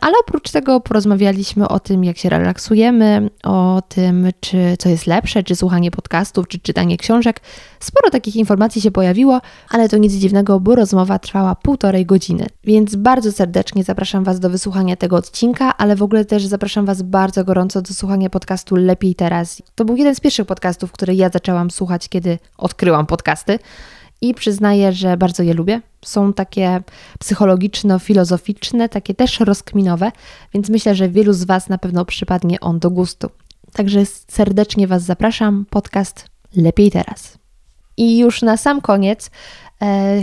Ale 0.00 0.14
oprócz 0.20 0.50
tego 0.50 0.80
porozmawialiśmy 0.80 1.68
o 1.68 1.80
tym, 1.80 2.04
jak 2.04 2.18
się 2.18 2.28
relaksujemy, 2.28 3.30
o 3.42 3.82
tym, 3.88 4.28
czy 4.40 4.76
co 4.78 4.88
jest 4.88 5.06
lepsze, 5.06 5.42
czy 5.42 5.56
słuchanie 5.56 5.90
podcastów, 5.90 6.48
czy 6.48 6.58
czytanie 6.58 6.96
książek. 6.96 7.40
Sporo 7.80 8.10
takich 8.10 8.36
informacji 8.36 8.82
się 8.82 8.90
pojawiło, 8.90 9.40
ale 9.68 9.88
to 9.88 9.96
nic 9.96 10.12
dziwnego, 10.12 10.60
bo 10.60 10.74
rozmowa 10.74 11.18
trwała 11.18 11.54
półtorej 11.54 12.06
godziny. 12.06 12.46
Więc 12.64 12.96
bardzo 12.96 13.32
serdecznie 13.32 13.84
zapraszam 13.84 14.24
Was 14.24 14.40
do 14.40 14.50
wysłuchania 14.50 14.96
tego 14.96 15.16
odcinka, 15.16 15.76
ale 15.76 15.96
w 15.96 16.02
ogóle 16.02 16.24
też 16.24 16.46
zapraszam 16.46 16.86
Was 16.86 17.02
bardzo 17.02 17.44
gorąco 17.44 17.82
do 17.82 17.94
słuchania 17.94 18.30
podcastu 18.30 18.76
Lepiej 18.76 19.14
Teraz. 19.14 19.62
To 19.74 19.84
był 19.84 19.96
jeden 19.96 20.14
z 20.14 20.20
pierwszych 20.20 20.46
podcastów, 20.46 20.92
które 20.92 21.14
ja 21.14 21.28
zaczęłam 21.28 21.70
słuchać, 21.70 22.08
kiedy 22.08 22.38
odkryłam 22.58 23.06
podcasty 23.06 23.58
i 24.22 24.34
przyznaję, 24.34 24.92
że 24.92 25.16
bardzo 25.16 25.42
je 25.42 25.54
lubię. 25.54 25.80
Są 26.04 26.32
takie 26.32 26.82
psychologiczno-filozoficzne, 27.18 28.88
takie 28.88 29.14
też 29.14 29.40
rozkminowe, 29.40 30.12
więc 30.54 30.68
myślę, 30.68 30.94
że 30.94 31.08
wielu 31.08 31.32
z 31.32 31.44
Was 31.44 31.68
na 31.68 31.78
pewno 31.78 32.04
przypadnie 32.04 32.60
on 32.60 32.78
do 32.78 32.90
gustu. 32.90 33.30
Także 33.72 34.06
serdecznie 34.28 34.86
Was 34.86 35.02
zapraszam. 35.02 35.66
Podcast 35.70 36.26
Lepiej 36.56 36.90
Teraz. 36.90 37.38
I 37.96 38.18
już 38.18 38.42
na 38.42 38.56
sam 38.56 38.80
koniec 38.80 39.30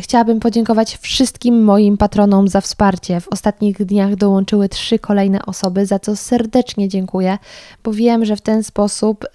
chciałabym 0.01 0.39
podziękować 0.39 0.97
wszystkim 0.97 1.63
moim 1.63 1.97
patronom 1.97 2.47
za 2.47 2.61
wsparcie. 2.61 3.21
W 3.21 3.27
ostatnich 3.27 3.85
dniach 3.85 4.15
dołączyły 4.15 4.69
trzy 4.69 4.99
kolejne 4.99 5.45
osoby, 5.45 5.85
za 5.85 5.99
co 5.99 6.15
serdecznie 6.15 6.87
dziękuję, 6.87 7.37
bo 7.83 7.93
wiem, 7.93 8.25
że 8.25 8.35
w 8.35 8.41
ten 8.41 8.63
sposób 8.63 9.25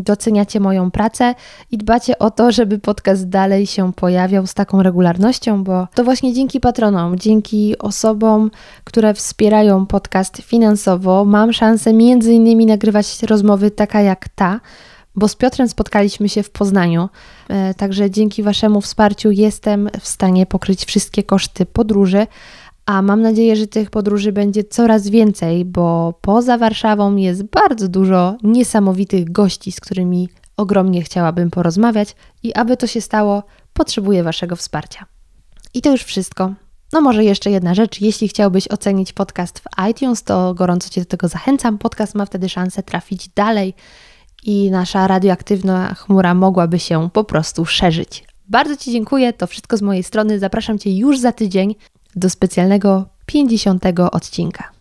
doceniacie 0.00 0.60
moją 0.60 0.90
pracę 0.90 1.34
i 1.70 1.78
dbacie 1.78 2.18
o 2.18 2.30
to, 2.30 2.52
żeby 2.52 2.78
podcast 2.78 3.28
dalej 3.28 3.66
się 3.66 3.92
pojawiał 3.92 4.46
z 4.46 4.54
taką 4.54 4.82
regularnością, 4.82 5.64
bo 5.64 5.88
to 5.94 6.04
właśnie 6.04 6.34
dzięki 6.34 6.60
patronom, 6.60 7.18
dzięki 7.18 7.78
osobom, 7.78 8.50
które 8.84 9.14
wspierają 9.14 9.86
podcast 9.86 10.42
finansowo, 10.42 11.24
mam 11.24 11.52
szansę 11.52 11.92
między 11.92 12.32
innymi 12.32 12.66
nagrywać 12.66 13.22
rozmowy 13.22 13.70
taka 13.70 14.00
jak 14.00 14.28
ta, 14.28 14.60
bo 15.16 15.28
z 15.28 15.36
Piotrem 15.36 15.68
spotkaliśmy 15.68 16.28
się 16.28 16.42
w 16.42 16.50
Poznaniu. 16.50 17.08
E, 17.48 17.74
Także 17.74 18.10
dzięki 18.10 18.42
Waszemu 18.42 18.80
wsparciu 18.80 19.30
jestem 19.30 19.88
w 20.00 20.08
stanie 20.08 20.46
pokryć 20.46 20.84
wszystkie 20.84 21.22
koszty 21.22 21.66
podróży, 21.66 22.26
a 22.86 23.02
mam 23.02 23.22
nadzieję, 23.22 23.56
że 23.56 23.66
tych 23.66 23.90
podróży 23.90 24.32
będzie 24.32 24.64
coraz 24.64 25.08
więcej, 25.08 25.64
bo 25.64 26.18
poza 26.20 26.58
Warszawą 26.58 27.16
jest 27.16 27.42
bardzo 27.42 27.88
dużo 27.88 28.36
niesamowitych 28.42 29.32
gości, 29.32 29.72
z 29.72 29.80
którymi 29.80 30.28
ogromnie 30.56 31.02
chciałabym 31.02 31.50
porozmawiać 31.50 32.16
i 32.42 32.54
aby 32.54 32.76
to 32.76 32.86
się 32.86 33.00
stało, 33.00 33.42
potrzebuję 33.72 34.22
Waszego 34.22 34.56
wsparcia. 34.56 35.06
I 35.74 35.82
to 35.82 35.90
już 35.90 36.02
wszystko. 36.02 36.52
No 36.92 37.00
może 37.00 37.24
jeszcze 37.24 37.50
jedna 37.50 37.74
rzecz, 37.74 38.00
jeśli 38.00 38.28
chciałbyś 38.28 38.68
ocenić 38.68 39.12
podcast 39.12 39.58
w 39.58 39.88
iTunes, 39.90 40.22
to 40.22 40.54
gorąco 40.54 40.88
Cię 40.88 41.00
do 41.00 41.06
tego 41.06 41.28
zachęcam. 41.28 41.78
Podcast 41.78 42.14
ma 42.14 42.26
wtedy 42.26 42.48
szansę 42.48 42.82
trafić 42.82 43.28
dalej 43.28 43.74
i 44.46 44.70
nasza 44.70 45.06
radioaktywna 45.06 45.94
chmura 45.94 46.34
mogłaby 46.34 46.78
się 46.78 47.10
po 47.12 47.24
prostu 47.24 47.64
szerzyć. 47.64 48.24
Bardzo 48.48 48.76
Ci 48.76 48.92
dziękuję, 48.92 49.32
to 49.32 49.46
wszystko 49.46 49.76
z 49.76 49.82
mojej 49.82 50.02
strony. 50.02 50.38
Zapraszam 50.38 50.78
Cię 50.78 50.96
już 50.96 51.18
za 51.18 51.32
tydzień 51.32 51.74
do 52.16 52.30
specjalnego 52.30 53.06
50 53.26 53.84
odcinka. 54.12 54.75